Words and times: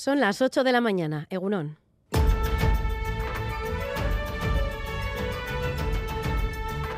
Son 0.00 0.20
las 0.20 0.40
8 0.40 0.62
de 0.62 0.70
la 0.70 0.80
mañana, 0.80 1.26
Egunón. 1.28 1.76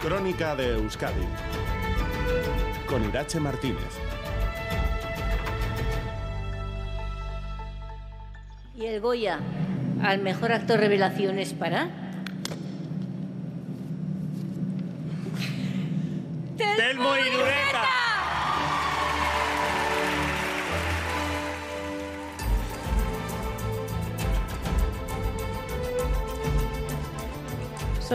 Crónica 0.03 0.55
de 0.55 0.75
Euskadi 0.75 1.25
con 2.87 3.03
Irache 3.09 3.41
Martínez. 3.41 3.89
¿Y 8.77 8.85
el 8.85 9.01
Goya 9.01 9.39
al 10.03 10.21
mejor 10.21 10.53
actor 10.53 10.79
revelación 10.79 11.39
es 11.39 11.55
para? 11.55 12.10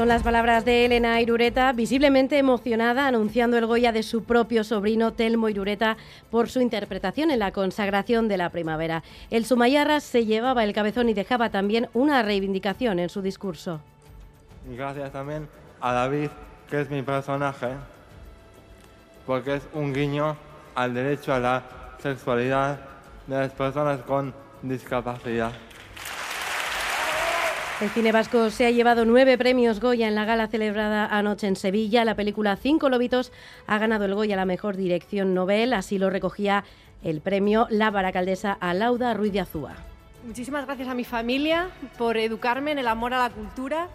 Las 0.05 0.21
palabras 0.21 0.63
de 0.65 0.85
Elena 0.85 1.19
Irureta, 1.19 1.73
visiblemente 1.73 2.37
emocionada, 2.37 3.07
anunciando 3.07 3.57
el 3.57 3.65
Goya 3.65 3.91
de 3.91 4.03
su 4.03 4.23
propio 4.23 4.63
sobrino 4.63 5.13
Telmo 5.13 5.49
Irureta 5.49 5.97
por 6.29 6.47
su 6.47 6.61
interpretación 6.61 7.31
en 7.31 7.39
la 7.39 7.51
consagración 7.51 8.27
de 8.27 8.37
la 8.37 8.51
primavera. 8.51 9.03
El 9.31 9.45
Sumayarra 9.45 9.99
se 9.99 10.25
llevaba 10.25 10.63
el 10.63 10.73
cabezón 10.73 11.09
y 11.09 11.15
dejaba 11.15 11.49
también 11.49 11.89
una 11.93 12.21
reivindicación 12.21 12.99
en 12.99 13.09
su 13.09 13.23
discurso. 13.23 13.81
Gracias 14.69 15.11
también 15.11 15.47
a 15.81 15.91
David, 15.91 16.29
que 16.69 16.81
es 16.81 16.89
mi 16.91 17.01
personaje, 17.01 17.69
porque 19.25 19.55
es 19.55 19.67
un 19.73 19.91
guiño 19.91 20.37
al 20.75 20.93
derecho 20.93 21.33
a 21.33 21.39
la 21.39 21.63
sexualidad 21.97 22.79
de 23.25 23.37
las 23.37 23.51
personas 23.53 24.01
con 24.01 24.35
discapacidad. 24.61 25.51
El 27.81 27.89
cine 27.89 28.13
vasco 28.13 28.49
se 28.51 28.65
ha 28.65 28.71
llevado 28.71 29.03
nueve 29.03 29.37
premios 29.37 29.81
Goya 29.81 30.07
en 30.07 30.15
la 30.15 30.23
gala 30.23 30.47
celebrada 30.47 31.07
anoche 31.07 31.45
en 31.45 31.57
Sevilla. 31.57 32.05
La 32.05 32.15
película 32.15 32.55
Cinco 32.55 32.87
Lobitos 32.87 33.33
ha 33.67 33.77
ganado 33.77 34.05
el 34.05 34.15
Goya 34.15 34.35
a 34.35 34.37
la 34.37 34.45
mejor 34.45 34.77
dirección 34.77 35.33
novel. 35.33 35.73
Así 35.73 35.97
lo 35.97 36.09
recogía 36.09 36.63
el 37.03 37.19
premio 37.19 37.67
La 37.69 37.91
Baracaldesa 37.91 38.53
a 38.53 38.73
Lauda 38.73 39.13
Ruiz 39.13 39.33
de 39.33 39.41
Azúa. 39.41 39.75
Muchísimas 40.23 40.65
gracias 40.65 40.87
a 40.87 40.93
mi 40.93 41.03
familia 41.03 41.67
por 41.97 42.15
educarme 42.15 42.71
en 42.71 42.79
el 42.79 42.87
amor 42.87 43.13
a 43.13 43.19
la 43.19 43.29
cultura, 43.29 43.89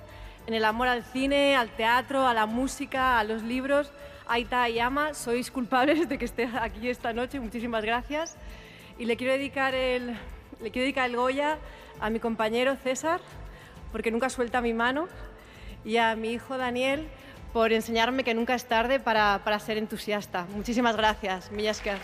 en 0.46 0.52
el 0.52 0.66
amor 0.66 0.88
al 0.88 1.02
cine, 1.02 1.56
al 1.56 1.70
teatro, 1.70 2.28
a 2.28 2.34
la 2.34 2.44
música, 2.44 3.18
a 3.18 3.24
los 3.24 3.42
libros. 3.42 3.92
Aita 4.28 4.68
y 4.68 4.78
Ama, 4.78 5.14
sois 5.14 5.50
culpables 5.50 6.06
de 6.06 6.18
que 6.18 6.26
esté 6.26 6.50
aquí 6.60 6.90
esta 6.90 7.14
noche. 7.14 7.40
Muchísimas 7.40 7.82
gracias. 7.82 8.36
Y 8.98 9.06
le 9.06 9.16
quiero 9.16 9.32
dedicar 9.32 9.74
el, 9.74 10.08
le 10.60 10.70
quiero 10.70 10.82
dedicar 10.82 11.08
el 11.08 11.16
Goya 11.16 11.56
a 11.98 12.10
mi 12.10 12.20
compañero 12.20 12.76
César, 12.76 13.20
porque 13.92 14.10
nunca 14.10 14.30
suelta 14.30 14.60
mi 14.60 14.74
mano, 14.74 15.08
y 15.84 15.96
a 15.96 16.14
mi 16.16 16.32
hijo 16.32 16.58
Daniel 16.58 17.08
por 17.52 17.72
enseñarme 17.72 18.22
que 18.24 18.34
nunca 18.34 18.54
es 18.54 18.66
tarde 18.66 19.00
para, 19.00 19.40
para 19.44 19.58
ser 19.58 19.78
entusiasta. 19.78 20.46
Muchísimas 20.54 20.96
gracias, 20.96 21.50
Millasker. 21.50 21.98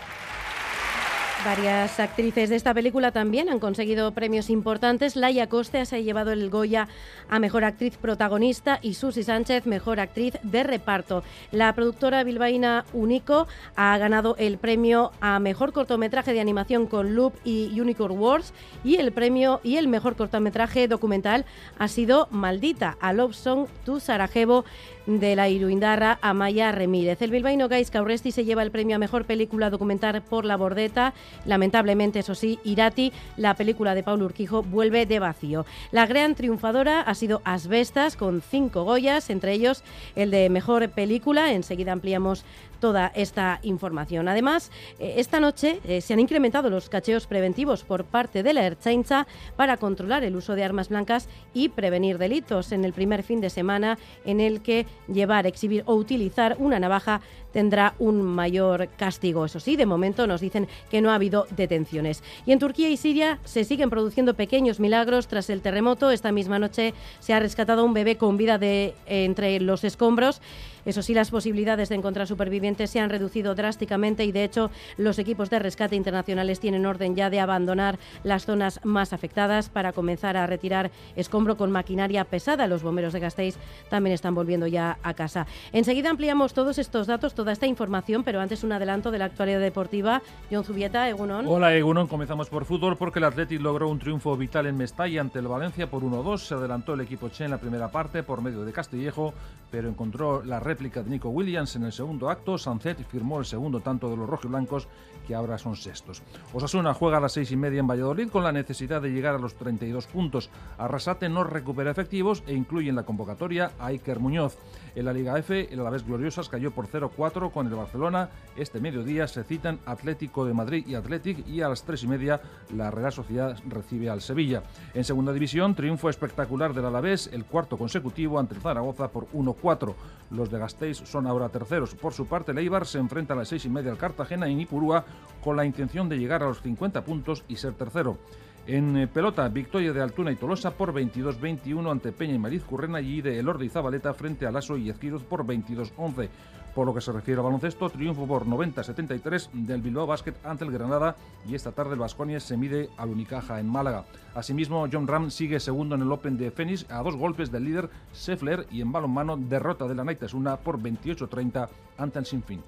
Varias 1.45 1.99
actrices 1.99 2.49
de 2.49 2.55
esta 2.55 2.73
película 2.73 3.11
también 3.11 3.47
han 3.47 3.59
conseguido 3.59 4.11
premios 4.11 4.49
importantes. 4.49 5.15
Laia 5.15 5.47
Coste 5.47 5.85
se 5.85 5.95
ha 5.95 5.99
llevado 5.99 6.31
el 6.31 6.49
Goya 6.49 6.89
a 7.29 7.39
Mejor 7.39 7.63
Actriz 7.63 7.95
Protagonista 7.97 8.79
y 8.81 8.95
Susi 8.95 9.23
Sánchez 9.23 9.65
Mejor 9.65 9.99
Actriz 9.99 10.33
de 10.43 10.63
Reparto. 10.63 11.23
La 11.51 11.73
productora 11.73 12.23
bilbaína 12.23 12.85
Unico 12.91 13.47
ha 13.75 13.97
ganado 13.97 14.35
el 14.37 14.57
premio 14.57 15.11
a 15.21 15.39
Mejor 15.39 15.71
Cortometraje 15.71 16.33
de 16.33 16.41
Animación 16.41 16.85
con 16.85 17.15
Loop 17.15 17.33
y 17.45 17.79
Unicorn 17.79 18.17
Wars 18.17 18.53
y 18.83 18.97
el 18.97 19.13
premio 19.13 19.61
y 19.63 19.77
el 19.77 19.87
Mejor 19.87 20.15
Cortometraje 20.15 20.87
Documental 20.87 21.45
ha 21.77 21.87
sido 21.87 22.27
Maldita, 22.31 22.97
a 22.99 23.13
Love 23.13 23.35
Song 23.35 23.67
to 23.85 23.99
Sarajevo 23.99 24.65
de 25.05 25.37
la 25.37 25.47
Iruindarra 25.47 26.19
Amaya 26.21 26.71
Remírez. 26.73 27.21
El 27.21 27.31
bilbaíno 27.31 27.69
Gais 27.69 27.89
Cauresti 27.89 28.31
se 28.31 28.43
lleva 28.43 28.61
el 28.61 28.71
premio 28.71 28.97
a 28.97 28.99
Mejor 28.99 29.23
Película 29.23 29.69
Documental 29.69 30.21
por 30.21 30.43
La 30.43 30.57
Bordeta. 30.57 31.13
Lamentablemente, 31.45 32.19
eso 32.19 32.35
sí, 32.35 32.59
Irati, 32.63 33.11
la 33.37 33.53
película 33.55 33.95
de 33.95 34.03
Paulo 34.03 34.25
Urquijo, 34.25 34.63
vuelve 34.63 35.05
de 35.05 35.19
vacío. 35.19 35.65
La 35.91 36.05
gran 36.05 36.35
triunfadora 36.35 37.01
ha 37.01 37.15
sido 37.15 37.41
Asbestas, 37.45 38.15
con 38.15 38.41
cinco 38.41 38.83
Goyas, 38.83 39.29
entre 39.29 39.53
ellos 39.53 39.83
el 40.15 40.31
de 40.31 40.49
Mejor 40.49 40.89
Película. 40.89 41.53
Enseguida 41.53 41.91
ampliamos 41.91 42.45
toda 42.79 43.11
esta 43.15 43.59
información. 43.63 44.27
Además, 44.27 44.71
eh, 44.99 45.15
esta 45.17 45.39
noche 45.39 45.79
eh, 45.83 46.01
se 46.01 46.13
han 46.13 46.19
incrementado 46.19 46.69
los 46.69 46.89
cacheos 46.89 47.27
preventivos 47.27 47.83
por 47.83 48.05
parte 48.05 48.43
de 48.43 48.53
la 48.53 48.65
Erchaincha 48.65 49.27
para 49.55 49.77
controlar 49.77 50.23
el 50.23 50.35
uso 50.35 50.55
de 50.55 50.63
armas 50.63 50.89
blancas 50.89 51.27
y 51.53 51.69
prevenir 51.69 52.17
delitos 52.17 52.71
en 52.71 52.85
el 52.85 52.93
primer 52.93 53.23
fin 53.23 53.41
de 53.41 53.49
semana 53.49 53.97
en 54.25 54.39
el 54.39 54.61
que 54.61 54.85
llevar, 55.07 55.47
exhibir 55.47 55.83
o 55.85 55.95
utilizar 55.95 56.55
una 56.59 56.79
navaja 56.79 57.21
tendrá 57.51 57.95
un 57.97 58.21
mayor 58.21 58.89
castigo. 58.97 59.45
Eso 59.45 59.59
sí, 59.59 59.75
de 59.75 59.87
momento 59.87 60.27
nos 60.27 60.41
dicen 60.41 60.67
que 60.91 61.01
no 61.01 61.09
ha 61.09 61.15
habido 61.15 61.47
detenciones. 61.55 62.23
Y 62.45 62.51
en 62.51 62.59
Turquía 62.59 62.89
y 62.89 62.97
Siria 62.97 63.39
se 63.45 63.63
siguen 63.63 63.89
produciendo 63.89 64.35
pequeños 64.35 64.79
milagros 64.79 65.27
tras 65.27 65.49
el 65.49 65.61
terremoto. 65.61 66.11
Esta 66.11 66.31
misma 66.31 66.59
noche 66.59 66.93
se 67.19 67.33
ha 67.33 67.39
rescatado 67.39 67.83
un 67.83 67.93
bebé 67.93 68.17
con 68.17 68.37
vida 68.37 68.57
de 68.57 68.93
entre 69.07 69.59
los 69.59 69.83
escombros. 69.83 70.41
Eso 70.87 71.01
sí, 71.01 71.13
las 71.13 71.31
posibilidades 71.31 71.89
de 71.89 71.95
encontrar 71.95 72.27
supervivientes 72.27 72.89
se 72.89 73.01
han 73.01 73.09
reducido 73.09 73.55
drásticamente 73.55 74.23
y, 74.23 74.31
de 74.31 74.45
hecho, 74.45 74.71
los 74.97 75.19
equipos 75.19 75.49
de 75.49 75.59
rescate 75.59 75.97
internacionales 75.97 76.61
tienen 76.61 76.85
orden 76.85 77.13
ya 77.13 77.29
de 77.29 77.41
abandonar 77.41 77.99
las 78.23 78.45
zonas 78.45 78.79
más 78.85 79.11
afectadas 79.11 79.67
para 79.67 79.91
comenzar 79.91 80.37
a 80.37 80.47
retirar 80.47 80.89
escombro 81.17 81.57
con 81.57 81.71
maquinaria 81.71 82.23
pesada. 82.23 82.67
Los 82.67 82.83
bomberos 82.83 83.11
de 83.11 83.19
Gasteiz 83.19 83.57
también 83.89 84.13
están 84.13 84.33
volviendo 84.33 84.65
ya 84.65 84.97
a 85.03 85.13
casa. 85.13 85.45
Enseguida 85.73 86.09
ampliamos 86.09 86.53
todos 86.53 86.77
estos 86.77 87.05
datos, 87.05 87.35
toda 87.35 87.51
esta 87.51 87.67
información, 87.67 88.23
pero 88.23 88.39
antes 88.39 88.63
un 88.63 88.71
adelanto 88.71 89.11
de 89.11 89.17
la 89.19 89.25
actualidad 89.25 89.59
deportiva. 89.59 90.21
John 90.49 90.63
Zubieta, 90.63 91.09
Egunon. 91.09 91.47
Hola, 91.47 91.75
Egunon. 91.75 92.07
Comenzamos 92.07 92.49
por 92.49 92.63
fútbol 92.63 92.95
porque 92.95 93.19
el 93.19 93.25
Athletic 93.25 93.59
logró 93.59 93.89
un 93.89 93.99
triunfo 93.99 94.37
vital 94.37 94.65
en 94.67 94.77
Mestalla 94.77 95.19
ante 95.19 95.39
el 95.39 95.49
Valencia 95.49 95.89
por 95.89 96.03
1-2. 96.03 96.37
Se 96.37 96.53
adelantó 96.53 96.93
el 96.93 97.01
equipo 97.01 97.27
Che 97.27 97.43
en 97.43 97.51
la 97.51 97.57
primera 97.57 97.89
parte 97.89 98.23
por 98.23 98.41
medio 98.41 98.63
de 98.63 98.71
Castillejo, 98.71 99.33
pero 99.69 99.89
encontró 99.89 100.43
la 100.43 100.61
réplica 100.77 101.01
de 101.01 101.09
Nico 101.09 101.29
Williams 101.29 101.75
en 101.75 101.85
el 101.85 101.91
segundo 101.91 102.29
acto. 102.29 102.55
Sancet 102.59 103.03
firmó 103.07 103.39
el 103.39 103.45
segundo 103.45 103.79
tanto 103.79 104.11
de 104.11 104.15
los 104.15 104.29
rojiblancos, 104.29 104.87
que 105.25 105.33
ahora 105.33 105.57
son 105.57 105.75
sextos. 105.75 106.21
Osasuna 106.53 106.93
juega 106.93 107.17
a 107.17 107.19
las 107.19 107.33
seis 107.33 107.51
y 107.51 107.55
media 107.55 107.79
en 107.79 107.87
Valladolid 107.87 108.29
con 108.29 108.43
la 108.43 108.51
necesidad 108.51 109.01
de 109.01 109.09
llegar 109.09 109.33
a 109.33 109.39
los 109.39 109.55
32 109.55 110.05
puntos. 110.05 110.51
Arrasate 110.77 111.29
no 111.29 111.43
recupera 111.43 111.89
efectivos 111.89 112.43
e 112.45 112.53
incluye 112.53 112.89
en 112.89 112.95
la 112.95 113.03
convocatoria 113.03 113.71
a 113.79 113.87
Iker 113.87 114.19
Muñoz. 114.19 114.55
En 114.97 115.05
la 115.05 115.13
Liga 115.13 115.37
F, 115.37 115.71
el 115.71 115.79
Alavés 115.79 116.07
Gloriosas 116.07 116.49
cayó 116.49 116.71
por 116.71 116.87
0-4 116.87 117.51
con 117.51 117.67
el 117.67 117.75
Barcelona. 117.75 118.31
Este 118.55 118.79
mediodía 118.79 119.27
se 119.27 119.43
citan 119.43 119.77
Atlético 119.85 120.43
de 120.43 120.55
Madrid 120.55 120.87
y 120.87 120.95
Athletic 120.95 121.47
y 121.47 121.61
a 121.61 121.69
las 121.69 121.83
tres 121.83 122.01
y 122.01 122.07
media 122.07 122.41
la 122.75 122.89
Real 122.89 123.11
Sociedad 123.11 123.55
recibe 123.69 124.09
al 124.09 124.21
Sevilla. 124.21 124.63
En 124.95 125.03
segunda 125.03 125.33
división, 125.33 125.75
triunfo 125.75 126.09
espectacular 126.09 126.73
del 126.73 126.85
Alavés, 126.85 127.29
el 127.31 127.45
cuarto 127.45 127.77
consecutivo 127.77 128.39
ante 128.39 128.55
el 128.55 128.61
Zaragoza 128.61 129.09
por 129.09 129.27
1-4. 129.33 129.93
Los 130.31 130.49
de 130.49 130.57
Gasteiz 130.57 130.97
son 130.97 131.27
ahora 131.27 131.49
terceros. 131.49 131.93
Por 131.93 132.13
su 132.13 132.25
parte, 132.25 132.51
el 132.53 132.85
se 132.87 132.97
enfrenta 132.97 133.35
a 133.35 133.37
las 133.37 133.49
seis 133.49 133.65
y 133.65 133.69
media 133.69 133.91
al 133.91 133.99
Cartagena 133.99 134.47
en 134.47 134.59
Ipurúa 134.59 135.05
con 135.43 135.55
la 135.55 135.63
intención 135.63 136.09
de 136.09 136.17
llegar 136.17 136.41
a 136.41 136.47
los 136.47 136.63
50 136.63 137.05
puntos 137.05 137.43
y 137.47 137.57
ser 137.57 137.73
tercero. 137.73 138.17
En 138.67 138.97
eh, 138.97 139.07
pelota, 139.07 139.47
victoria 139.47 139.93
de 139.93 140.01
Altuna 140.01 140.29
y 140.29 140.35
Tolosa 140.35 140.71
por 140.71 140.93
22-21 140.93 141.89
ante 141.89 142.11
Peña 142.11 142.33
y 142.33 142.37
Mariz 142.37 142.65
Currena 142.65 142.99
y 142.99 143.21
de 143.21 143.39
Elordi 143.39 143.67
y 143.67 143.69
Zabaleta 143.69 144.13
frente 144.13 144.45
a 144.45 144.51
Lasso 144.51 144.75
y 144.75 144.89
Ezquiroz 144.89 145.23
por 145.23 145.45
22-11. 145.45 146.27
Por 146.75 146.85
lo 146.85 146.93
que 146.93 146.99
se 146.99 147.13
refiere 147.13 147.39
al 147.39 147.45
baloncesto, 147.45 147.89
triunfo 147.89 148.27
por 148.27 148.45
90-73 148.45 149.51
del 149.53 149.81
Bilbao 149.81 150.05
Basket 150.05 150.33
ante 150.43 150.65
el 150.65 150.71
Granada 150.71 151.15
y 151.47 151.55
esta 151.55 151.71
tarde 151.71 151.93
el 151.93 151.99
Vasconia 151.99 152.41
se 152.41 152.57
mide 152.57 152.89
al 152.97 153.07
Unicaja 153.09 153.61
en 153.61 153.69
Málaga. 153.69 154.03
Asimismo, 154.35 154.85
John 154.91 155.07
Ram 155.07 155.31
sigue 155.31 155.61
segundo 155.61 155.95
en 155.95 156.01
el 156.01 156.11
Open 156.11 156.37
de 156.37 156.51
Phoenix 156.51 156.85
a 156.89 157.01
dos 157.01 157.15
golpes 157.15 157.49
del 157.49 157.63
líder 157.63 157.89
Seffler 158.11 158.67
y 158.69 158.81
en 158.81 158.91
balonmano 158.91 159.37
derrota 159.37 159.87
de 159.87 159.95
la 159.95 160.03
Naitasuna 160.03 160.57
por 160.57 160.77
28-30 160.77 161.69
ante 161.97 162.19
el 162.19 162.25
Sinfín. 162.25 162.61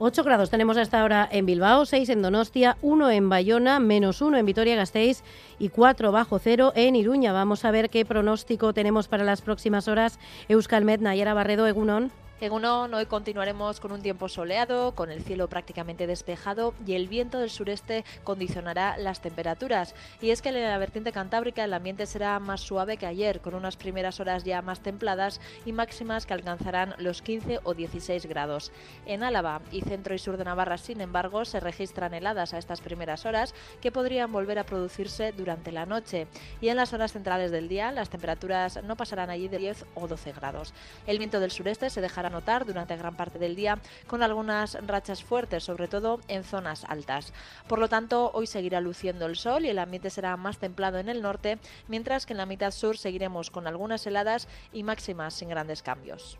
8 0.00 0.22
grados 0.22 0.48
tenemos 0.48 0.76
hasta 0.76 1.00
ahora 1.00 1.28
en 1.30 1.44
Bilbao, 1.44 1.84
6 1.84 2.08
en 2.10 2.22
Donostia, 2.22 2.76
1 2.82 3.10
en 3.10 3.28
Bayona, 3.28 3.80
menos 3.80 4.22
1 4.22 4.36
en 4.36 4.46
Vitoria-Gasteiz 4.46 5.24
y 5.58 5.70
4 5.70 6.12
bajo 6.12 6.38
cero 6.38 6.72
en 6.76 6.94
Iruña. 6.94 7.32
Vamos 7.32 7.64
a 7.64 7.72
ver 7.72 7.90
qué 7.90 8.04
pronóstico 8.04 8.72
tenemos 8.72 9.08
para 9.08 9.24
las 9.24 9.42
próximas 9.42 9.88
horas. 9.88 10.20
Euskalmet, 10.48 11.00
Nayara 11.00 11.34
Barredo, 11.34 11.66
Egunon. 11.66 12.12
En 12.40 12.52
hoy 12.64 13.06
continuaremos 13.06 13.80
con 13.80 13.90
un 13.90 14.00
tiempo 14.00 14.28
soleado, 14.28 14.92
con 14.94 15.10
el 15.10 15.24
cielo 15.24 15.48
prácticamente 15.48 16.06
despejado 16.06 16.72
y 16.86 16.94
el 16.94 17.08
viento 17.08 17.40
del 17.40 17.50
sureste 17.50 18.04
condicionará 18.22 18.96
las 18.96 19.20
temperaturas. 19.20 19.96
Y 20.20 20.30
es 20.30 20.40
que 20.40 20.50
en 20.50 20.62
la 20.62 20.78
vertiente 20.78 21.10
cantábrica 21.10 21.64
el 21.64 21.74
ambiente 21.74 22.06
será 22.06 22.38
más 22.38 22.60
suave 22.60 22.96
que 22.96 23.06
ayer, 23.06 23.40
con 23.40 23.56
unas 23.56 23.76
primeras 23.76 24.20
horas 24.20 24.44
ya 24.44 24.62
más 24.62 24.78
templadas 24.80 25.40
y 25.66 25.72
máximas 25.72 26.26
que 26.26 26.34
alcanzarán 26.34 26.94
los 26.98 27.22
15 27.22 27.58
o 27.64 27.74
16 27.74 28.26
grados. 28.26 28.70
En 29.04 29.24
Álava 29.24 29.60
y 29.72 29.80
centro 29.80 30.14
y 30.14 30.18
sur 30.20 30.36
de 30.36 30.44
Navarra, 30.44 30.78
sin 30.78 31.00
embargo, 31.00 31.44
se 31.44 31.58
registran 31.58 32.14
heladas 32.14 32.54
a 32.54 32.58
estas 32.58 32.80
primeras 32.80 33.26
horas 33.26 33.52
que 33.80 33.90
podrían 33.90 34.30
volver 34.30 34.60
a 34.60 34.64
producirse 34.64 35.32
durante 35.32 35.72
la 35.72 35.86
noche. 35.86 36.28
Y 36.60 36.68
en 36.68 36.76
las 36.76 36.92
horas 36.92 37.12
centrales 37.12 37.50
del 37.50 37.66
día 37.66 37.90
las 37.90 38.10
temperaturas 38.10 38.80
no 38.84 38.94
pasarán 38.94 39.28
allí 39.28 39.48
de 39.48 39.58
10 39.58 39.86
o 39.96 40.06
12 40.06 40.32
grados. 40.34 40.72
El 41.08 41.18
viento 41.18 41.40
del 41.40 41.50
sureste 41.50 41.90
se 41.90 42.00
dejará 42.00 42.27
notar 42.30 42.64
durante 42.66 42.96
gran 42.96 43.16
parte 43.16 43.38
del 43.38 43.56
día 43.56 43.78
con 44.06 44.22
algunas 44.22 44.74
rachas 44.86 45.22
fuertes, 45.22 45.64
sobre 45.64 45.88
todo 45.88 46.20
en 46.28 46.44
zonas 46.44 46.84
altas. 46.84 47.32
Por 47.68 47.78
lo 47.78 47.88
tanto, 47.88 48.30
hoy 48.34 48.46
seguirá 48.46 48.80
luciendo 48.80 49.26
el 49.26 49.36
sol 49.36 49.64
y 49.64 49.68
el 49.68 49.78
ambiente 49.78 50.10
será 50.10 50.36
más 50.36 50.58
templado 50.58 50.98
en 50.98 51.08
el 51.08 51.22
norte, 51.22 51.58
mientras 51.88 52.26
que 52.26 52.32
en 52.32 52.38
la 52.38 52.46
mitad 52.46 52.70
sur 52.70 52.98
seguiremos 52.98 53.50
con 53.50 53.66
algunas 53.66 54.06
heladas 54.06 54.48
y 54.72 54.82
máximas 54.82 55.34
sin 55.34 55.48
grandes 55.48 55.82
cambios. 55.82 56.38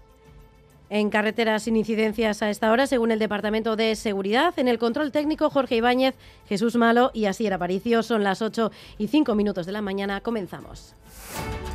En 0.90 1.10
carreteras 1.10 1.64
sin 1.64 1.76
incidencias 1.76 2.42
a 2.42 2.48
esta 2.48 2.72
hora, 2.72 2.86
según 2.86 3.10
el 3.10 3.18
Departamento 3.18 3.76
de 3.76 3.94
Seguridad. 3.94 4.58
En 4.58 4.68
el 4.68 4.78
control 4.78 5.12
técnico, 5.12 5.50
Jorge 5.50 5.76
Ibáñez, 5.76 6.14
Jesús 6.48 6.76
Malo 6.76 7.10
y 7.12 7.26
Asier 7.26 7.52
Aparicio. 7.52 8.02
Son 8.02 8.24
las 8.24 8.40
8 8.40 8.70
y 8.96 9.08
5 9.08 9.34
minutos 9.34 9.66
de 9.66 9.72
la 9.72 9.82
mañana. 9.82 10.22
Comenzamos. 10.22 10.94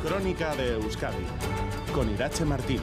Crónica 0.04 0.54
de 0.56 0.72
Euskadi 0.74 1.24
con 1.94 2.12
Irache 2.12 2.44
Martínez. 2.44 2.82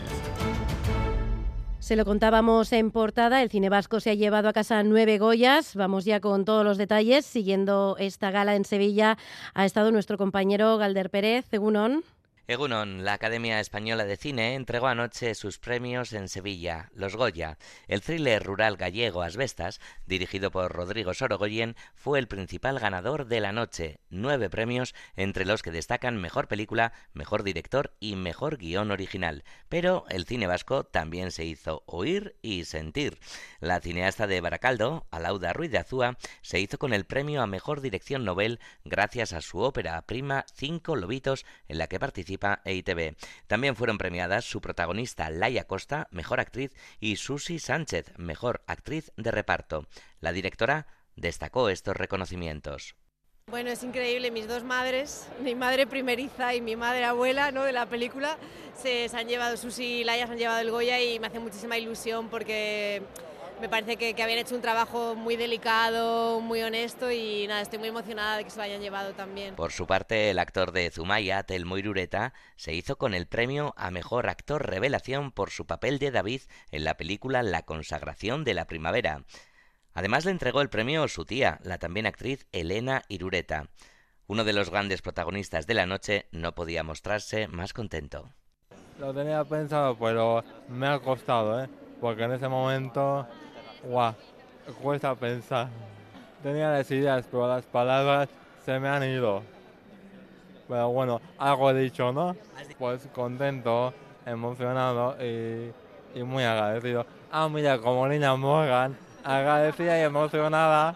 Se 1.91 1.97
lo 1.97 2.05
contábamos 2.05 2.71
en 2.71 2.89
portada, 2.89 3.41
el 3.41 3.49
cine 3.49 3.67
vasco 3.67 3.99
se 3.99 4.11
ha 4.11 4.13
llevado 4.13 4.47
a 4.47 4.53
casa 4.53 4.81
nueve 4.81 5.17
Goyas. 5.17 5.75
Vamos 5.75 6.05
ya 6.05 6.21
con 6.21 6.45
todos 6.45 6.63
los 6.63 6.77
detalles. 6.77 7.25
Siguiendo 7.25 7.97
esta 7.99 8.31
gala 8.31 8.55
en 8.55 8.63
Sevilla 8.63 9.17
ha 9.53 9.65
estado 9.65 9.91
nuestro 9.91 10.17
compañero 10.17 10.77
Galder 10.77 11.09
Pérez, 11.09 11.43
según 11.51 11.75
Egunon, 12.47 13.05
la 13.05 13.13
Academia 13.13 13.59
Española 13.59 14.03
de 14.03 14.17
Cine 14.17 14.55
entregó 14.55 14.87
anoche 14.87 15.35
sus 15.35 15.59
premios 15.59 16.11
en 16.11 16.27
Sevilla, 16.27 16.89
Los 16.93 17.15
Goya. 17.15 17.57
El 17.87 18.01
thriller 18.01 18.43
rural 18.43 18.77
gallego 18.77 19.21
Asbestas, 19.21 19.79
dirigido 20.07 20.51
por 20.51 20.73
Rodrigo 20.73 21.13
Sorogoyen, 21.13 21.75
fue 21.93 22.19
el 22.19 22.27
principal 22.27 22.79
ganador 22.79 23.27
de 23.27 23.41
la 23.41 23.51
noche. 23.51 23.99
Nueve 24.09 24.49
premios, 24.49 24.95
entre 25.15 25.45
los 25.45 25.61
que 25.61 25.71
destacan 25.71 26.17
Mejor 26.17 26.47
Película, 26.47 26.93
Mejor 27.13 27.43
Director 27.43 27.93
y 27.99 28.15
Mejor 28.15 28.57
Guión 28.57 28.91
Original. 28.91 29.43
Pero 29.69 30.05
el 30.09 30.25
cine 30.25 30.47
vasco 30.47 30.83
también 30.83 31.31
se 31.31 31.45
hizo 31.45 31.83
oír 31.85 32.35
y 32.41 32.65
sentir. 32.65 33.19
La 33.59 33.79
cineasta 33.79 34.25
de 34.25 34.41
Baracaldo, 34.41 35.05
Alauda 35.11 35.53
Ruiz 35.53 35.71
de 35.71 35.77
Azúa, 35.77 36.17
se 36.41 36.59
hizo 36.59 36.79
con 36.79 36.91
el 36.91 37.05
premio 37.05 37.43
a 37.43 37.47
Mejor 37.47 37.81
Dirección 37.81 38.25
Nobel 38.25 38.59
gracias 38.83 39.31
a 39.31 39.41
su 39.41 39.59
ópera 39.59 40.01
prima 40.01 40.45
Cinco 40.53 40.95
Lobitos, 40.95 41.45
en 41.67 41.77
la 41.77 41.87
que 41.87 41.99
participa 42.37 42.61
EITB. 42.65 43.15
También 43.47 43.75
fueron 43.75 43.97
premiadas 43.97 44.45
su 44.45 44.61
protagonista 44.61 45.29
Laia 45.29 45.65
Costa, 45.65 46.07
mejor 46.11 46.39
actriz, 46.39 46.71
y 46.99 47.15
Susi 47.15 47.59
Sánchez, 47.59 48.13
mejor 48.17 48.61
actriz 48.67 49.11
de 49.17 49.31
reparto. 49.31 49.87
La 50.19 50.31
directora 50.31 50.87
destacó 51.15 51.69
estos 51.69 51.95
reconocimientos. 51.95 52.95
Bueno, 53.47 53.69
es 53.69 53.83
increíble, 53.83 54.31
mis 54.31 54.47
dos 54.47 54.63
madres, 54.63 55.27
mi 55.41 55.55
madre 55.55 55.87
primeriza 55.87 56.53
y 56.55 56.61
mi 56.61 56.75
madre 56.75 57.03
abuela 57.03 57.51
¿no? 57.51 57.63
de 57.63 57.73
la 57.73 57.87
película, 57.87 58.37
se 58.75 59.09
han 59.13 59.27
llevado, 59.27 59.57
Susi 59.57 60.01
y 60.01 60.03
Laia 60.03 60.27
se 60.27 60.33
han 60.33 60.39
llevado 60.39 60.59
el 60.59 60.71
Goya 60.71 61.01
y 61.01 61.19
me 61.19 61.27
hace 61.27 61.39
muchísima 61.39 61.77
ilusión 61.77 62.29
porque 62.29 63.01
me 63.61 63.69
parece 63.69 63.95
que, 63.95 64.23
habían 64.23 64.39
hecho 64.39 64.55
un 64.55 64.61
trabajo 64.61 65.13
muy 65.13 65.35
delicado, 65.35 66.39
muy 66.41 66.63
honesto 66.63 67.11
y 67.11 67.45
nada, 67.47 67.61
estoy 67.61 67.77
muy 67.77 67.89
emocionada 67.89 68.37
de 68.37 68.43
que 68.43 68.49
se 68.49 68.57
lo 68.57 68.63
hayan 68.63 68.81
llevado 68.81 69.13
también. 69.13 69.53
Por 69.55 69.71
su 69.71 69.85
parte, 69.85 70.31
el 70.31 70.39
actor 70.39 70.71
de 70.71 70.89
Zumaya, 70.89 71.43
Telmo 71.43 71.77
Irureta, 71.77 72.33
se 72.55 72.73
hizo 72.73 72.97
con 72.97 73.13
el 73.13 73.27
premio 73.27 73.75
a 73.77 73.91
Mejor 73.91 74.29
Actor 74.29 74.67
Revelación 74.67 75.31
por 75.31 75.51
su 75.51 75.67
papel 75.67 75.99
de 75.99 76.09
David 76.09 76.41
en 76.71 76.83
la 76.83 76.97
película 76.97 77.43
La 77.43 77.61
consagración 77.61 78.43
de 78.43 78.55
la 78.55 78.65
primavera. 78.65 79.25
Además 79.93 80.25
le 80.25 80.31
entregó 80.31 80.61
el 80.61 80.69
premio 80.69 81.07
su 81.07 81.25
tía, 81.25 81.59
la 81.63 81.77
también 81.77 82.07
actriz 82.07 82.47
Elena 82.51 83.03
Irureta. 83.09 83.67
Uno 84.25 84.43
de 84.43 84.53
los 84.53 84.71
grandes 84.71 85.03
protagonistas 85.03 85.67
de 85.67 85.75
la 85.75 85.85
noche 85.85 86.25
no 86.31 86.55
podía 86.55 86.81
mostrarse 86.81 87.47
más 87.47 87.73
contento. 87.73 88.27
Lo 88.97 89.13
tenía 89.13 89.43
pensado, 89.43 89.95
pero 89.99 90.43
me 90.67 90.87
ha 90.87 90.99
costado, 90.99 91.63
¿eh? 91.63 91.69
porque 92.01 92.23
en 92.23 92.33
ese 92.33 92.49
momento 92.49 93.27
guau, 93.83 94.13
cuesta 94.81 95.15
pensar. 95.15 95.69
Tenía 96.43 96.69
las 96.71 96.89
ideas, 96.91 97.25
pero 97.29 97.47
las 97.47 97.65
palabras 97.65 98.29
se 98.65 98.79
me 98.79 98.87
han 98.87 99.03
ido. 99.03 99.43
Pero 100.67 100.89
bueno, 100.89 101.21
algo 101.37 101.73
dicho, 101.73 102.11
¿no? 102.11 102.35
Pues 102.79 103.07
contento, 103.13 103.93
emocionado 104.25 105.15
y, 105.23 105.71
y 106.15 106.23
muy 106.23 106.43
agradecido. 106.43 107.05
Ah, 107.31 107.47
mira, 107.49 107.77
como 107.79 108.07
Lina 108.07 108.35
Morgan, 108.35 108.97
agradecida 109.23 109.99
y 109.99 110.01
emocionada. 110.01 110.95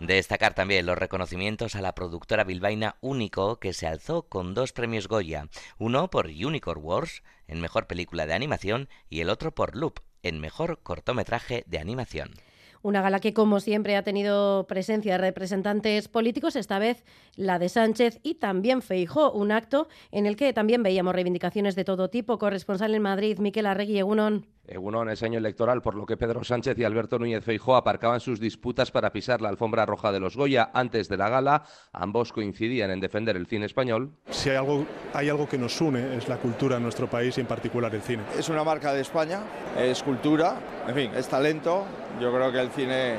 Destacar 0.00 0.54
también 0.54 0.84
los 0.84 0.98
reconocimientos 0.98 1.74
a 1.74 1.80
la 1.80 1.94
productora 1.94 2.44
bilbaína 2.44 2.96
Único, 3.00 3.58
que 3.58 3.72
se 3.72 3.86
alzó 3.86 4.22
con 4.22 4.52
dos 4.52 4.72
premios 4.72 5.08
Goya, 5.08 5.48
uno 5.78 6.10
por 6.10 6.26
Unicorn 6.26 6.80
Wars, 6.82 7.22
en 7.48 7.60
Mejor 7.60 7.86
Película 7.86 8.26
de 8.26 8.34
Animación, 8.34 8.88
y 9.08 9.20
el 9.20 9.30
otro 9.30 9.54
por 9.54 9.74
Loop, 9.74 10.00
en 10.28 10.40
Mejor 10.40 10.80
Cortometraje 10.82 11.64
de 11.66 11.78
Animación. 11.78 12.34
Una 12.82 13.02
gala 13.02 13.20
que, 13.20 13.34
como 13.34 13.60
siempre, 13.60 13.96
ha 13.96 14.02
tenido 14.02 14.66
presencia 14.66 15.12
de 15.12 15.18
representantes 15.18 16.08
políticos, 16.08 16.56
esta 16.56 16.78
vez 16.78 17.04
la 17.36 17.58
de 17.58 17.68
Sánchez 17.68 18.20
y 18.22 18.36
también 18.36 18.82
Feijó, 18.82 19.32
un 19.32 19.52
acto 19.52 19.88
en 20.10 20.26
el 20.26 20.36
que 20.36 20.52
también 20.52 20.82
veíamos 20.82 21.14
reivindicaciones 21.14 21.74
de 21.74 21.84
todo 21.84 22.10
tipo. 22.10 22.38
Corresponsal 22.38 22.94
en 22.94 23.02
Madrid, 23.02 23.38
Miquel 23.38 23.66
Arregui, 23.66 23.98
Egunon. 23.98 24.46
Egunon 24.68 25.08
es 25.10 25.22
año 25.22 25.38
electoral, 25.38 25.80
por 25.80 25.94
lo 25.94 26.06
que 26.06 26.16
Pedro 26.16 26.42
Sánchez 26.42 26.76
y 26.78 26.84
Alberto 26.84 27.18
Núñez 27.18 27.44
Feijó 27.44 27.76
aparcaban 27.76 28.20
sus 28.20 28.40
disputas 28.40 28.90
para 28.90 29.12
pisar 29.12 29.40
la 29.40 29.48
alfombra 29.48 29.86
roja 29.86 30.10
de 30.10 30.18
los 30.18 30.36
Goya 30.36 30.70
antes 30.74 31.08
de 31.08 31.16
la 31.16 31.28
gala. 31.28 31.64
Ambos 31.92 32.32
coincidían 32.32 32.90
en 32.90 33.00
defender 33.00 33.36
el 33.36 33.46
cine 33.46 33.66
español. 33.66 34.12
Si 34.30 34.50
hay 34.50 34.56
algo, 34.56 34.84
hay 35.14 35.28
algo 35.28 35.48
que 35.48 35.58
nos 35.58 35.80
une 35.80 36.16
es 36.16 36.28
la 36.28 36.38
cultura 36.38 36.78
en 36.78 36.82
nuestro 36.82 37.08
país 37.08 37.38
y 37.38 37.42
en 37.42 37.46
particular 37.46 37.94
el 37.94 38.02
cine. 38.02 38.24
Es 38.36 38.48
una 38.48 38.64
marca 38.64 38.92
de 38.92 39.02
España, 39.02 39.40
es 39.78 40.02
cultura, 40.02 40.56
en 40.88 40.94
fin, 40.94 41.10
es 41.16 41.28
talento. 41.28 41.84
Yo 42.20 42.32
creo 42.32 42.50
que 42.50 42.60
el 42.60 42.70
cine 42.70 43.16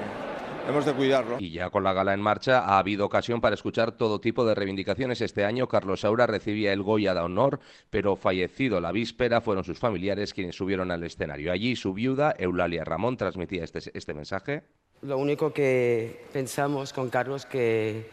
hemos 0.67 0.85
de 0.85 0.93
cuidarlo. 0.93 1.37
Y 1.39 1.51
ya 1.51 1.69
con 1.69 1.83
la 1.83 1.93
gala 1.93 2.13
en 2.13 2.21
marcha 2.21 2.59
ha 2.59 2.79
habido 2.79 3.05
ocasión 3.05 3.41
para 3.41 3.53
escuchar 3.53 3.91
todo 3.91 4.19
tipo 4.19 4.45
de 4.45 4.55
reivindicaciones. 4.55 5.21
Este 5.21 5.45
año 5.45 5.67
Carlos 5.67 6.01
Saura 6.01 6.25
recibía 6.25 6.73
el 6.73 6.81
Goya 6.81 7.13
de 7.13 7.19
honor, 7.19 7.59
pero 7.91 8.15
fallecido 8.15 8.81
la 8.81 8.91
víspera 8.91 9.41
fueron 9.41 9.63
sus 9.63 9.77
familiares 9.77 10.33
quienes 10.33 10.55
subieron 10.55 10.89
al 10.89 11.03
escenario. 11.03 11.51
Allí 11.51 11.75
su 11.75 11.93
viuda, 11.93 12.33
Eulalia 12.37 12.83
Ramón, 12.83 13.17
transmitía 13.17 13.63
este, 13.63 13.79
este 13.93 14.13
mensaje. 14.13 14.63
Lo 15.03 15.19
único 15.19 15.53
que 15.53 16.25
pensamos 16.33 16.91
con 16.91 17.09
Carlos 17.09 17.45
que 17.45 18.09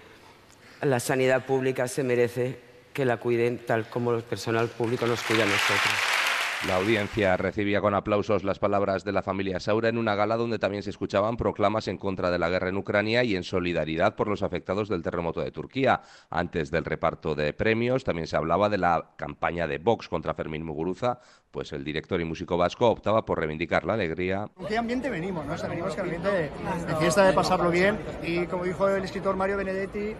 la 0.82 1.00
sanidad 1.00 1.46
pública 1.46 1.88
se 1.88 2.04
merece 2.04 2.58
que 2.92 3.06
la 3.06 3.16
cuiden 3.16 3.58
tal 3.66 3.88
como 3.88 4.12
el 4.12 4.22
personal 4.22 4.68
público 4.68 5.06
nos 5.06 5.22
cuida 5.22 5.44
a 5.44 5.46
nosotros. 5.46 6.13
La 6.66 6.76
audiencia 6.76 7.36
recibía 7.36 7.82
con 7.82 7.94
aplausos 7.94 8.42
las 8.42 8.58
palabras 8.58 9.04
de 9.04 9.12
la 9.12 9.22
familia 9.22 9.60
Saura 9.60 9.90
en 9.90 9.98
una 9.98 10.14
gala 10.14 10.38
donde 10.38 10.58
también 10.58 10.82
se 10.82 10.88
escuchaban 10.88 11.36
proclamas 11.36 11.88
en 11.88 11.98
contra 11.98 12.30
de 12.30 12.38
la 12.38 12.48
guerra 12.48 12.70
en 12.70 12.78
Ucrania 12.78 13.22
y 13.22 13.36
en 13.36 13.44
solidaridad 13.44 14.16
por 14.16 14.28
los 14.28 14.42
afectados 14.42 14.88
del 14.88 15.02
terremoto 15.02 15.42
de 15.42 15.50
Turquía. 15.50 16.00
Antes 16.30 16.70
del 16.70 16.86
reparto 16.86 17.34
de 17.34 17.52
premios 17.52 18.02
también 18.02 18.26
se 18.26 18.36
hablaba 18.36 18.70
de 18.70 18.78
la 18.78 19.10
campaña 19.16 19.66
de 19.66 19.76
Vox 19.76 20.08
contra 20.08 20.32
Fermín 20.32 20.64
Muguruza, 20.64 21.18
pues 21.50 21.70
el 21.74 21.84
director 21.84 22.18
y 22.22 22.24
músico 22.24 22.56
vasco 22.56 22.88
optaba 22.88 23.26
por 23.26 23.40
reivindicar 23.40 23.84
la 23.84 23.92
alegría. 23.92 24.48
¿Con 24.54 24.66
qué 24.66 24.78
ambiente 24.78 25.10
venimos? 25.10 25.44
¿no? 25.44 25.68
venimos 25.68 25.94
con 25.94 26.04
ambiente 26.04 26.30
de 26.30 26.96
fiesta, 26.98 27.26
de 27.26 27.34
pasarlo 27.34 27.70
bien 27.70 27.98
y 28.22 28.46
como 28.46 28.64
dijo 28.64 28.88
el 28.88 29.04
escritor 29.04 29.36
Mario 29.36 29.58
Benedetti, 29.58 30.14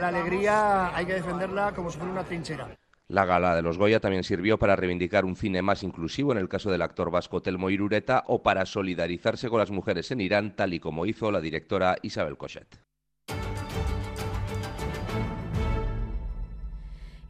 la 0.00 0.08
alegría 0.08 0.96
hay 0.96 1.04
que 1.04 1.14
defenderla 1.14 1.72
como 1.72 1.90
si 1.90 1.98
fuera 1.98 2.12
una 2.12 2.24
trinchera. 2.24 2.78
La 3.12 3.26
gala 3.26 3.54
de 3.54 3.60
los 3.60 3.76
Goya 3.76 4.00
también 4.00 4.24
sirvió 4.24 4.58
para 4.58 4.74
reivindicar 4.74 5.26
un 5.26 5.36
cine 5.36 5.60
más 5.60 5.82
inclusivo 5.82 6.32
en 6.32 6.38
el 6.38 6.48
caso 6.48 6.70
del 6.70 6.80
actor 6.80 7.10
vasco 7.10 7.42
Telmo 7.42 7.68
Irureta 7.68 8.24
o 8.26 8.42
para 8.42 8.64
solidarizarse 8.64 9.50
con 9.50 9.58
las 9.58 9.70
mujeres 9.70 10.10
en 10.12 10.22
Irán, 10.22 10.56
tal 10.56 10.72
y 10.72 10.80
como 10.80 11.04
hizo 11.04 11.30
la 11.30 11.42
directora 11.42 11.98
Isabel 12.00 12.38
Cochet. 12.38 12.80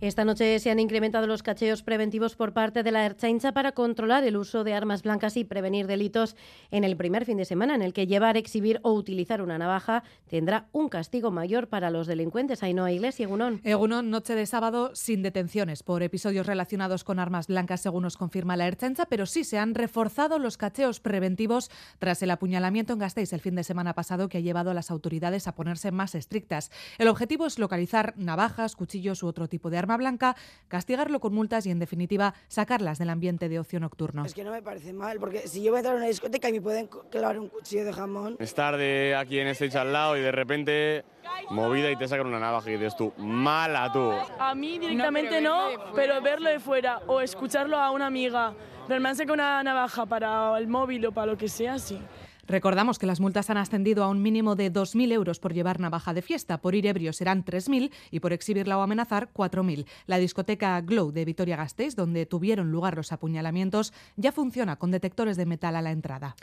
Esta 0.03 0.25
noche 0.25 0.59
se 0.59 0.69
han 0.69 0.81
incrementado 0.81 1.29
los 1.29 1.45
cacheos 1.45 1.85
preventivos 1.85 2.35
por 2.35 2.53
parte 2.53 2.83
de 2.83 2.91
la 2.91 3.07
Erchaincha 3.07 3.53
para 3.53 3.71
controlar 3.71 4.25
el 4.25 4.37
uso 4.37 4.65
de 4.65 4.75
armas 4.75 5.05
blancas 5.05 5.37
y 5.37 5.45
prevenir 5.45 5.87
delitos 5.87 6.35
en 6.73 6.83
el 6.83 6.97
primer 6.97 7.25
fin 7.25 7.37
de 7.37 7.45
semana, 7.45 7.77
en 7.77 7.83
el 7.83 7.93
que 7.93 8.09
llevar, 8.09 8.37
exhibir 8.37 8.81
o 8.83 8.95
utilizar 8.95 9.41
una 9.43 9.59
navaja 9.59 10.03
tendrá 10.27 10.67
un 10.73 10.89
castigo 10.89 11.31
mayor 11.31 11.69
para 11.69 11.91
los 11.91 12.09
delincuentes. 12.09 12.65
Ainhoa 12.65 12.91
Iglesia, 12.91 13.27
Egunón. 13.27 13.61
Egunón, 13.63 14.11
noche 14.11 14.35
de 14.35 14.45
sábado 14.47 14.91
sin 14.97 15.23
detenciones 15.23 15.85
por 15.85 16.03
episodios 16.03 16.49
relacionados 16.49 17.05
con 17.05 17.21
armas 17.21 17.47
blancas, 17.47 17.81
según 17.81 18.03
nos 18.03 18.17
confirma 18.17 18.57
la 18.57 18.67
Erchaincha, 18.67 19.07
pero 19.07 19.25
sí 19.25 19.45
se 19.45 19.59
han 19.59 19.73
reforzado 19.73 20.41
los 20.41 20.57
cacheos 20.57 20.99
preventivos 20.99 21.71
tras 22.01 22.21
el 22.25 22.33
apuñalamiento 22.33 22.93
en 22.93 22.99
Gasteiz 22.99 23.33
el 23.33 23.41
fin 23.41 23.55
de 23.55 23.63
semana 23.63 23.95
pasado 23.95 24.29
que 24.29 24.39
ha 24.39 24.41
llevado 24.41 24.73
a 24.73 24.75
las 24.75 24.91
autoridades 24.91 25.47
a 25.47 25.55
ponerse 25.55 25.93
más 25.93 26.17
estrictas. 26.17 26.73
El 26.99 27.07
objetivo 27.07 27.47
es 27.47 27.61
localizar 27.61 28.15
navajas, 28.17 28.75
cuchillos 28.75 29.23
u 29.23 29.29
otro 29.29 29.47
tipo 29.47 29.71
de 29.71 29.92
arma 29.93 29.97
blanca, 29.97 30.37
castigarlo 30.69 31.21
con 31.21 31.35
multas 31.35 31.67
y, 31.67 31.71
en 31.71 31.79
definitiva, 31.79 32.35
sacarlas 32.49 32.99
del 32.99 33.11
ambiente 33.11 33.49
de 33.49 33.59
ocio 33.59 33.79
nocturno. 33.81 34.25
Es 34.25 34.35
que 34.35 34.45
no 34.45 34.51
me 34.51 34.63
parece 34.63 34.93
mal, 34.93 35.19
porque 35.19 35.47
si 35.47 35.63
yo 35.63 35.71
voy 35.71 35.79
a 35.79 35.81
entrar 35.81 35.95
a 35.95 35.99
una 35.99 36.07
discoteca 36.07 36.49
y 36.49 36.53
me 36.53 36.61
pueden 36.61 36.89
clavar 37.11 37.39
un 37.39 37.49
cuchillo 37.49 37.85
de 37.85 37.93
jamón... 37.93 38.37
Estar 38.39 38.77
de 38.77 39.15
aquí 39.17 39.39
en 39.39 39.49
este 39.49 39.73
al 39.79 39.93
lado 39.93 40.17
y 40.17 40.21
de 40.21 40.33
repente 40.33 41.05
movida 41.51 41.91
y 41.91 41.97
te 41.97 42.09
sacan 42.09 42.27
una 42.27 42.39
navaja 42.39 42.71
y 42.71 42.75
dices 42.75 42.97
tú, 42.97 43.13
mala 43.17 43.91
tú. 43.93 44.13
A 44.39 44.55
mí 44.55 44.79
directamente 44.79 45.41
no, 45.41 45.69
pero 45.95 46.21
verlo 46.21 46.51
de 46.51 46.59
fuera 46.59 46.99
o 47.07 47.21
escucharlo 47.21 47.79
a 47.79 47.91
una 47.91 48.07
amiga, 48.07 48.55
realmente 48.89 49.25
con 49.25 49.35
una 49.35 49.63
navaja 49.63 50.05
para 50.05 50.59
el 50.59 50.67
móvil 50.69 51.07
o 51.07 51.13
para 51.13 51.33
lo 51.33 51.39
que 51.39 51.49
sea, 51.49 51.79
sí. 51.79 51.99
Recordamos 52.47 52.99
que 52.99 53.07
las 53.07 53.21
multas 53.21 53.51
han 53.51 53.57
ascendido 53.57 54.03
a 54.03 54.09
un 54.09 54.21
mínimo 54.21 54.57
de 54.57 54.73
2.000 54.73 55.13
euros 55.13 55.39
por 55.39 55.55
llevar 55.55 55.79
navaja 55.79 56.13
de 56.13 56.23
fiesta, 56.23 56.59
por 56.59 56.75
ir 56.75 56.87
ebrio 56.87 57.13
serán 57.13 57.45
3.000 57.45 57.93
y 58.11 58.21
por 58.21 58.33
exhibirla 58.33 58.79
o 58.79 58.83
amenazar 58.83 59.31
4.000. 59.33 59.87
La 60.07 60.19
discoteca 60.19 60.81
Glow 60.81 61.13
de 61.13 61.25
Vitoria-Gasteiz, 61.25 61.95
donde 61.95 62.27
tuvieron 62.27 62.73
lugar 62.73 62.97
los 62.97 63.13
apuñalamientos, 63.13 63.93
ya 64.17 64.33
funciona 64.33 64.77
con 64.77 64.91
detectores 64.91 65.37
de 65.37 65.47
metal 65.47 65.77
a 65.77 65.83
la 65.83 65.93
entrada. 65.93 66.35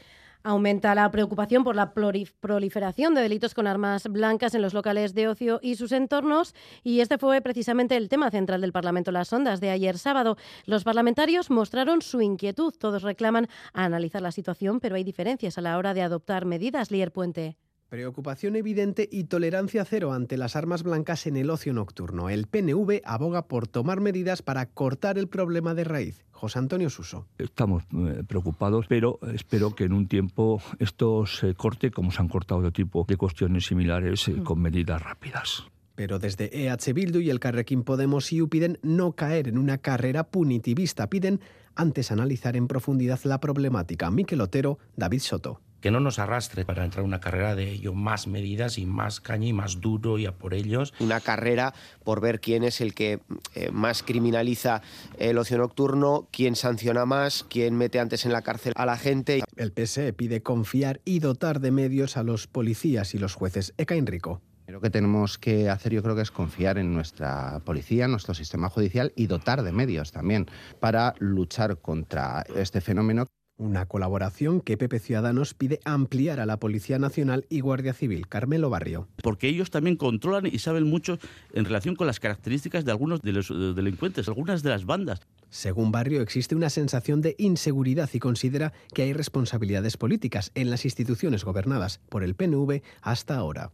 Aumenta 0.42 0.96
la 0.96 1.12
preocupación 1.12 1.66
por 1.66 1.76
la 1.76 1.94
proliferación 1.94 3.14
de 3.14 3.22
delitos 3.22 3.54
con 3.54 3.68
armas 3.68 4.08
blancas 4.08 4.56
en 4.56 4.62
los 4.62 4.74
locales 4.74 5.14
de 5.14 5.28
ocio 5.28 5.60
y 5.62 5.76
sus 5.76 5.92
entornos 5.92 6.56
y 6.82 7.02
este 7.02 7.18
fue 7.18 7.42
precisamente 7.42 7.98
el 7.98 8.08
tema 8.08 8.32
central 8.32 8.62
del 8.62 8.72
Parlamento 8.72 9.12
Las 9.12 9.34
Ondas 9.34 9.60
de 9.60 9.70
ayer 9.70 9.98
sábado. 9.98 10.38
Los 10.66 10.86
parlamentarios 10.86 11.50
mostraron 11.50 12.02
su 12.02 12.22
inquietud. 12.22 12.74
Todos 12.80 13.04
reclaman 13.04 13.50
analizar 13.74 14.22
la 14.22 14.32
situación, 14.32 14.80
pero 14.80 14.96
hay 14.96 15.04
diferencias 15.04 15.58
a 15.58 15.62
la 15.62 15.78
hora 15.78 15.94
de 15.94 16.04
adoptar 16.04 16.46
medidas. 16.46 16.90
Lier 16.90 17.12
Puente. 17.12 17.58
Preocupación 17.90 18.56
evidente 18.56 19.10
y 19.12 19.24
tolerancia 19.24 19.84
cero 19.84 20.14
ante 20.14 20.38
las 20.38 20.56
armas 20.56 20.84
blancas 20.84 21.26
en 21.26 21.36
el 21.38 21.50
ocio 21.50 21.74
nocturno. 21.74 22.30
El 22.30 22.46
PNV 22.46 23.02
aboga 23.04 23.48
por 23.48 23.68
tomar 23.68 24.00
medidas 24.00 24.44
para 24.44 24.68
cortar 24.68 25.18
el 25.18 25.28
problema 25.28 25.74
de 25.74 25.86
raíz. 25.86 26.24
José 26.32 26.60
Antonio 26.60 26.92
Suso. 26.92 27.26
Estamos 27.40 27.84
eh, 27.92 28.24
preocupados, 28.28 28.86
pero 28.88 29.20
espero 29.34 29.74
que 29.74 29.86
en 29.86 29.94
un 29.94 30.08
tiempo 30.08 30.62
esto 30.78 31.26
se 31.26 31.56
corte 31.56 31.90
como 31.90 32.12
se 32.12 32.22
han 32.22 32.28
cortado 32.28 32.62
de 32.62 32.72
tipo 32.72 33.06
de 33.08 33.18
cuestiones 33.18 33.66
similares 33.66 34.28
eh, 34.28 34.36
con 34.44 34.62
medidas 34.62 35.02
rápidas. 35.02 35.64
Pero 35.96 36.20
desde 36.20 36.68
EH 36.68 36.94
Bildu 36.94 37.20
y 37.22 37.32
el 37.32 37.40
Carrequín 37.40 37.84
Podemos 37.84 38.32
y 38.32 38.46
piden 38.46 38.78
no 38.84 39.14
caer 39.14 39.48
en 39.48 39.58
una 39.58 39.80
carrera 39.80 40.26
punitivista. 40.26 41.10
Piden 41.10 41.42
antes 41.74 42.12
analizar 42.12 42.56
en 42.56 42.68
profundidad 42.68 43.20
la 43.24 43.40
problemática. 43.40 44.12
Miquel 44.12 44.42
Otero, 44.42 44.78
David 44.96 45.22
Soto 45.22 45.60
que 45.82 45.92
no 45.92 46.00
nos 46.00 46.20
arrastre 46.20 46.66
para 46.66 46.84
entrar 46.84 47.02
en 47.02 47.08
una 47.08 47.20
carrera 47.20 47.56
de 47.56 47.70
ello, 47.70 47.94
más 47.94 48.28
medidas 48.28 48.78
y 48.78 48.86
más 48.86 49.20
caña 49.20 49.48
y 49.48 49.54
más 49.54 49.82
duro 49.82 50.18
y 50.18 50.26
a 50.26 50.34
por 50.34 50.54
ellos. 50.54 50.94
Una 51.00 51.20
carrera 51.20 51.74
por 52.04 52.22
ver 52.22 52.40
quién 52.40 52.64
es 52.64 52.82
el 52.82 52.94
que 52.94 53.20
eh, 53.56 53.72
más 53.72 54.04
criminaliza 54.04 54.82
el 55.18 55.38
ocio 55.38 55.58
nocturno, 55.58 56.28
quién 56.32 56.56
sanciona 56.56 57.06
más, 57.06 57.46
quién 57.50 57.76
mete 57.76 58.00
antes 58.00 58.26
en 58.26 58.34
la 58.34 58.42
cárcel 58.42 58.74
a 58.76 58.86
la 58.86 58.98
gente. 58.98 59.44
El 59.56 59.72
PSE 59.72 60.14
pide 60.14 60.42
confiar 60.42 61.02
y 61.06 61.20
dotar 61.20 61.60
de 61.60 61.72
medios 61.72 62.18
a 62.18 62.24
los 62.24 62.48
policías 62.48 63.14
y 63.14 63.18
los 63.18 63.34
jueces. 63.36 63.74
Eka 63.78 63.96
Enrico. 63.96 64.42
Lo 64.68 64.82
que 64.82 64.92
tenemos 64.92 65.40
que 65.40 65.68
hacer 65.68 65.94
yo 65.94 66.04
creo 66.04 66.16
que 66.16 66.22
es 66.22 66.30
confiar 66.30 66.78
en 66.78 66.94
nuestra 66.94 67.60
policía, 67.66 68.06
en 68.06 68.12
nuestro 68.12 68.36
sistema 68.36 68.70
judicial 68.70 69.12
y 69.16 69.26
dotar 69.26 69.64
de 69.64 69.72
medios 69.72 70.12
también 70.12 70.46
para 70.80 71.16
luchar 71.18 71.80
contra 71.80 72.44
este 72.56 72.80
fenómeno. 72.80 73.26
Una 73.60 73.86
colaboración 73.86 74.62
que 74.62 74.78
Pepe 74.78 75.00
Ciudadanos 75.00 75.54
pide 75.54 75.82
ampliar 75.84 76.40
a 76.40 76.46
la 76.46 76.62
Policía 76.62 76.98
Nacional 76.98 77.46
y 77.50 77.60
Guardia 77.60 77.94
Civil. 77.94 78.26
Carmelo 78.26 78.70
Barrio. 78.70 79.10
Porque 79.22 79.50
ellos 79.50 79.70
también 79.70 79.98
controlan 79.98 80.46
y 80.46 80.60
saben 80.60 80.86
mucho 80.86 81.20
en 81.52 81.66
relación 81.66 81.98
con 81.98 82.08
las 82.08 82.22
características 82.22 82.86
de 82.86 82.92
algunos 82.92 83.22
de 83.22 83.34
los 83.34 83.52
eh, 83.52 83.54
delincuentes, 83.76 84.30
algunas 84.30 84.64
de 84.64 84.70
las 84.70 84.86
bandas. 84.86 85.20
Según 85.50 85.92
Barrio, 85.92 86.22
existe 86.22 86.56
una 86.56 86.70
sensación 86.70 87.20
de 87.22 87.36
inseguridad 87.38 88.10
y 88.14 88.20
considera 88.20 88.72
que 88.94 89.02
hay 89.02 89.12
responsabilidades 89.12 89.98
políticas 89.98 90.52
en 90.56 90.70
las 90.70 90.86
instituciones 90.86 91.44
gobernadas 91.44 92.00
por 92.08 92.24
el 92.24 92.36
PNV 92.36 92.82
hasta 93.02 93.36
ahora. 93.36 93.72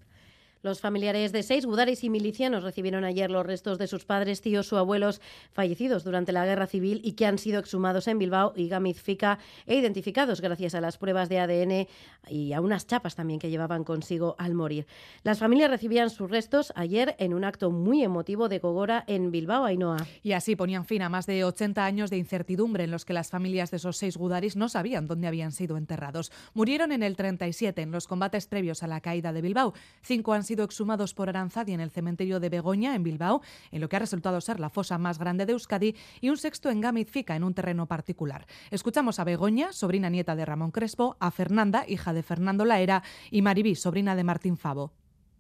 Los 0.65 0.81
familiares 0.81 1.31
de 1.31 1.43
seis 1.43 1.63
gudaris 1.63 2.03
y 2.03 2.09
milicianos 2.09 2.63
recibieron 2.63 3.03
ayer 3.03 3.29
los 3.29 3.45
restos 3.45 3.77
de 3.77 3.85
sus 3.85 4.03
padres, 4.03 4.41
tíos 4.41 4.73
o 4.73 4.79
abuelos 4.79 5.21
fallecidos 5.51 6.03
durante 6.03 6.31
la 6.31 6.43
guerra 6.43 6.65
civil 6.65 7.01
y 7.03 7.11
que 7.11 7.27
han 7.27 7.37
sido 7.37 7.59
exhumados 7.59 8.07
en 8.07 8.17
Bilbao 8.17 8.51
y 8.55 8.67
Gamizfica 8.67 9.37
e 9.67 9.75
identificados 9.75 10.41
gracias 10.41 10.73
a 10.73 10.81
las 10.81 10.97
pruebas 10.97 11.29
de 11.29 11.37
ADN 11.37 11.87
y 12.27 12.53
a 12.53 12.61
unas 12.61 12.87
chapas 12.87 13.13
también 13.13 13.39
que 13.39 13.51
llevaban 13.51 13.83
consigo 13.83 14.35
al 14.39 14.55
morir. 14.55 14.87
Las 15.21 15.37
familias 15.37 15.69
recibían 15.69 16.09
sus 16.09 16.31
restos 16.31 16.73
ayer 16.75 17.15
en 17.19 17.35
un 17.35 17.43
acto 17.43 17.69
muy 17.69 18.01
emotivo 18.01 18.49
de 18.49 18.57
Gogora 18.57 19.03
en 19.05 19.29
Bilbao, 19.29 19.65
Ainhoa. 19.65 19.97
Y 20.23 20.31
así 20.31 20.55
ponían 20.55 20.85
fin 20.85 21.03
a 21.03 21.09
más 21.09 21.27
de 21.27 21.43
80 21.43 21.85
años 21.85 22.09
de 22.09 22.17
incertidumbre 22.17 22.85
en 22.85 22.89
los 22.89 23.05
que 23.05 23.13
las 23.13 23.29
familias 23.29 23.69
de 23.69 23.77
esos 23.77 23.97
seis 23.97 24.17
gudaris 24.17 24.55
no 24.55 24.67
sabían 24.67 25.05
dónde 25.05 25.27
habían 25.27 25.51
sido 25.51 25.77
enterrados. 25.77 26.31
Murieron 26.55 26.91
en 26.91 27.03
el 27.03 27.15
37 27.15 27.83
en 27.83 27.91
los 27.91 28.07
combates 28.07 28.47
previos 28.47 28.81
a 28.81 28.87
la 28.87 28.99
caída 29.01 29.31
de 29.31 29.43
Bilbao. 29.43 29.75
Cinco 30.01 30.33
han 30.33 30.43
sido 30.43 30.54
exhumados 30.63 31.13
por 31.13 31.29
Aranzadi 31.29 31.73
en 31.73 31.79
el 31.79 31.91
cementerio 31.91 32.39
de 32.39 32.49
Begoña, 32.49 32.95
en 32.95 33.03
Bilbao, 33.03 33.41
en 33.71 33.81
lo 33.81 33.89
que 33.89 33.95
ha 33.95 33.99
resultado 33.99 34.39
ser 34.41 34.59
la 34.59 34.69
fosa 34.69 34.97
más 34.97 35.19
grande 35.19 35.45
de 35.45 35.53
Euskadi, 35.53 35.95
y 36.21 36.29
un 36.29 36.37
sexto 36.37 36.69
en 36.69 36.81
Gamizfica, 36.81 37.35
en 37.35 37.43
un 37.43 37.53
terreno 37.53 37.85
particular. 37.87 38.47
Escuchamos 38.71 39.19
a 39.19 39.23
Begoña, 39.23 39.73
sobrina 39.73 40.09
nieta 40.09 40.35
de 40.35 40.45
Ramón 40.45 40.71
Crespo, 40.71 41.17
a 41.19 41.31
Fernanda, 41.31 41.85
hija 41.87 42.13
de 42.13 42.23
Fernando 42.23 42.65
Laera, 42.65 43.03
y 43.31 43.41
Maribí, 43.41 43.75
sobrina 43.75 44.15
de 44.15 44.23
Martín 44.23 44.57
Favo. 44.57 44.91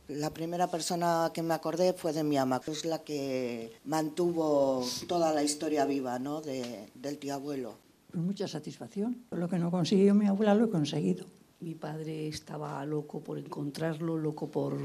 La 0.07 0.31
primera 0.31 0.67
persona 0.67 1.31
que 1.33 1.41
me 1.41 1.55
acordé 1.55 1.93
fue 1.93 2.13
de 2.13 2.23
mi 2.23 2.37
ama, 2.37 2.59
que 2.59 2.71
es 2.71 2.85
la 2.85 2.99
que 2.99 3.71
mantuvo 3.85 4.85
toda 5.07 5.33
la 5.33 5.41
historia 5.41 5.85
viva 5.85 6.19
¿no? 6.19 6.41
del 6.41 7.17
tío 7.17 7.33
abuelo. 7.33 7.79
Mucha 8.13 8.47
satisfacción. 8.47 9.25
Lo 9.31 9.49
que 9.49 9.57
no 9.57 9.71
consiguió 9.71 10.13
mi 10.13 10.27
abuela 10.27 10.53
lo 10.53 10.65
he 10.65 10.69
conseguido. 10.69 11.25
Mi 11.59 11.75
padre 11.75 12.27
estaba 12.27 12.85
loco 12.85 13.23
por 13.23 13.37
encontrarlo, 13.37 14.17
loco 14.17 14.51
por 14.51 14.77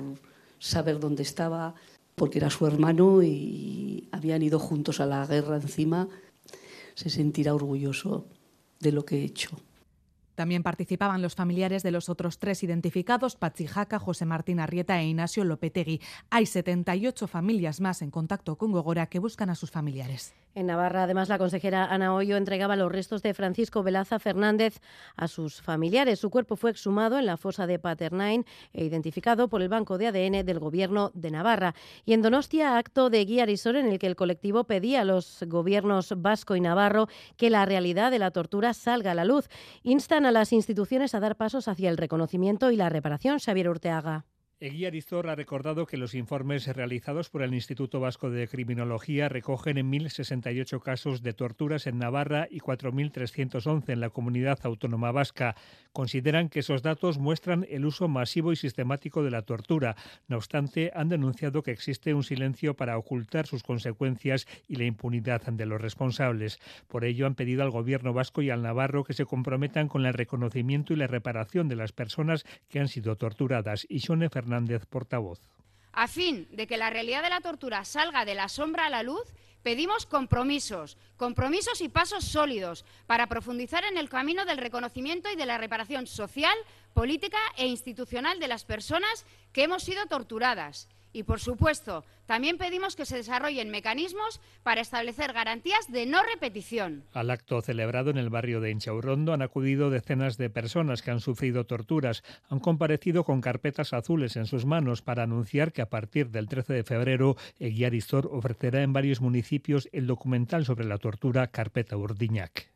saber 0.58 1.00
dónde 1.00 1.22
estaba, 1.22 1.74
porque 2.14 2.38
era 2.38 2.50
su 2.50 2.66
hermano 2.66 3.22
y 3.22 4.08
habían 4.12 4.42
ido 4.42 4.58
juntos 4.58 5.00
a 5.00 5.06
la 5.06 5.26
guerra 5.26 5.56
encima. 5.56 6.08
Se 6.94 7.10
sentirá 7.10 7.54
orgulloso 7.54 8.26
de 8.78 8.92
lo 8.92 9.04
que 9.04 9.18
he 9.18 9.24
hecho. 9.24 9.50
También 10.40 10.62
participaban 10.62 11.20
los 11.20 11.34
familiares 11.34 11.82
de 11.82 11.90
los 11.90 12.08
otros 12.08 12.38
tres 12.38 12.62
identificados, 12.62 13.36
Pachijaca, 13.36 13.98
José 13.98 14.24
Martín 14.24 14.58
Arrieta 14.58 14.98
e 14.98 15.06
Ignacio 15.06 15.44
Lopetegui. 15.44 16.00
Hay 16.30 16.46
78 16.46 17.26
familias 17.26 17.80
más 17.82 18.00
en 18.00 18.10
contacto 18.10 18.56
con 18.56 18.72
Gogora 18.72 19.08
que 19.08 19.18
buscan 19.18 19.50
a 19.50 19.54
sus 19.54 19.70
familiares. 19.70 20.32
En 20.54 20.66
Navarra, 20.66 21.04
además, 21.04 21.28
la 21.28 21.38
consejera 21.38 21.84
Ana 21.84 22.12
Hoyo 22.12 22.36
entregaba 22.36 22.74
los 22.74 22.90
restos 22.90 23.22
de 23.22 23.34
Francisco 23.34 23.84
Velaza 23.84 24.18
Fernández 24.18 24.80
a 25.14 25.28
sus 25.28 25.62
familiares. 25.62 26.18
Su 26.18 26.28
cuerpo 26.28 26.56
fue 26.56 26.72
exhumado 26.72 27.18
en 27.18 27.26
la 27.26 27.36
fosa 27.36 27.68
de 27.68 27.78
Paternain 27.78 28.44
e 28.72 28.84
identificado 28.84 29.48
por 29.48 29.62
el 29.62 29.68
Banco 29.68 29.96
de 29.96 30.08
ADN 30.08 30.44
del 30.44 30.58
Gobierno 30.58 31.12
de 31.14 31.30
Navarra. 31.30 31.74
Y 32.04 32.14
en 32.14 32.22
Donostia, 32.22 32.78
acto 32.78 33.10
de 33.10 33.24
guía 33.24 33.46
risor 33.46 33.76
en 33.76 33.86
el 33.86 34.00
que 34.00 34.08
el 34.08 34.16
colectivo 34.16 34.64
pedía 34.64 35.02
a 35.02 35.04
los 35.04 35.44
gobiernos 35.46 36.14
vasco 36.16 36.56
y 36.56 36.60
navarro 36.60 37.06
que 37.36 37.48
la 37.48 37.64
realidad 37.64 38.10
de 38.10 38.18
la 38.18 38.32
tortura 38.32 38.74
salga 38.74 39.12
a 39.12 39.14
la 39.14 39.24
luz. 39.24 39.48
Instan 39.84 40.26
a 40.26 40.32
las 40.32 40.52
instituciones 40.52 41.14
a 41.14 41.20
dar 41.20 41.36
pasos 41.36 41.68
hacia 41.68 41.90
el 41.90 41.96
reconocimiento 41.96 42.72
y 42.72 42.76
la 42.76 42.88
reparación. 42.88 43.38
Xavier 43.38 43.68
Urteaga. 43.68 44.24
Eguía 44.62 44.88
Arizor 44.88 45.26
ha 45.30 45.34
recordado 45.34 45.86
que 45.86 45.96
los 45.96 46.14
informes 46.14 46.66
realizados 46.66 47.30
por 47.30 47.40
el 47.40 47.54
Instituto 47.54 47.98
Vasco 47.98 48.28
de 48.28 48.46
Criminología 48.46 49.30
recogen 49.30 49.78
en 49.78 49.90
1.068 49.90 50.82
casos 50.82 51.22
de 51.22 51.32
torturas 51.32 51.86
en 51.86 51.98
Navarra 51.98 52.46
y 52.50 52.60
4.311 52.60 53.88
en 53.88 54.00
la 54.00 54.10
comunidad 54.10 54.58
autónoma 54.64 55.12
vasca. 55.12 55.56
Consideran 55.94 56.50
que 56.50 56.58
esos 56.58 56.82
datos 56.82 57.16
muestran 57.16 57.66
el 57.70 57.86
uso 57.86 58.06
masivo 58.06 58.52
y 58.52 58.56
sistemático 58.56 59.22
de 59.22 59.30
la 59.30 59.40
tortura. 59.40 59.96
No 60.28 60.36
obstante, 60.36 60.90
han 60.94 61.08
denunciado 61.08 61.62
que 61.62 61.70
existe 61.70 62.12
un 62.12 62.22
silencio 62.22 62.74
para 62.76 62.98
ocultar 62.98 63.46
sus 63.46 63.62
consecuencias 63.62 64.46
y 64.68 64.76
la 64.76 64.84
impunidad 64.84 65.40
de 65.40 65.64
los 65.64 65.80
responsables. 65.80 66.60
Por 66.86 67.06
ello, 67.06 67.26
han 67.26 67.34
pedido 67.34 67.62
al 67.62 67.70
Gobierno 67.70 68.12
vasco 68.12 68.42
y 68.42 68.50
al 68.50 68.60
navarro 68.60 69.04
que 69.04 69.14
se 69.14 69.24
comprometan 69.24 69.88
con 69.88 70.04
el 70.04 70.12
reconocimiento 70.12 70.92
y 70.92 70.96
la 70.96 71.06
reparación 71.06 71.66
de 71.68 71.76
las 71.76 71.92
personas 71.92 72.44
que 72.68 72.78
han 72.78 72.88
sido 72.88 73.16
torturadas. 73.16 73.86
Y 73.88 74.00
portavoz. 74.88 75.40
A 75.92 76.06
fin 76.06 76.46
de 76.52 76.66
que 76.66 76.76
la 76.76 76.90
realidad 76.90 77.22
de 77.22 77.30
la 77.30 77.40
tortura 77.40 77.84
salga 77.84 78.24
de 78.24 78.34
la 78.34 78.48
sombra 78.48 78.86
a 78.86 78.90
la 78.90 79.02
luz, 79.02 79.26
Pedimos 79.62 80.06
compromisos, 80.06 80.96
compromisos 81.18 81.82
y 81.82 81.90
pasos 81.90 82.24
sólidos 82.24 82.86
para 83.06 83.26
profundizar 83.26 83.84
en 83.84 83.98
el 83.98 84.08
camino 84.08 84.46
del 84.46 84.56
reconocimiento 84.56 85.30
y 85.30 85.36
de 85.36 85.44
la 85.44 85.58
reparación 85.58 86.06
social, 86.06 86.56
política 86.94 87.38
e 87.58 87.66
institucional 87.66 88.40
de 88.40 88.48
las 88.48 88.64
personas 88.64 89.26
que 89.52 89.64
hemos 89.64 89.82
sido 89.82 90.06
torturadas 90.06 90.88
y, 91.12 91.24
por 91.24 91.40
supuesto, 91.40 92.04
también 92.26 92.58
pedimos 92.58 92.96
que 92.96 93.06
se 93.06 93.16
desarrollen 93.16 93.70
mecanismos 93.70 94.40
para 94.62 94.80
establecer 94.80 95.32
garantías 95.32 95.90
de 95.90 96.06
no 96.06 96.22
repetición. 96.22 97.04
Al 97.12 97.30
acto 97.30 97.60
celebrado 97.62 98.10
en 98.10 98.18
el 98.18 98.30
barrio 98.30 98.60
de 98.60 98.70
Inchaurrondo 98.70 99.32
han 99.32 99.42
acudido 99.42 99.90
decenas 99.90 100.38
de 100.38 100.50
personas 100.50 101.02
que 101.02 101.10
han 101.10 101.20
sufrido 101.20 101.64
torturas. 101.64 102.22
Han 102.48 102.60
comparecido 102.60 103.24
con 103.24 103.40
carpetas 103.40 103.92
azules 103.92 104.36
en 104.36 104.46
sus 104.46 104.64
manos 104.64 105.02
para 105.02 105.24
anunciar 105.24 105.72
que 105.72 105.82
a 105.82 105.90
partir 105.90 106.30
del 106.30 106.48
13 106.48 106.72
de 106.72 106.84
febrero 106.84 107.36
Eguiarizor 107.58 108.28
ofrecerá 108.32 108.82
en 108.82 108.92
varios 108.92 109.20
municipios 109.20 109.88
el 109.92 110.06
documental 110.06 110.64
sobre 110.64 110.86
la 110.86 110.98
tortura 110.98 111.48
Carpeta 111.48 111.96
Urdiñac. 111.96 112.70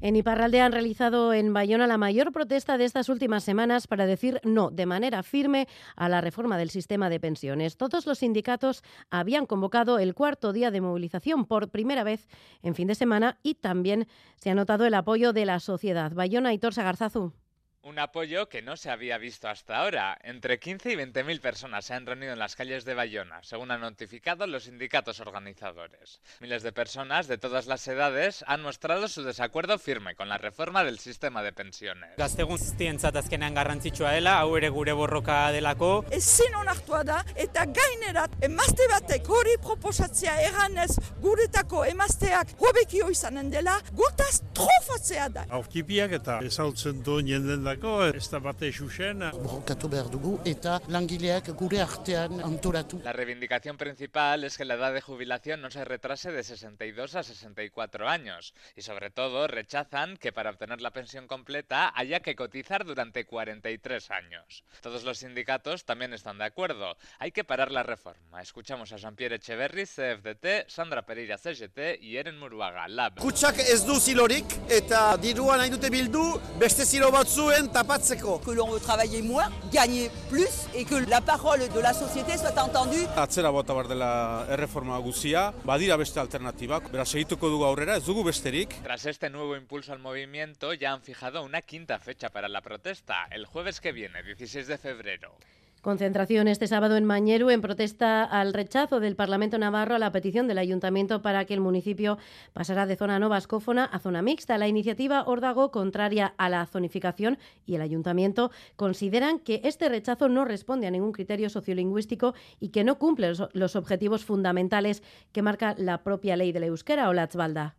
En 0.00 0.14
Iparralde 0.14 0.60
han 0.60 0.70
realizado 0.70 1.32
en 1.32 1.52
Bayona 1.52 1.88
la 1.88 1.98
mayor 1.98 2.30
protesta 2.30 2.78
de 2.78 2.84
estas 2.84 3.08
últimas 3.08 3.42
semanas 3.42 3.88
para 3.88 4.06
decir 4.06 4.40
no 4.44 4.70
de 4.70 4.86
manera 4.86 5.24
firme 5.24 5.66
a 5.96 6.08
la 6.08 6.20
reforma 6.20 6.56
del 6.56 6.70
sistema 6.70 7.10
de 7.10 7.18
pensiones. 7.18 7.76
Todos 7.76 8.06
los 8.06 8.18
sindicatos 8.18 8.84
habían 9.10 9.44
convocado 9.44 9.98
el 9.98 10.14
cuarto 10.14 10.52
día 10.52 10.70
de 10.70 10.80
movilización 10.80 11.46
por 11.46 11.70
primera 11.70 12.04
vez 12.04 12.28
en 12.62 12.76
fin 12.76 12.86
de 12.86 12.94
semana 12.94 13.38
y 13.42 13.54
también 13.54 14.06
se 14.36 14.50
ha 14.50 14.54
notado 14.54 14.86
el 14.86 14.94
apoyo 14.94 15.32
de 15.32 15.46
la 15.46 15.58
sociedad. 15.58 16.12
Bayona 16.12 16.52
y 16.52 16.58
Torsa 16.58 16.84
Garzazu. 16.84 17.32
Un 17.82 18.00
apoyo 18.00 18.48
que 18.48 18.60
no 18.60 18.76
se 18.76 18.90
había 18.90 19.18
visto 19.18 19.48
hasta 19.48 19.76
ahora. 19.76 20.18
Entre 20.24 20.58
15 20.58 20.90
y 20.90 20.96
20 20.96 21.22
mil 21.22 21.40
personas 21.40 21.84
se 21.84 21.94
han 21.94 22.06
reunido 22.06 22.32
en 22.32 22.40
las 22.40 22.56
calles 22.56 22.84
de 22.84 22.94
Bayona, 22.94 23.40
según 23.44 23.70
han 23.70 23.80
notificado 23.80 24.48
los 24.48 24.64
sindicatos 24.64 25.20
organizadores. 25.20 26.20
Miles 26.40 26.64
de 26.64 26.72
personas 26.72 27.28
de 27.28 27.38
todas 27.38 27.66
las 27.66 27.86
edades 27.86 28.44
han 28.48 28.62
mostrado 28.62 29.06
su 29.06 29.22
desacuerdo 29.22 29.78
firme 29.78 30.16
con 30.16 30.28
la 30.28 30.38
reforma 30.38 30.82
del 30.82 30.98
sistema 30.98 31.40
de 31.44 31.52
pensiones. 31.52 32.16
Gazte 32.16 32.42
guztientzat 32.42 33.14
azkenean 33.14 33.54
garrantzitsua 33.54 34.10
dela, 34.10 34.40
hau 34.40 34.56
ere 34.58 34.70
gure 34.74 34.92
borroka 34.92 35.38
delako. 35.54 36.04
Ezin 36.10 36.58
onartua 36.58 37.04
da 37.06 37.20
eta 37.36 37.62
gainerat 37.78 38.34
emazte 38.42 38.90
batek 38.90 39.30
hori 39.30 39.54
proposatzea 39.62 40.34
eganez 40.48 40.90
guretako 41.22 41.84
emazteak 41.86 42.56
hobekio 42.58 43.08
izanen 43.14 43.54
dela, 43.54 43.78
gutaz 43.94 44.42
trofatzea 44.50 45.30
da. 45.30 45.46
Aurkipiak 45.60 46.18
eta 46.18 46.40
ezautzen 46.42 47.04
du 47.06 47.20
jenden 47.22 47.67
dako, 47.68 48.06
ez 48.06 48.28
da 48.32 48.38
bate 48.40 48.70
xuxen. 48.72 49.20
Borrokatu 49.42 49.88
behar 49.92 50.08
dugu 50.08 50.38
eta 50.48 50.78
langileak 50.88 51.50
gure 51.58 51.80
artean 51.84 52.40
antolatu. 52.44 53.00
La 53.04 53.12
reivindicación 53.12 53.76
principal 53.76 54.44
es 54.44 54.56
que 54.56 54.64
la 54.64 54.74
edad 54.74 54.94
de 54.94 55.02
jubilación 55.02 55.60
no 55.60 55.70
se 55.70 55.84
retrase 55.84 56.32
de 56.32 56.42
62 56.42 57.14
a 57.14 57.22
64 57.22 58.08
años 58.08 58.54
y 58.76 58.82
sobre 58.82 59.10
todo 59.10 59.46
rechazan 59.48 60.16
que 60.16 60.32
para 60.32 60.50
obtener 60.50 60.80
la 60.80 60.92
pensión 60.92 61.26
completa 61.26 61.92
haya 61.94 62.20
que 62.20 62.36
cotizar 62.36 62.84
durante 62.84 63.26
43 63.26 64.10
años. 64.12 64.64
Todos 64.80 65.04
los 65.04 65.18
sindicatos 65.18 65.84
también 65.84 66.14
están 66.14 66.38
de 66.38 66.44
acuerdo. 66.44 66.96
Hay 67.18 67.32
que 67.32 67.44
parar 67.44 67.70
la 67.70 67.82
reforma. 67.82 68.40
Escuchamos 68.40 68.92
a 68.92 68.96
Jean-Pierre 68.96 69.36
Echeverri, 69.36 69.84
CFDT, 69.84 70.68
Sandra 70.68 71.04
Pereira, 71.04 71.36
CGT 71.36 72.00
y 72.00 72.16
Eren 72.16 72.38
Muruaga, 72.38 72.88
LAB. 72.88 73.18
Kutsak 73.18 73.58
ez 73.58 73.84
du 73.84 73.98
zilorik 74.00 74.56
eta 74.68 75.16
dirua 75.20 75.58
nahi 75.58 75.70
dute 75.70 75.90
bildu 75.90 76.24
beste 76.58 76.86
zilo 76.86 77.10
batzuen 77.58 77.72
tapatzeko. 77.72 78.38
Que 78.44 78.52
l'on 78.52 78.70
veut 78.70 78.80
travailler 78.80 79.22
moins, 79.22 79.50
gagner 79.72 80.10
plus 80.28 80.66
et 80.74 80.84
que 80.84 80.94
la 81.08 81.20
parole 81.20 81.68
de 81.68 81.80
la 81.80 81.92
société 81.92 82.36
soit 82.36 82.56
entendue. 82.58 83.06
Atzera 83.16 83.50
bota 83.50 83.74
bar 83.74 83.88
dela 83.88 84.46
erreforma 84.50 84.98
guzia, 84.98 85.52
badira 85.64 85.96
beste 85.96 86.20
alternatibak, 86.20 86.90
beraz 86.92 87.14
egituko 87.14 87.48
dugu 87.48 87.64
aurrera, 87.64 87.96
ez 87.96 88.04
dugu 88.04 88.24
besterik. 88.24 88.74
Tras 88.82 89.06
este 89.06 89.30
nuevo 89.30 89.56
impulso 89.56 89.92
al 89.92 89.98
movimiento, 89.98 90.72
ya 90.74 90.92
han 90.92 91.02
fijado 91.02 91.42
una 91.42 91.62
quinta 91.62 91.98
fecha 91.98 92.28
para 92.28 92.48
la 92.48 92.60
protesta, 92.60 93.26
el 93.30 93.46
jueves 93.46 93.80
que 93.80 93.92
viene, 93.92 94.22
16 94.22 94.66
de 94.66 94.78
febrero. 94.78 95.32
Concentración 95.82 96.48
este 96.48 96.66
sábado 96.66 96.96
en 96.96 97.04
Mañeru 97.04 97.50
en 97.50 97.60
protesta 97.60 98.24
al 98.24 98.52
rechazo 98.52 98.98
del 98.98 99.14
Parlamento 99.14 99.58
Navarro 99.58 99.94
a 99.94 100.00
la 100.00 100.10
petición 100.10 100.48
del 100.48 100.58
Ayuntamiento 100.58 101.22
para 101.22 101.44
que 101.44 101.54
el 101.54 101.60
municipio 101.60 102.18
pasara 102.52 102.84
de 102.84 102.96
zona 102.96 103.20
no 103.20 103.28
vascófona 103.28 103.84
a 103.84 104.00
zona 104.00 104.20
mixta. 104.20 104.58
La 104.58 104.66
iniciativa 104.66 105.22
Órdago, 105.24 105.70
contraria 105.70 106.34
a 106.36 106.48
la 106.48 106.66
zonificación, 106.66 107.38
y 107.64 107.76
el 107.76 107.82
Ayuntamiento 107.82 108.50
consideran 108.74 109.38
que 109.38 109.60
este 109.62 109.88
rechazo 109.88 110.28
no 110.28 110.44
responde 110.44 110.88
a 110.88 110.90
ningún 110.90 111.12
criterio 111.12 111.48
sociolingüístico 111.48 112.34
y 112.58 112.70
que 112.70 112.82
no 112.82 112.98
cumple 112.98 113.32
los 113.52 113.76
objetivos 113.76 114.24
fundamentales 114.24 115.04
que 115.30 115.42
marca 115.42 115.76
la 115.78 116.02
propia 116.02 116.36
ley 116.36 116.50
de 116.50 116.60
la 116.60 116.66
euskera 116.66 117.08
o 117.08 117.12
la 117.12 117.28
tzbalda. 117.28 117.77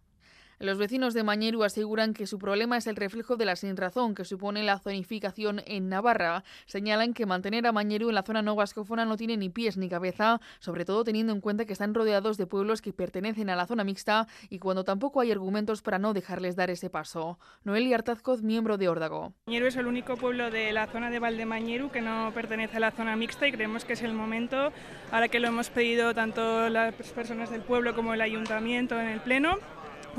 Los 0.61 0.77
vecinos 0.77 1.13
de 1.13 1.23
Mañeru 1.23 1.63
aseguran 1.63 2.13
que 2.13 2.27
su 2.27 2.37
problema 2.37 2.75
es 2.75 2.85
el 2.85 2.97
reflejo 2.97 3.37
de 3.37 3.45
la 3.45 3.55
sinrazón 3.55 4.13
que 4.13 4.25
supone 4.25 4.61
la 4.61 4.77
zonificación 4.77 5.61
en 5.65 5.87
Navarra. 5.87 6.43
Señalan 6.65 7.13
que 7.13 7.25
mantener 7.25 7.65
a 7.65 7.71
Mañeru 7.71 8.09
en 8.09 8.15
la 8.15 8.23
zona 8.23 8.41
no 8.41 8.57
vascófona 8.57 9.05
no 9.05 9.15
tiene 9.15 9.37
ni 9.37 9.47
pies 9.47 9.77
ni 9.77 9.87
cabeza, 9.87 10.41
sobre 10.59 10.83
todo 10.83 11.05
teniendo 11.05 11.31
en 11.31 11.39
cuenta 11.39 11.63
que 11.63 11.71
están 11.71 11.93
rodeados 11.93 12.35
de 12.35 12.45
pueblos 12.45 12.81
que 12.81 12.91
pertenecen 12.91 13.49
a 13.49 13.55
la 13.55 13.67
zona 13.67 13.85
mixta 13.85 14.27
y 14.49 14.59
cuando 14.59 14.83
tampoco 14.83 15.21
hay 15.21 15.31
argumentos 15.31 15.81
para 15.81 15.97
no 15.97 16.13
dejarles 16.13 16.57
dar 16.57 16.69
ese 16.69 16.89
paso. 16.89 17.39
Noelia 17.63 17.95
Artazcoz, 17.95 18.41
miembro 18.41 18.77
de 18.77 18.89
Órdago. 18.89 19.31
Mañeru 19.47 19.67
es 19.67 19.77
el 19.77 19.87
único 19.87 20.17
pueblo 20.17 20.51
de 20.51 20.73
la 20.73 20.87
zona 20.87 21.09
de 21.09 21.19
Valdemañeru 21.19 21.89
que 21.89 22.01
no 22.01 22.33
pertenece 22.33 22.75
a 22.75 22.81
la 22.81 22.91
zona 22.91 23.15
mixta 23.15 23.47
y 23.47 23.53
creemos 23.53 23.85
que 23.85 23.93
es 23.93 24.01
el 24.01 24.13
momento, 24.13 24.73
ahora 25.09 25.29
que 25.29 25.39
lo 25.39 25.47
hemos 25.47 25.69
pedido 25.69 26.13
tanto 26.13 26.67
las 26.67 26.93
personas 27.15 27.49
del 27.49 27.61
pueblo 27.61 27.95
como 27.95 28.13
el 28.13 28.19
ayuntamiento 28.19 28.99
en 28.99 29.07
el 29.07 29.21
pleno, 29.21 29.57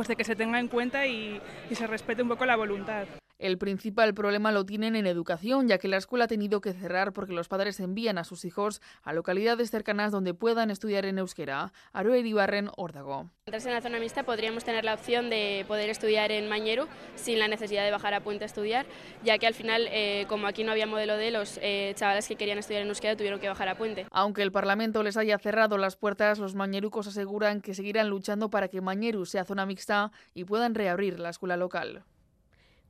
pues 0.00 0.08
de 0.08 0.16
que 0.16 0.24
se 0.24 0.34
tenga 0.34 0.58
en 0.58 0.68
cuenta 0.68 1.06
y, 1.06 1.38
y 1.68 1.74
se 1.74 1.86
respete 1.86 2.22
un 2.22 2.28
poco 2.30 2.46
la 2.46 2.56
voluntad. 2.56 3.06
El 3.40 3.56
principal 3.56 4.12
problema 4.12 4.52
lo 4.52 4.66
tienen 4.66 4.94
en 4.96 5.06
educación, 5.06 5.66
ya 5.66 5.78
que 5.78 5.88
la 5.88 5.96
escuela 5.96 6.26
ha 6.26 6.28
tenido 6.28 6.60
que 6.60 6.74
cerrar 6.74 7.14
porque 7.14 7.32
los 7.32 7.48
padres 7.48 7.80
envían 7.80 8.18
a 8.18 8.24
sus 8.24 8.44
hijos 8.44 8.82
a 9.02 9.14
localidades 9.14 9.70
cercanas 9.70 10.12
donde 10.12 10.34
puedan 10.34 10.70
estudiar 10.70 11.06
en 11.06 11.16
euskera. 11.16 11.72
Aroe 11.94 12.20
Ibarren, 12.20 12.68
Órdago. 12.76 13.30
Mientras 13.46 13.64
en 13.64 13.72
la 13.72 13.80
zona 13.80 13.98
mixta 13.98 14.24
podríamos 14.24 14.62
tener 14.64 14.84
la 14.84 14.92
opción 14.92 15.30
de 15.30 15.64
poder 15.66 15.88
estudiar 15.88 16.30
en 16.32 16.50
Mañeru 16.50 16.86
sin 17.14 17.38
la 17.38 17.48
necesidad 17.48 17.82
de 17.82 17.90
bajar 17.90 18.12
a 18.12 18.20
Puente 18.20 18.44
a 18.44 18.46
estudiar, 18.46 18.84
ya 19.24 19.38
que 19.38 19.46
al 19.46 19.54
final, 19.54 19.88
eh, 19.90 20.26
como 20.28 20.46
aquí 20.46 20.62
no 20.62 20.72
había 20.72 20.86
modelo 20.86 21.16
de 21.16 21.30
los 21.30 21.58
eh, 21.62 21.94
chavales 21.96 22.28
que 22.28 22.36
querían 22.36 22.58
estudiar 22.58 22.82
en 22.82 22.88
euskera 22.88 23.16
tuvieron 23.16 23.40
que 23.40 23.48
bajar 23.48 23.70
a 23.70 23.78
Puente. 23.78 24.06
Aunque 24.10 24.42
el 24.42 24.52
Parlamento 24.52 25.02
les 25.02 25.16
haya 25.16 25.38
cerrado 25.38 25.78
las 25.78 25.96
puertas, 25.96 26.38
los 26.38 26.54
mañerucos 26.54 27.06
aseguran 27.06 27.62
que 27.62 27.72
seguirán 27.72 28.10
luchando 28.10 28.50
para 28.50 28.68
que 28.68 28.82
Mañeru 28.82 29.24
sea 29.24 29.46
zona 29.46 29.64
mixta 29.64 30.12
y 30.34 30.44
puedan 30.44 30.74
reabrir 30.74 31.18
la 31.18 31.30
escuela 31.30 31.56
local. 31.56 32.04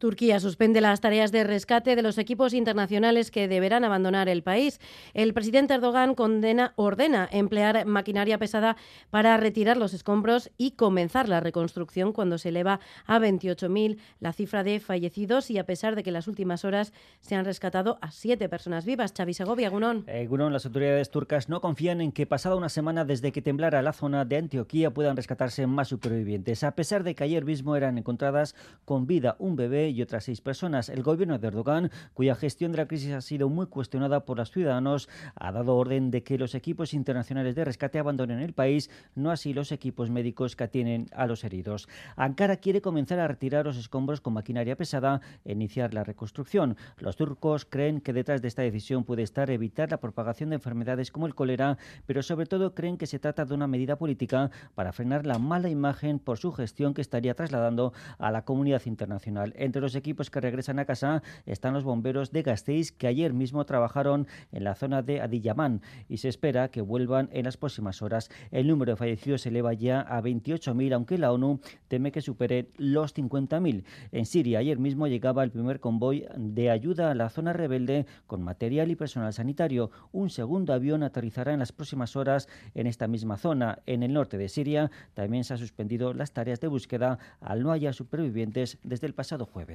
Turquía 0.00 0.40
suspende 0.40 0.80
las 0.80 1.02
tareas 1.02 1.30
de 1.30 1.44
rescate 1.44 1.94
de 1.94 2.00
los 2.00 2.16
equipos 2.16 2.54
internacionales 2.54 3.30
que 3.30 3.48
deberán 3.48 3.84
abandonar 3.84 4.30
el 4.30 4.42
país. 4.42 4.80
El 5.12 5.34
presidente 5.34 5.74
Erdogan 5.74 6.14
condena, 6.14 6.72
ordena 6.76 7.28
emplear 7.30 7.84
maquinaria 7.84 8.38
pesada 8.38 8.78
para 9.10 9.36
retirar 9.36 9.76
los 9.76 9.92
escombros 9.92 10.50
y 10.56 10.70
comenzar 10.70 11.28
la 11.28 11.40
reconstrucción 11.40 12.14
cuando 12.14 12.38
se 12.38 12.48
eleva 12.48 12.80
a 13.04 13.18
28.000 13.18 13.98
la 14.20 14.32
cifra 14.32 14.64
de 14.64 14.80
fallecidos 14.80 15.50
y 15.50 15.58
a 15.58 15.66
pesar 15.66 15.96
de 15.96 16.02
que 16.02 16.08
en 16.08 16.14
las 16.14 16.28
últimas 16.28 16.64
horas 16.64 16.94
se 17.20 17.34
han 17.34 17.44
rescatado 17.44 17.98
a 18.00 18.10
siete 18.10 18.48
personas 18.48 18.86
vivas. 18.86 19.12
Xavi 19.14 19.34
Segovia, 19.34 19.68
Gunón. 19.68 20.04
Eh, 20.06 20.26
Gunón, 20.26 20.54
las 20.54 20.64
autoridades 20.64 21.10
turcas 21.10 21.50
no 21.50 21.60
confían 21.60 22.00
en 22.00 22.12
que 22.12 22.24
pasada 22.24 22.56
una 22.56 22.70
semana 22.70 23.04
desde 23.04 23.32
que 23.32 23.42
temblara 23.42 23.82
la 23.82 23.92
zona 23.92 24.24
de 24.24 24.38
Antioquía 24.38 24.94
puedan 24.94 25.16
rescatarse 25.16 25.66
más 25.66 25.88
supervivientes, 25.88 26.64
a 26.64 26.74
pesar 26.74 27.04
de 27.04 27.14
que 27.14 27.24
ayer 27.24 27.44
mismo 27.44 27.76
eran 27.76 27.98
encontradas 27.98 28.54
con 28.86 29.06
vida 29.06 29.36
un 29.38 29.56
bebé 29.56 29.89
y 29.90 30.02
otras 30.02 30.24
seis 30.24 30.40
personas. 30.40 30.88
El 30.88 31.02
gobierno 31.02 31.38
de 31.38 31.48
Erdogan, 31.48 31.90
cuya 32.14 32.34
gestión 32.34 32.72
de 32.72 32.78
la 32.78 32.86
crisis 32.86 33.12
ha 33.12 33.20
sido 33.20 33.48
muy 33.48 33.66
cuestionada 33.66 34.24
por 34.24 34.38
los 34.38 34.50
ciudadanos, 34.50 35.08
ha 35.34 35.52
dado 35.52 35.76
orden 35.76 36.10
de 36.10 36.22
que 36.22 36.38
los 36.38 36.54
equipos 36.54 36.94
internacionales 36.94 37.54
de 37.54 37.64
rescate 37.64 37.98
abandonen 37.98 38.40
el 38.40 38.52
país, 38.52 38.90
no 39.14 39.30
así 39.30 39.52
los 39.52 39.72
equipos 39.72 40.10
médicos 40.10 40.56
que 40.56 40.64
atienen 40.64 41.06
a 41.12 41.26
los 41.26 41.44
heridos. 41.44 41.88
Ankara 42.16 42.56
quiere 42.56 42.80
comenzar 42.80 43.18
a 43.18 43.28
retirar 43.28 43.66
los 43.66 43.76
escombros 43.76 44.20
con 44.20 44.34
maquinaria 44.34 44.76
pesada 44.76 45.20
e 45.44 45.52
iniciar 45.52 45.94
la 45.94 46.04
reconstrucción. 46.04 46.76
Los 46.98 47.16
turcos 47.16 47.64
creen 47.64 48.00
que 48.00 48.12
detrás 48.12 48.42
de 48.42 48.48
esta 48.48 48.62
decisión 48.62 49.04
puede 49.04 49.22
estar 49.22 49.50
evitar 49.50 49.90
la 49.90 50.00
propagación 50.00 50.50
de 50.50 50.56
enfermedades 50.56 51.10
como 51.10 51.26
el 51.26 51.34
cólera, 51.34 51.78
pero 52.06 52.22
sobre 52.22 52.46
todo 52.46 52.74
creen 52.74 52.96
que 52.96 53.06
se 53.06 53.18
trata 53.18 53.44
de 53.44 53.54
una 53.54 53.66
medida 53.66 53.96
política 53.96 54.50
para 54.74 54.92
frenar 54.92 55.26
la 55.26 55.38
mala 55.38 55.68
imagen 55.68 56.18
por 56.18 56.38
su 56.38 56.52
gestión 56.52 56.94
que 56.94 57.00
estaría 57.00 57.34
trasladando 57.34 57.92
a 58.18 58.30
la 58.30 58.44
comunidad 58.44 58.82
internacional. 58.86 59.52
Entre 59.56 59.79
Los 59.80 59.94
equipos 59.94 60.30
que 60.30 60.40
regresan 60.40 60.78
a 60.78 60.84
casa 60.84 61.22
están 61.46 61.74
los 61.74 61.84
bomberos 61.84 62.32
de 62.32 62.42
Gasteiz, 62.42 62.92
que 62.92 63.06
ayer 63.06 63.32
mismo 63.32 63.64
trabajaron 63.64 64.26
en 64.52 64.64
la 64.64 64.74
zona 64.74 65.02
de 65.02 65.20
Adiyaman 65.20 65.82
y 66.08 66.18
se 66.18 66.28
espera 66.28 66.70
que 66.70 66.80
vuelvan 66.80 67.28
en 67.32 67.44
las 67.44 67.56
próximas 67.56 68.02
horas. 68.02 68.30
El 68.50 68.66
número 68.66 68.92
de 68.92 68.96
fallecidos 68.96 69.42
se 69.42 69.48
eleva 69.48 69.72
ya 69.72 70.00
a 70.00 70.22
28.000, 70.22 70.94
aunque 70.94 71.18
la 71.18 71.32
ONU 71.32 71.60
teme 71.88 72.12
que 72.12 72.20
supere 72.20 72.68
los 72.76 73.14
50.000. 73.14 73.84
En 74.12 74.26
Siria, 74.26 74.58
ayer 74.58 74.78
mismo 74.78 75.06
llegaba 75.06 75.42
el 75.42 75.50
primer 75.50 75.80
convoy 75.80 76.26
de 76.36 76.70
ayuda 76.70 77.10
a 77.10 77.14
la 77.14 77.30
zona 77.30 77.52
rebelde 77.52 78.06
con 78.26 78.42
material 78.42 78.90
y 78.90 78.96
personal 78.96 79.32
sanitario. 79.32 79.90
Un 80.12 80.30
segundo 80.30 80.72
avión 80.72 81.02
aterrizará 81.02 81.52
en 81.52 81.58
las 81.58 81.72
próximas 81.72 82.16
horas 82.16 82.48
en 82.74 82.86
esta 82.86 83.08
misma 83.08 83.36
zona. 83.36 83.78
En 83.86 84.02
el 84.02 84.12
norte 84.12 84.38
de 84.38 84.48
Siria 84.48 84.90
también 85.14 85.44
se 85.44 85.54
han 85.54 85.58
suspendido 85.58 86.12
las 86.14 86.32
tareas 86.32 86.60
de 86.60 86.68
búsqueda 86.68 87.18
al 87.40 87.62
no 87.62 87.72
haya 87.72 87.92
supervivientes 87.92 88.78
desde 88.82 89.06
el 89.06 89.14
pasado 89.14 89.46
jueves. 89.46 89.69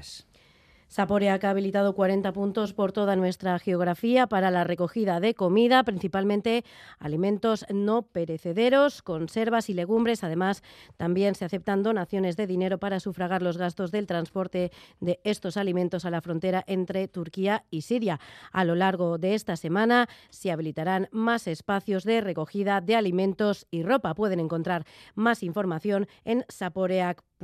Saporeac 0.88 1.44
ha 1.44 1.50
habilitado 1.50 1.94
40 1.94 2.32
puntos 2.32 2.74
por 2.74 2.92
toda 2.92 3.16
nuestra 3.16 3.58
geografía 3.60 4.28
para 4.28 4.52
la 4.52 4.64
recogida 4.64 5.20
de 5.20 5.34
comida, 5.34 5.84
principalmente 5.84 6.64
alimentos 7.00 7.66
no 7.74 8.04
perecederos, 8.04 9.02
conservas 9.02 9.70
y 9.70 9.74
legumbres. 9.74 10.24
Además, 10.24 10.64
también 10.96 11.36
se 11.36 11.44
aceptan 11.44 11.84
donaciones 11.84 12.38
de 12.38 12.48
dinero 12.48 12.78
para 12.78 13.00
sufragar 13.00 13.42
los 13.42 13.58
gastos 13.58 13.92
del 13.92 14.08
transporte 14.08 14.72
de 15.00 15.20
estos 15.24 15.58
alimentos 15.58 16.06
a 16.06 16.12
la 16.12 16.22
frontera 16.22 16.64
entre 16.68 17.08
Turquía 17.08 17.66
y 17.70 17.82
Siria. 17.82 18.20
A 18.52 18.64
lo 18.64 18.76
largo 18.76 19.18
de 19.18 19.34
esta 19.34 19.58
semana 19.58 20.08
se 20.30 20.52
habilitarán 20.52 21.10
más 21.12 21.48
espacios 21.48 22.04
de 22.04 22.22
recogida 22.22 22.80
de 22.80 22.96
alimentos 22.96 23.68
y 23.72 23.84
ropa. 23.84 24.14
Pueden 24.14 24.40
encontrar 24.40 24.86
más 25.16 25.44
información 25.44 26.08
en 26.24 26.46
saporeac.eus. 26.48 27.35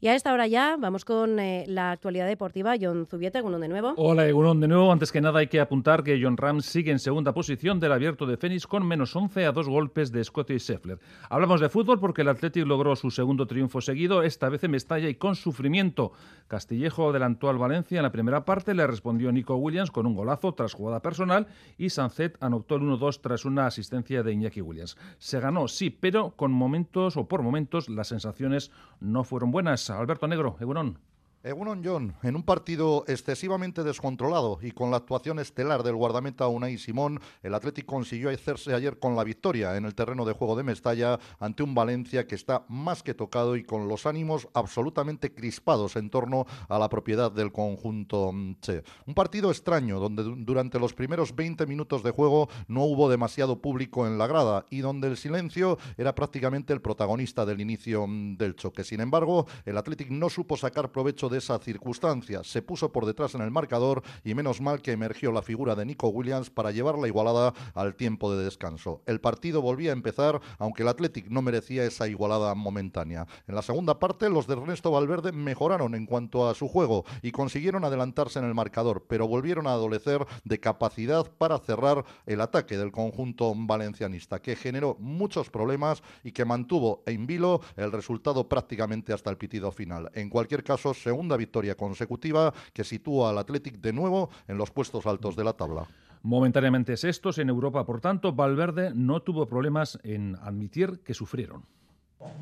Y 0.00 0.08
a 0.08 0.14
esta 0.14 0.32
hora 0.32 0.46
ya 0.46 0.76
vamos 0.78 1.04
con 1.04 1.38
eh, 1.38 1.64
la 1.66 1.92
actualidad 1.92 2.26
deportiva. 2.26 2.74
John 2.80 3.06
Zubieta, 3.06 3.38
Egunon 3.38 3.60
de 3.60 3.68
nuevo. 3.68 3.94
Hola, 3.96 4.26
Egunon 4.26 4.60
de 4.60 4.68
nuevo. 4.68 4.90
Antes 4.90 5.12
que 5.12 5.20
nada 5.20 5.40
hay 5.40 5.48
que 5.48 5.60
apuntar 5.60 6.02
que 6.02 6.18
John 6.20 6.36
Ram 6.36 6.60
sigue 6.60 6.90
en 6.90 6.98
segunda 6.98 7.34
posición 7.34 7.78
del 7.78 7.92
abierto 7.92 8.26
de 8.26 8.36
Fénix 8.36 8.66
con 8.66 8.86
menos 8.86 9.14
11 9.14 9.44
a 9.44 9.52
dos 9.52 9.68
golpes 9.68 10.12
de 10.12 10.24
Scotty 10.24 10.58
Scheffler. 10.58 10.98
Hablamos 11.28 11.60
de 11.60 11.68
fútbol 11.68 12.00
porque 12.00 12.22
el 12.22 12.28
Athletic 12.28 12.66
logró 12.66 12.96
su 12.96 13.10
segundo 13.10 13.46
triunfo 13.46 13.80
seguido, 13.80 14.22
esta 14.22 14.48
vez 14.48 14.64
en 14.64 14.70
Mestalla 14.70 15.08
y 15.08 15.14
con 15.16 15.36
sufrimiento. 15.36 16.12
Castillejo 16.48 17.10
adelantó 17.10 17.50
al 17.50 17.58
Valencia 17.58 17.98
en 17.98 18.02
la 18.02 18.12
primera 18.12 18.44
parte, 18.44 18.74
le 18.74 18.86
respondió 18.86 19.30
Nico 19.30 19.56
Williams 19.56 19.90
con 19.90 20.06
un 20.06 20.14
golazo 20.14 20.54
tras 20.54 20.72
jugada 20.72 21.02
personal 21.02 21.46
y 21.76 21.90
Sancet 21.90 22.36
anotó 22.40 22.76
el 22.76 22.82
1-2 22.82 23.20
tras 23.20 23.44
una 23.44 23.66
asistencia 23.66 24.22
de 24.22 24.32
Iñaki 24.32 24.60
Williams. 24.60 24.96
Se 25.18 25.40
ganó, 25.40 25.68
sí, 25.68 25.90
pero 25.90 26.32
con 26.36 26.50
momentos 26.52 27.16
o 27.16 27.28
por 27.28 27.42
momentos 27.42 27.88
las 27.88 28.08
sensaciones 28.08 28.53
no 29.00 29.24
fueron 29.24 29.50
buenas. 29.50 29.90
Alberto 29.90 30.26
Negro, 30.28 30.56
Egunon. 30.60 30.98
Egunon 31.44 31.82
John, 31.84 32.14
en 32.22 32.36
un 32.36 32.42
partido 32.42 33.04
excesivamente 33.06 33.82
descontrolado 33.82 34.58
y 34.62 34.70
con 34.70 34.90
la 34.90 34.96
actuación 34.96 35.38
estelar 35.38 35.82
del 35.82 35.94
guardameta 35.94 36.48
Unai 36.48 36.78
Simón, 36.78 37.20
el 37.42 37.54
Atlético 37.54 37.92
consiguió 37.92 38.30
hacerse 38.30 38.72
ayer 38.72 38.98
con 38.98 39.14
la 39.14 39.24
victoria 39.24 39.76
en 39.76 39.84
el 39.84 39.94
terreno 39.94 40.24
de 40.24 40.32
juego 40.32 40.56
de 40.56 40.62
Mestalla 40.62 41.20
ante 41.38 41.62
un 41.62 41.74
Valencia 41.74 42.26
que 42.26 42.34
está 42.34 42.64
más 42.68 43.02
que 43.02 43.12
tocado 43.12 43.56
y 43.56 43.62
con 43.62 43.88
los 43.88 44.06
ánimos 44.06 44.48
absolutamente 44.54 45.34
crispados 45.34 45.96
en 45.96 46.08
torno 46.08 46.46
a 46.66 46.78
la 46.78 46.88
propiedad 46.88 47.30
del 47.30 47.52
conjunto 47.52 48.32
Che. 48.62 48.82
Un 49.04 49.12
partido 49.12 49.50
extraño 49.50 50.00
donde 50.00 50.22
durante 50.22 50.78
los 50.78 50.94
primeros 50.94 51.36
20 51.36 51.66
minutos 51.66 52.02
de 52.02 52.10
juego 52.10 52.48
no 52.68 52.84
hubo 52.84 53.10
demasiado 53.10 53.60
público 53.60 54.06
en 54.06 54.16
la 54.16 54.26
grada 54.26 54.64
y 54.70 54.78
donde 54.78 55.08
el 55.08 55.18
silencio 55.18 55.76
era 55.98 56.14
prácticamente 56.14 56.72
el 56.72 56.80
protagonista 56.80 57.44
del 57.44 57.60
inicio 57.60 58.06
del 58.08 58.56
choque. 58.56 58.82
Sin 58.82 59.02
embargo, 59.02 59.46
el 59.66 59.76
Atlético 59.76 60.14
no 60.14 60.30
supo 60.30 60.56
sacar 60.56 60.90
provecho 60.90 61.28
de 61.28 61.33
esa 61.38 61.58
circunstancia. 61.58 62.42
Se 62.44 62.62
puso 62.62 62.92
por 62.92 63.06
detrás 63.06 63.34
en 63.34 63.42
el 63.42 63.50
marcador 63.50 64.02
y 64.24 64.34
menos 64.34 64.60
mal 64.60 64.82
que 64.82 64.92
emergió 64.92 65.32
la 65.32 65.42
figura 65.42 65.74
de 65.74 65.84
Nico 65.84 66.08
Williams 66.08 66.50
para 66.50 66.70
llevar 66.70 66.98
la 66.98 67.08
igualada 67.08 67.54
al 67.74 67.94
tiempo 67.94 68.34
de 68.34 68.44
descanso. 68.44 69.02
El 69.06 69.20
partido 69.20 69.62
volvía 69.62 69.90
a 69.90 69.94
empezar, 69.94 70.40
aunque 70.58 70.82
el 70.82 70.88
Athletic 70.88 71.28
no 71.28 71.42
merecía 71.42 71.84
esa 71.84 72.08
igualada 72.08 72.54
momentánea. 72.54 73.26
En 73.46 73.54
la 73.54 73.62
segunda 73.62 73.98
parte, 73.98 74.30
los 74.30 74.46
de 74.46 74.54
Ernesto 74.54 74.90
Valverde 74.90 75.32
mejoraron 75.32 75.94
en 75.94 76.06
cuanto 76.06 76.48
a 76.48 76.54
su 76.54 76.68
juego 76.68 77.04
y 77.22 77.32
consiguieron 77.32 77.84
adelantarse 77.84 78.38
en 78.38 78.44
el 78.44 78.54
marcador, 78.54 79.06
pero 79.08 79.28
volvieron 79.28 79.66
a 79.66 79.72
adolecer 79.72 80.24
de 80.44 80.60
capacidad 80.60 81.30
para 81.38 81.58
cerrar 81.58 82.04
el 82.26 82.40
ataque 82.40 82.76
del 82.76 82.92
conjunto 82.92 83.52
valencianista, 83.56 84.40
que 84.40 84.56
generó 84.56 84.96
muchos 85.00 85.50
problemas 85.50 86.02
y 86.22 86.32
que 86.32 86.44
mantuvo 86.44 87.02
en 87.06 87.26
vilo 87.26 87.60
el 87.76 87.92
resultado 87.92 88.48
prácticamente 88.48 89.12
hasta 89.12 89.30
el 89.30 89.36
pitido 89.36 89.70
final. 89.72 90.10
En 90.14 90.28
cualquier 90.28 90.64
caso, 90.64 90.94
según 90.94 91.23
segunda 91.24 91.36
victoria 91.38 91.74
consecutiva 91.74 92.52
que 92.74 92.84
sitúa 92.84 93.30
al 93.30 93.38
Athletic 93.38 93.80
de 93.80 93.94
nuevo 93.94 94.28
en 94.46 94.58
los 94.58 94.70
puestos 94.70 95.06
altos 95.06 95.36
de 95.36 95.44
la 95.44 95.54
tabla. 95.54 95.86
Momentáneamente 96.22 96.98
sextos 96.98 97.38
en 97.38 97.48
Europa, 97.48 97.86
por 97.86 98.02
tanto, 98.02 98.34
Valverde 98.34 98.92
no 98.94 99.22
tuvo 99.22 99.46
problemas 99.46 99.98
en 100.02 100.36
admitir 100.42 101.00
que 101.02 101.14
sufrieron. 101.14 101.64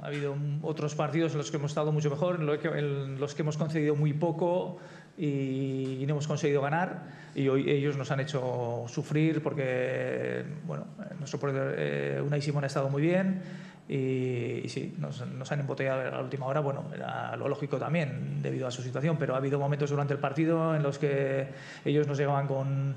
Ha 0.03 0.07
habido 0.07 0.35
otros 0.63 0.97
partidos 0.97 1.33
en 1.33 1.39
los 1.39 1.51
que 1.51 1.59
hemos 1.59 1.71
estado 1.71 1.93
mucho 1.93 2.11
mejor, 2.11 2.41
en 2.41 3.21
los 3.21 3.35
que 3.35 3.43
hemos 3.43 3.57
concedido 3.57 3.95
muy 3.95 4.13
poco 4.13 4.79
y 5.17 6.03
no 6.07 6.15
hemos 6.15 6.27
conseguido 6.27 6.61
ganar 6.63 7.05
y 7.35 7.47
hoy 7.49 7.69
ellos 7.71 7.97
nos 7.97 8.11
han 8.11 8.21
hecho 8.21 8.85
sufrir 8.89 9.43
porque 9.43 10.43
bueno, 10.67 10.87
nuestro 11.19 11.39
eh, 11.77 12.23
Unai 12.25 12.41
Simón 12.41 12.65
ha 12.65 12.67
estado 12.67 12.89
muy 12.89 13.03
bien 13.03 13.43
y, 13.89 14.69
sí, 14.69 14.95
nos, 14.99 15.21
han 15.23 15.61
embotellado 15.61 16.01
a 16.01 16.11
la 16.11 16.23
última 16.23 16.47
hora. 16.47 16.61
Bueno, 16.61 16.85
era 16.95 17.37
lo 17.37 17.49
lógico 17.49 17.79
también 17.79 18.41
debido 18.43 18.67
a 18.67 18.71
su 18.71 18.83
situación, 18.83 19.17
pero 19.19 19.35
ha 19.35 19.39
habido 19.39 19.59
momentos 19.59 19.91
durante 19.91 20.15
el 20.15 20.21
partido 20.21 20.75
en 20.75 20.83
los 20.83 20.99
que 20.99 21.49
ellos 21.85 22.07
nos 22.07 22.17
llegaban 22.19 22.47
con, 22.47 22.97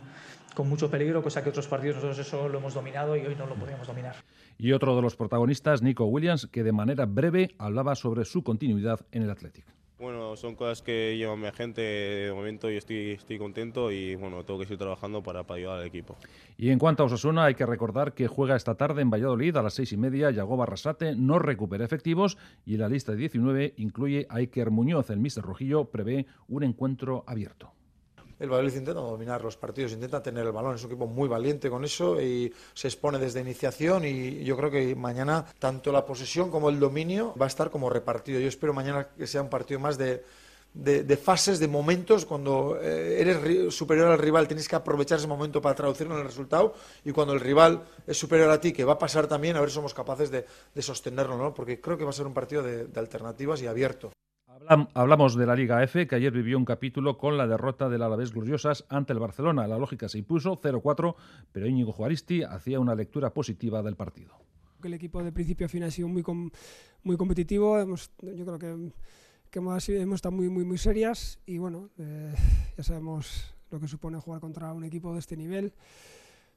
con 0.53 0.69
mucho 0.69 0.89
peligro, 0.89 1.21
cosa 1.21 1.43
que 1.43 1.49
otros 1.49 1.67
partidos 1.67 1.97
nosotros 1.97 2.19
eso 2.19 2.49
lo 2.49 2.59
hemos 2.59 2.73
dominado 2.73 3.15
y 3.15 3.25
hoy 3.25 3.35
no 3.35 3.45
lo 3.45 3.55
podíamos 3.55 3.87
dominar. 3.87 4.15
Y 4.57 4.71
otro 4.71 4.95
de 4.95 5.01
los 5.01 5.15
protagonistas, 5.15 5.81
Nico 5.81 6.05
Williams, 6.05 6.47
que 6.47 6.63
de 6.63 6.71
manera 6.71 7.05
breve 7.05 7.55
hablaba 7.57 7.95
sobre 7.95 8.23
su 8.25 8.43
continuidad 8.43 9.01
en 9.11 9.23
el 9.23 9.29
Atlético. 9.29 9.74
Bueno, 9.97 10.35
son 10.35 10.55
cosas 10.55 10.81
que 10.81 11.15
llevan 11.17 11.39
mi 11.39 11.47
agente 11.47 11.81
de 11.81 12.33
momento 12.33 12.69
y 12.69 12.75
estoy, 12.75 13.11
estoy 13.11 13.37
contento 13.37 13.91
y 13.91 14.15
bueno, 14.15 14.43
tengo 14.43 14.59
que 14.59 14.65
seguir 14.65 14.79
trabajando 14.79 15.23
para, 15.23 15.43
para, 15.43 15.57
ayudar 15.57 15.79
al 15.79 15.85
equipo. 15.85 16.17
Y 16.57 16.69
en 16.69 16.79
cuanto 16.79 17.03
a 17.03 17.05
Osasuna, 17.05 17.45
hay 17.45 17.55
que 17.55 17.65
recordar 17.65 18.13
que 18.13 18.27
juega 18.27 18.57
esta 18.57 18.75
tarde 18.75 19.01
en 19.01 19.09
Valladolid 19.09 19.55
a 19.55 19.63
las 19.63 19.73
seis 19.73 19.93
y 19.93 19.97
media. 19.97 20.31
Yago 20.31 20.57
Barrasate 20.57 21.15
no 21.15 21.39
recupera 21.39 21.85
efectivos 21.85 22.37
y 22.65 22.75
la 22.75 22.89
lista 22.89 23.13
de 23.13 23.19
19 23.19 23.75
incluye 23.77 24.27
a 24.29 24.35
Iker 24.35 24.69
Muñoz. 24.69 25.09
El 25.11 25.19
Mister 25.19 25.43
Rojillo 25.43 25.85
prevé 25.85 26.25
un 26.49 26.63
encuentro 26.63 27.23
abierto 27.25 27.71
el 28.39 28.49
Valladolid 28.49 28.75
intenta 28.75 28.99
dominar 28.99 29.43
los 29.43 29.57
partidos, 29.57 29.91
intenta 29.91 30.21
tener 30.21 30.45
el 30.45 30.51
balón, 30.51 30.75
es 30.75 30.83
un 30.83 30.91
equipo 30.91 31.07
muy 31.07 31.27
valiente 31.27 31.69
con 31.69 31.85
eso 31.85 32.21
y 32.21 32.53
se 32.73 32.87
expone 32.87 33.17
desde 33.17 33.41
iniciación 33.41 34.05
y 34.05 34.43
yo 34.43 34.57
creo 34.57 34.69
que 34.69 34.95
mañana 34.95 35.45
tanto 35.59 35.91
la 35.91 36.05
posesión 36.05 36.49
como 36.51 36.69
el 36.69 36.79
dominio 36.79 37.33
va 37.39 37.45
a 37.45 37.47
estar 37.47 37.69
como 37.69 37.89
repartido. 37.89 38.39
Yo 38.39 38.47
espero 38.47 38.73
mañana 38.73 39.07
que 39.17 39.27
sea 39.27 39.41
un 39.41 39.49
partido 39.49 39.79
más 39.79 39.97
de, 39.97 40.23
de, 40.75 41.17
fases, 41.17 41.59
de 41.59 41.67
momentos, 41.67 42.25
cuando 42.25 42.77
eh, 42.81 43.21
eres 43.21 43.73
superior 43.73 44.11
al 44.11 44.19
rival 44.19 44.47
tienes 44.47 44.67
que 44.67 44.75
aprovechar 44.75 45.19
ese 45.19 45.27
momento 45.27 45.61
para 45.61 45.75
traducirlo 45.75 46.15
en 46.15 46.21
el 46.21 46.27
resultado 46.27 46.73
y 47.05 47.11
cuando 47.11 47.33
el 47.33 47.39
rival 47.39 47.83
es 48.05 48.17
superior 48.17 48.49
a 48.49 48.59
ti, 48.59 48.73
que 48.73 48.83
va 48.83 48.93
a 48.93 48.99
pasar 48.99 49.27
también, 49.27 49.55
a 49.55 49.61
ver 49.61 49.69
si 49.69 49.75
somos 49.75 49.93
capaces 49.93 50.29
de, 50.29 50.45
sostenerlo, 50.81 51.37
¿no? 51.37 51.53
porque 51.53 51.79
creo 51.79 51.97
que 51.97 52.03
va 52.03 52.09
a 52.09 52.13
ser 52.13 52.27
un 52.27 52.33
partido 52.33 52.61
de 52.61 52.99
alternativas 52.99 53.61
y 53.61 53.67
abierto. 53.67 54.11
Hablamos 54.93 55.35
de 55.35 55.45
la 55.45 55.55
Liga 55.55 55.83
F, 55.83 56.07
que 56.07 56.15
ayer 56.15 56.31
vivió 56.31 56.57
un 56.57 56.65
capítulo 56.65 57.17
con 57.17 57.37
la 57.37 57.45
derrota 57.45 57.89
del 57.89 58.01
Alavés 58.01 58.31
Gloriosas 58.31 58.85
ante 58.89 59.13
el 59.13 59.19
Barcelona. 59.19 59.67
La 59.67 59.77
lógica 59.77 60.07
se 60.07 60.17
impuso 60.17 60.59
0-4, 60.59 61.15
pero 61.51 61.67
Íñigo 61.67 61.91
Juaristi 61.91 62.43
hacía 62.43 62.79
una 62.79 62.95
lectura 62.95 63.33
positiva 63.33 63.83
del 63.83 63.95
partido. 63.95 64.33
El 64.83 64.93
equipo 64.93 65.23
de 65.23 65.31
principio 65.31 65.65
a 65.65 65.69
fin 65.69 65.83
ha 65.83 65.91
sido 65.91 66.07
muy, 66.07 66.23
muy 67.03 67.17
competitivo. 67.17 67.77
yo 67.77 68.45
creo 68.45 68.59
que, 68.59 69.59
hemos, 69.59 69.89
estado 69.89 70.35
muy, 70.35 70.49
muy, 70.49 70.63
muy 70.63 70.77
serias 70.77 71.39
y 71.45 71.57
bueno, 71.57 71.89
eh, 71.97 72.33
ya 72.77 72.83
sabemos 72.83 73.55
lo 73.71 73.79
que 73.79 73.87
supone 73.87 74.19
jugar 74.19 74.41
contra 74.41 74.73
un 74.73 74.83
equipo 74.83 75.13
de 75.13 75.19
este 75.19 75.35
nivel. 75.35 75.73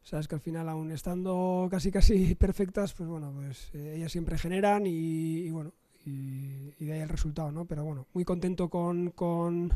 Sabes 0.02 0.28
que 0.28 0.36
al 0.36 0.40
final, 0.40 0.68
aún 0.68 0.92
estando 0.92 1.66
casi 1.70 1.90
casi 1.90 2.34
perfectas, 2.36 2.94
pues 2.94 3.08
bueno, 3.08 3.32
pues 3.34 3.70
eh, 3.74 3.94
ellas 3.96 4.12
siempre 4.12 4.38
generan 4.38 4.86
y 4.86 5.50
bueno, 5.50 5.72
y, 6.04 6.84
de 6.84 6.92
ahí 6.92 7.00
el 7.00 7.08
resultado, 7.08 7.50
¿no? 7.52 7.64
Pero 7.66 7.84
bueno, 7.84 8.06
muy 8.14 8.24
contento 8.24 8.68
con, 8.68 9.10
con, 9.10 9.72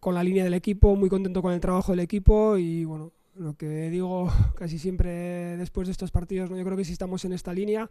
con, 0.00 0.14
la 0.14 0.22
línea 0.22 0.44
del 0.44 0.54
equipo, 0.54 0.94
muy 0.96 1.08
contento 1.08 1.42
con 1.42 1.52
el 1.52 1.60
trabajo 1.60 1.92
del 1.92 2.00
equipo 2.00 2.56
y 2.58 2.84
bueno, 2.84 3.12
lo 3.34 3.54
que 3.54 3.90
digo 3.90 4.30
casi 4.56 4.78
siempre 4.78 5.56
después 5.56 5.88
de 5.88 5.92
estos 5.92 6.10
partidos, 6.10 6.50
¿no? 6.50 6.56
yo 6.56 6.64
creo 6.64 6.76
que 6.76 6.84
si 6.84 6.92
estamos 6.92 7.24
en 7.24 7.32
esta 7.32 7.52
línea, 7.52 7.90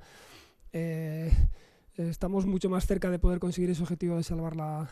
eh, 0.71 1.31
estamos 1.97 2.45
mucho 2.45 2.69
más 2.69 2.85
cerca 2.85 3.09
de 3.09 3.19
poder 3.19 3.39
conseguir 3.39 3.69
ese 3.69 3.83
objetivo 3.83 4.17
de 4.17 4.23
salvar 4.23 4.55
la, 4.55 4.87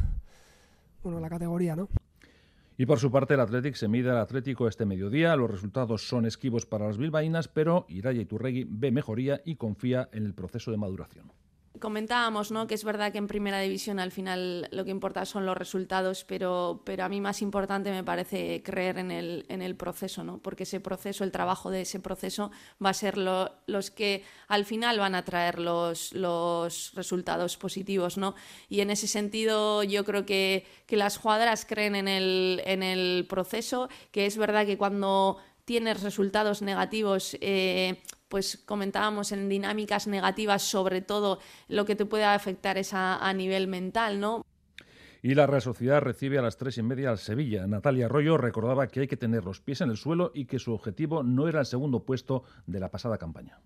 bueno, 1.03 1.19
la 1.19 1.29
categoría, 1.29 1.75
¿no? 1.75 1.89
Y 2.77 2.87
por 2.87 2.97
su 2.97 3.11
parte, 3.11 3.35
el 3.35 3.39
Athletic 3.41 3.75
se 3.75 3.87
mide 3.87 4.09
al 4.09 4.17
Atlético 4.17 4.67
este 4.67 4.87
mediodía. 4.87 5.35
Los 5.35 5.51
resultados 5.51 6.07
son 6.07 6.25
esquivos 6.25 6.65
para 6.65 6.87
las 6.87 6.97
bilbaínas, 6.97 7.47
pero 7.47 7.85
Iraya 7.89 8.21
Iturregui 8.21 8.65
ve 8.67 8.91
mejoría 8.91 9.39
y 9.45 9.55
confía 9.55 10.09
en 10.13 10.25
el 10.25 10.33
proceso 10.33 10.71
de 10.71 10.77
maduración 10.77 11.31
comentábamos 11.79 12.51
¿no? 12.51 12.67
que 12.67 12.75
es 12.75 12.83
verdad 12.83 13.11
que 13.11 13.17
en 13.17 13.27
primera 13.27 13.59
división 13.59 13.99
al 13.99 14.11
final 14.11 14.67
lo 14.71 14.83
que 14.83 14.91
importa 14.91 15.25
son 15.25 15.45
los 15.45 15.57
resultados, 15.57 16.25
pero, 16.25 16.81
pero 16.85 17.03
a 17.03 17.09
mí 17.09 17.21
más 17.21 17.41
importante 17.41 17.91
me 17.91 18.03
parece 18.03 18.61
creer 18.63 18.97
en 18.97 19.11
el, 19.11 19.45
en 19.47 19.61
el 19.61 19.75
proceso, 19.75 20.23
¿no? 20.23 20.37
porque 20.39 20.63
ese 20.63 20.79
proceso, 20.79 21.23
el 21.23 21.31
trabajo 21.31 21.71
de 21.71 21.81
ese 21.81 21.99
proceso 21.99 22.51
va 22.83 22.89
a 22.89 22.93
ser 22.93 23.17
lo, 23.17 23.51
los 23.67 23.89
que 23.89 24.23
al 24.47 24.65
final 24.65 24.99
van 24.99 25.15
a 25.15 25.23
traer 25.23 25.59
los, 25.59 26.13
los 26.13 26.91
resultados 26.93 27.57
positivos. 27.57 28.17
¿no? 28.17 28.35
Y 28.69 28.81
en 28.81 28.89
ese 28.89 29.07
sentido 29.07 29.83
yo 29.83 30.03
creo 30.03 30.25
que, 30.25 30.65
que 30.85 30.97
las 30.97 31.17
jugadoras 31.17 31.65
creen 31.65 31.95
en 31.95 32.07
el, 32.07 32.61
en 32.65 32.83
el 32.83 33.25
proceso, 33.29 33.89
que 34.11 34.25
es 34.25 34.37
verdad 34.37 34.65
que 34.65 34.77
cuando 34.77 35.37
tienes 35.65 36.03
resultados 36.03 36.61
negativos, 36.61 37.37
eh, 37.39 38.01
pues 38.31 38.63
comentábamos 38.65 39.33
en 39.33 39.49
dinámicas 39.49 40.07
negativas, 40.07 40.63
sobre 40.63 41.01
todo 41.01 41.39
lo 41.67 41.83
que 41.83 41.97
te 41.97 42.05
puede 42.05 42.23
afectar 42.23 42.77
es 42.77 42.93
a, 42.93 43.31
nivel 43.33 43.67
mental, 43.67 44.21
¿no? 44.21 44.45
Y 45.21 45.35
la 45.35 45.45
Real 45.45 45.61
Sociedad 45.61 46.01
recibe 46.01 46.39
a 46.39 46.41
las 46.41 46.57
tres 46.57 46.77
y 46.77 46.81
media 46.81 47.11
al 47.11 47.17
Sevilla. 47.17 47.67
Natalia 47.67 48.05
Arroyo 48.05 48.37
recordaba 48.37 48.87
que 48.87 49.01
hay 49.01 49.07
que 49.07 49.17
tener 49.17 49.43
los 49.43 49.59
pies 49.59 49.81
en 49.81 49.91
el 49.91 49.97
suelo 49.97 50.31
y 50.33 50.45
que 50.45 50.59
su 50.59 50.73
objetivo 50.73 51.23
no 51.23 51.47
era 51.49 51.59
el 51.59 51.65
segundo 51.65 52.05
puesto 52.05 52.43
de 52.65 52.79
la 52.79 52.89
pasada 52.89 53.17
campaña 53.17 53.59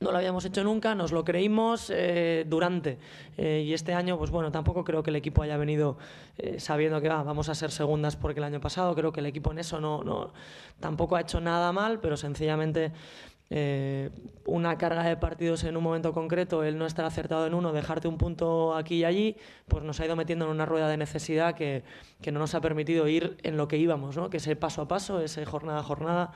no 0.00 0.10
lo 0.10 0.18
habíamos 0.18 0.44
hecho 0.44 0.64
nunca, 0.64 0.94
nos 0.94 1.12
lo 1.12 1.24
creímos 1.24 1.90
eh, 1.90 2.44
durante. 2.46 2.98
Eh, 3.36 3.64
y 3.66 3.72
este 3.72 3.94
año, 3.94 4.18
pues 4.18 4.30
bueno, 4.30 4.50
tampoco 4.50 4.84
creo 4.84 5.02
que 5.02 5.10
el 5.10 5.16
equipo 5.16 5.42
haya 5.42 5.56
venido 5.56 5.98
eh, 6.36 6.58
sabiendo 6.58 7.00
que 7.00 7.08
vamos 7.08 7.48
a 7.48 7.54
ser 7.54 7.70
segundas 7.70 8.16
porque 8.16 8.40
el 8.40 8.44
año 8.44 8.60
pasado 8.60 8.94
creo 8.94 9.12
que 9.12 9.20
el 9.20 9.26
equipo 9.26 9.52
en 9.52 9.58
eso 9.58 9.80
no, 9.80 10.02
no 10.02 10.32
tampoco 10.80 11.16
ha 11.16 11.20
hecho 11.20 11.40
nada 11.40 11.72
mal, 11.72 12.00
pero 12.00 12.16
sencillamente 12.16 12.92
una 14.46 14.76
carga 14.78 15.04
de 15.04 15.16
partidos 15.16 15.64
en 15.64 15.76
un 15.76 15.82
momento 15.82 16.12
concreto, 16.12 16.64
el 16.64 16.76
no 16.78 16.86
estar 16.86 17.04
acertado 17.04 17.46
en 17.46 17.54
uno, 17.54 17.72
dejarte 17.72 18.08
un 18.08 18.18
punto 18.18 18.74
aquí 18.74 18.96
y 18.96 19.04
allí, 19.04 19.36
pues 19.68 19.84
nos 19.84 20.00
ha 20.00 20.06
ido 20.06 20.16
metiendo 20.16 20.46
en 20.46 20.50
una 20.50 20.66
rueda 20.66 20.88
de 20.88 20.96
necesidad 20.96 21.54
que, 21.54 21.84
que 22.20 22.32
no 22.32 22.40
nos 22.40 22.54
ha 22.54 22.60
permitido 22.60 23.06
ir 23.06 23.36
en 23.42 23.56
lo 23.56 23.68
que 23.68 23.76
íbamos, 23.76 24.16
¿no? 24.16 24.30
que 24.30 24.38
ese 24.38 24.56
paso 24.56 24.82
a 24.82 24.88
paso, 24.88 25.20
ese 25.20 25.44
jornada 25.44 25.80
a 25.80 25.82
jornada. 25.82 26.32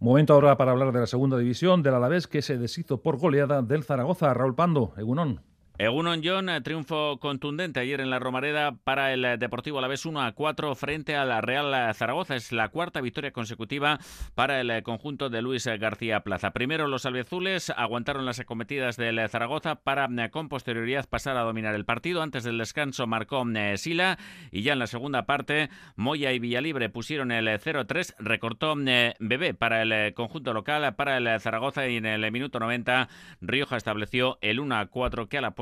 Momento 0.00 0.34
ahora 0.34 0.56
para 0.56 0.70
hablar 0.70 0.92
de 0.92 1.00
la 1.00 1.06
segunda 1.06 1.38
división 1.38 1.82
del 1.82 1.94
Alavés 1.94 2.28
que 2.28 2.40
se 2.40 2.56
deshizo 2.56 3.02
por 3.02 3.18
goleada 3.18 3.62
del 3.62 3.82
Zaragoza. 3.82 4.32
Raúl 4.32 4.54
Pando, 4.54 4.94
Egunón. 4.96 5.47
Egunon 5.80 6.22
John, 6.24 6.48
eh, 6.48 6.60
triunfo 6.60 7.20
contundente 7.20 7.78
ayer 7.78 8.00
en 8.00 8.10
la 8.10 8.18
Romareda 8.18 8.72
para 8.82 9.12
el 9.12 9.24
eh, 9.24 9.36
Deportivo 9.38 9.78
Alavés 9.78 10.06
1 10.06 10.20
a 10.20 10.32
4 10.32 10.74
frente 10.74 11.14
a 11.14 11.24
la 11.24 11.40
Real 11.40 11.94
Zaragoza. 11.94 12.34
Es 12.34 12.50
la 12.50 12.70
cuarta 12.70 13.00
victoria 13.00 13.30
consecutiva 13.30 14.00
para 14.34 14.60
el 14.60 14.72
eh, 14.72 14.82
conjunto 14.82 15.30
de 15.30 15.40
Luis 15.40 15.66
García 15.66 16.24
Plaza. 16.24 16.50
Primero 16.50 16.88
los 16.88 17.06
albiazules 17.06 17.70
aguantaron 17.70 18.26
las 18.26 18.40
acometidas 18.40 18.96
del 18.96 19.28
Zaragoza 19.28 19.76
para 19.76 20.08
con 20.30 20.48
posterioridad 20.48 21.08
pasar 21.08 21.36
a 21.36 21.42
dominar 21.42 21.76
el 21.76 21.84
partido. 21.84 22.22
Antes 22.22 22.42
del 22.42 22.58
descanso 22.58 23.06
marcó 23.06 23.46
Sila 23.76 24.18
y 24.50 24.62
ya 24.62 24.72
en 24.72 24.80
la 24.80 24.88
segunda 24.88 25.26
parte 25.26 25.70
Moya 25.94 26.32
y 26.32 26.40
Villalibre 26.40 26.88
pusieron 26.88 27.30
el 27.30 27.46
0-3. 27.46 28.16
Recortó 28.18 28.74
Bebé 29.20 29.54
para 29.54 29.82
el 29.82 30.12
conjunto 30.14 30.52
local, 30.52 30.96
para 30.96 31.18
el 31.18 31.40
Zaragoza 31.40 31.86
y 31.86 31.98
en 31.98 32.06
el 32.06 32.32
minuto 32.32 32.58
90 32.58 33.08
Rioja 33.40 33.76
estableció 33.76 34.38
el 34.40 34.58
1-4 34.58 35.28
que 35.28 35.38
a 35.38 35.40
la 35.40 35.52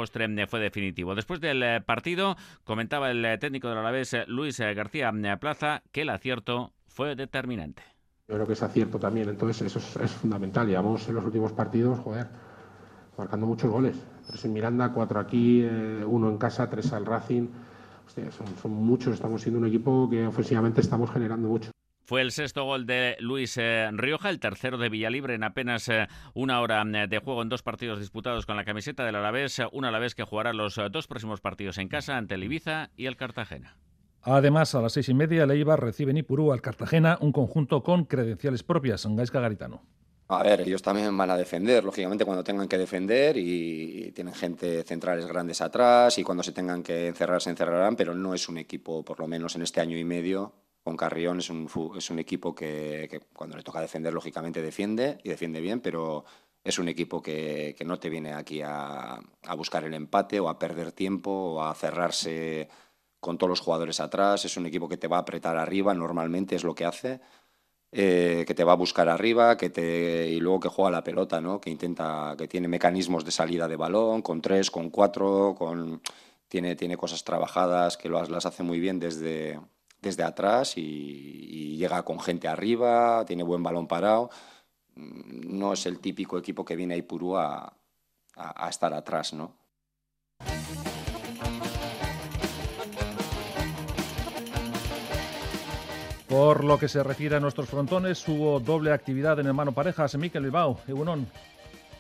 fue 0.47 0.61
definitivo. 0.61 1.15
Después 1.15 1.41
del 1.41 1.63
eh, 1.63 1.81
partido, 1.81 2.37
comentaba 2.65 3.11
el 3.11 3.25
eh, 3.25 3.39
técnico 3.39 3.69
del 3.69 3.79
Alavés, 3.79 4.15
eh, 4.15 4.25
Luis 4.27 4.59
García 4.59 5.13
Plaza, 5.41 5.83
que 5.93 6.03
el 6.03 6.11
acierto 6.11 6.73
fue 6.87 7.15
determinante. 7.15 7.83
Yo 8.29 8.35
creo 8.35 8.47
que 8.47 8.55
es 8.55 8.63
acierto 8.63 8.99
también, 8.99 9.29
entonces 9.29 9.75
eso 9.75 10.01
es, 10.03 10.11
fundamental. 10.13 10.67
Llevamos 10.67 11.09
en 11.09 11.15
los 11.15 11.25
últimos 11.25 11.53
partidos, 11.53 11.99
joder, 12.01 12.27
marcando 13.17 13.47
muchos 13.47 13.71
goles. 13.71 13.97
Tres 14.27 14.45
en 14.45 14.53
Miranda, 14.53 14.93
cuatro 14.93 15.21
aquí, 15.21 15.65
uno 15.65 16.29
en 16.29 16.39
casa, 16.39 16.69
tres 16.69 16.93
al 16.93 17.07
Racing. 17.07 17.49
son, 18.31 18.47
son 18.61 18.73
muchos, 18.73 19.15
estamos 19.15 19.43
siendo 19.43 19.61
un 19.61 19.67
equipo 19.67 20.09
que 20.11 20.27
ofensivamente 20.27 20.81
estamos 20.81 21.11
generando 21.11 21.49
mucho. 21.49 21.71
Fue 22.07 22.21
el 22.23 22.31
sexto 22.31 22.63
gol 22.63 22.87
de 22.87 23.17
Luis 23.19 23.57
eh, 23.57 23.89
Rioja, 23.93 24.31
el 24.31 24.39
tercero 24.39 24.79
de 24.79 24.89
Villalibre 24.89 25.35
en 25.35 25.43
apenas 25.43 25.89
eh, 25.89 26.07
una 26.35 26.61
hora 26.61 26.85
mm, 26.85 27.09
de 27.09 27.19
juego 27.19 27.43
en 27.43 27.49
dos 27.49 27.65
partidos 27.65 27.99
disputados 27.99 28.47
con 28.47 28.55
la 28.55 28.65
camiseta 28.65 29.05
del 29.05 29.17
Alavés, 29.17 29.61
un 29.73 29.85
Alavés 29.85 30.15
que 30.15 30.23
jugará 30.23 30.53
los 30.53 30.79
eh, 30.79 30.87
dos 30.89 31.09
próximos 31.09 31.41
partidos 31.41 31.79
en 31.79 31.89
casa 31.89 32.17
ante 32.17 32.37
el 32.37 32.45
Ibiza 32.45 32.91
y 32.97 33.07
el 33.07 33.17
Cartagena. 33.17 33.77
Además, 34.23 34.73
a 34.77 34.83
las 34.83 34.93
seis 34.93 35.09
y 35.09 35.15
media, 35.15 35.43
el 35.43 35.51
Eibar 35.51 35.81
recibe 35.81 36.13
en 36.13 36.19
Ipurú 36.19 36.53
al 36.53 36.63
Cartagena, 36.63 37.19
un 37.21 37.33
conjunto 37.33 37.83
con 37.83 38.05
credenciales 38.05 38.63
propias. 38.63 39.05
Gaisca 39.05 39.41
Garitano. 39.41 39.83
A 40.29 40.45
ver, 40.45 40.61
ellos 40.61 40.83
también 40.83 41.17
van 41.17 41.31
a 41.31 41.37
defender, 41.37 41.83
lógicamente, 41.83 42.25
cuando 42.25 42.45
tengan 42.45 42.69
que 42.69 42.79
defender 42.79 43.37
y 43.37 44.13
tienen 44.13 44.35
gente 44.35 44.85
centrales 44.85 45.27
grandes 45.27 45.61
atrás 45.61 46.19
y 46.19 46.23
cuando 46.23 46.45
se 46.45 46.53
tengan 46.53 46.85
que 46.85 47.09
encerrar, 47.09 47.43
se 47.43 47.51
encerrarán, 47.51 47.97
pero 47.97 48.15
no 48.15 48.33
es 48.33 48.49
un 48.49 48.59
equipo, 48.59 49.05
por 49.05 49.19
lo 49.19 49.27
menos 49.27 49.57
en 49.57 49.63
este 49.63 49.81
año 49.81 49.99
y 49.99 50.05
medio, 50.05 50.53
con 50.87 50.97
Carrión 50.97 51.41
es 51.41 51.51
un, 51.51 51.69
es 51.97 52.11
un 52.11 52.21
equipo 52.21 52.55
que, 52.55 53.21
cuando 53.33 53.57
le 53.57 53.65
toca 53.65 53.81
defender, 53.81 54.15
lógicamente 54.15 54.63
defiende 54.63 55.19
y 55.25 55.29
defiende 55.29 55.61
bien, 55.61 55.81
pero 55.81 56.25
es 56.63 56.79
un 56.79 56.87
equipo 56.87 57.21
que, 57.21 57.75
no 57.85 57.99
te 57.99 58.09
viene 58.09 58.35
aquí 58.35 58.63
a, 58.65 59.19
buscar 59.57 59.83
el 59.83 59.95
empate 59.95 60.39
o 60.39 60.49
a 60.49 60.61
perder 60.61 60.93
tiempo 60.93 61.33
o 61.33 61.63
a 61.65 61.75
cerrarse 61.75 62.69
con 63.19 63.37
todos 63.37 63.49
los 63.49 63.59
jugadores 63.59 63.99
atrás. 63.99 64.45
Es 64.45 64.57
un 64.57 64.67
equipo 64.67 64.89
que 64.89 64.97
te 64.97 65.09
va 65.09 65.17
a 65.17 65.21
apretar 65.23 65.57
arriba, 65.57 65.93
normalmente 65.93 66.55
es 66.55 66.63
lo 66.63 66.77
que 66.77 66.85
hace. 66.85 67.21
Eh, 67.91 68.45
que 68.47 68.55
te 68.55 68.63
va 68.63 68.75
a 68.75 68.77
buscar 68.77 69.09
arriba, 69.09 69.57
que 69.57 69.71
te 69.71 70.29
y 70.29 70.39
luego 70.39 70.61
que 70.61 70.69
juega 70.69 70.93
la 70.93 71.03
pelota, 71.03 71.41
¿no? 71.41 71.61
Que 71.61 71.71
intenta, 71.71 72.37
que 72.39 72.47
tiene 72.47 72.69
mecanismos 72.69 73.25
de 73.25 73.33
salida 73.33 73.67
de 73.67 73.75
balón, 73.75 74.23
con 74.23 74.41
tres, 74.41 74.71
con 74.71 74.91
cuatro, 74.91 75.57
con 75.59 76.01
tiene, 76.49 76.77
tiene 76.77 76.97
cosas 76.97 77.25
trabajadas 77.25 77.97
que 77.97 78.09
las 78.09 78.47
hace 78.47 78.63
muy 78.63 78.79
bien 78.81 79.01
desde, 79.01 79.59
desde 80.07 80.23
atrás 80.23 80.75
y, 80.77 81.77
llega 81.77 82.03
con 82.05 82.19
gente 82.21 82.49
arriba, 82.49 83.25
tiene 83.27 83.43
buen 83.43 83.63
balón 83.63 83.87
parado. 83.87 84.31
Mm, 84.95 85.59
no 85.59 85.73
es 85.73 85.85
el 85.87 85.99
típico 85.99 86.39
equipo 86.39 86.65
que 86.65 86.77
viene 86.77 86.95
a 86.95 86.97
Ipurú 86.97 87.37
a, 87.37 87.77
a, 88.35 88.69
estar 88.69 88.95
atrás, 88.95 89.35
¿no? 89.35 89.55
Por 96.29 96.65
lo 96.65 96.79
que 96.79 96.89
se 96.89 97.03
refiere 97.03 97.37
a 97.37 97.41
nuestros 97.41 97.69
frontones, 97.69 98.27
hubo 98.27 98.59
doble 98.59 98.93
actividad 98.93 99.39
en 99.39 99.47
el 99.47 99.55
mano 99.55 99.73
parejas. 99.73 100.17
Miquel 100.17 100.45
Bilbao, 100.45 100.81
Egunon. 100.89 101.29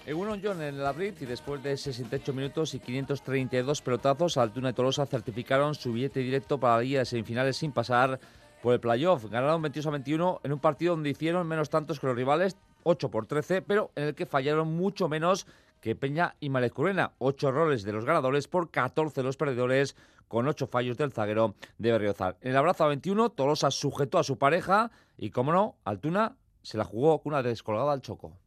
Egunon 0.06 0.40
John 0.40 0.62
en 0.62 0.76
el 0.76 0.86
abril 0.86 1.16
y 1.20 1.24
después 1.24 1.60
de 1.64 1.76
68 1.76 2.32
minutos 2.32 2.74
y 2.74 2.78
532 2.78 3.82
pelotazos, 3.82 4.36
Altuna 4.36 4.70
y 4.70 4.72
Tolosa 4.72 5.04
certificaron 5.04 5.74
su 5.74 5.92
billete 5.92 6.20
directo 6.20 6.60
para 6.60 6.76
la 6.76 6.82
Liga 6.82 6.98
de 7.00 7.06
Semifinales 7.06 7.56
sin 7.56 7.72
pasar 7.72 8.20
por 8.62 8.74
el 8.74 8.78
playoff. 8.78 9.24
Ganaron 9.24 9.60
22 9.62 9.86
a 9.88 9.90
21 9.90 10.40
en 10.44 10.52
un 10.52 10.60
partido 10.60 10.94
donde 10.94 11.10
hicieron 11.10 11.48
menos 11.48 11.70
tantos 11.70 11.98
que 11.98 12.06
los 12.06 12.14
rivales, 12.14 12.56
8 12.84 13.10
por 13.10 13.26
13, 13.26 13.62
pero 13.62 13.90
en 13.96 14.04
el 14.04 14.14
que 14.14 14.26
fallaron 14.26 14.76
mucho 14.76 15.08
menos 15.08 15.48
que 15.80 15.96
Peña 15.96 16.36
y 16.38 16.50
Curena. 16.68 17.10
8 17.18 17.48
errores 17.48 17.82
de 17.82 17.92
los 17.92 18.04
ganadores 18.04 18.46
por 18.46 18.70
14 18.70 19.22
de 19.22 19.24
los 19.24 19.36
perdedores, 19.36 19.96
con 20.28 20.46
8 20.46 20.68
fallos 20.68 20.96
del 20.96 21.12
zaguero 21.12 21.56
de 21.78 21.90
Berriozar. 21.90 22.36
En 22.42 22.52
el 22.52 22.56
abrazo 22.56 22.84
a 22.84 22.88
21, 22.88 23.30
Tolosa 23.30 23.72
sujetó 23.72 24.20
a 24.20 24.24
su 24.24 24.38
pareja 24.38 24.92
y, 25.18 25.30
como 25.30 25.52
no, 25.52 25.74
Altuna 25.84 26.36
se 26.62 26.78
la 26.78 26.84
jugó 26.84 27.20
con 27.20 27.32
una 27.32 27.42
descolgada 27.42 27.92
al 27.92 28.02
choco 28.02 28.38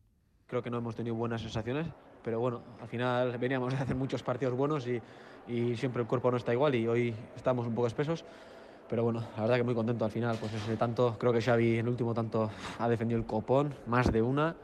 creo 0.50 0.64
que 0.64 0.70
no 0.70 0.80
hemos 0.80 0.96
tenido 0.96 1.16
buenas 1.16 1.42
sensaciones, 1.42 1.88
pero 2.24 2.40
bueno, 2.40 2.62
al 2.82 2.88
final 2.88 3.38
veníamos 3.38 3.74
de 3.74 3.80
hacer 3.80 3.96
muchos 3.96 4.24
partidos 4.24 4.56
buenos 4.56 4.88
y, 4.88 5.02
siempre 5.78 6.02
el 6.02 6.08
cuerpo 6.08 6.30
no 6.30 6.38
está 6.38 6.54
igual 6.54 6.76
y 6.76 6.88
hoy 6.88 7.16
estamos 7.36 7.66
un 7.66 7.74
poco 7.74 7.88
espesos. 7.88 8.24
Pero 8.88 9.04
bueno, 9.04 9.24
la 9.36 9.44
verdad 9.44 9.58
que 9.58 9.64
muy 9.64 9.74
contento 9.76 10.06
al 10.06 10.12
final, 10.12 10.38
pues 10.40 10.54
ese 10.54 10.76
tanto, 10.76 11.16
creo 11.20 11.32
que 11.32 11.42
Xavi 11.42 11.78
el 11.78 11.88
último 11.88 12.14
tanto 12.14 12.50
ha 12.80 12.90
defendido 12.90 13.20
el 13.20 13.26
copón, 13.26 13.74
más 13.88 14.12
de 14.12 14.22
una, 14.22 14.56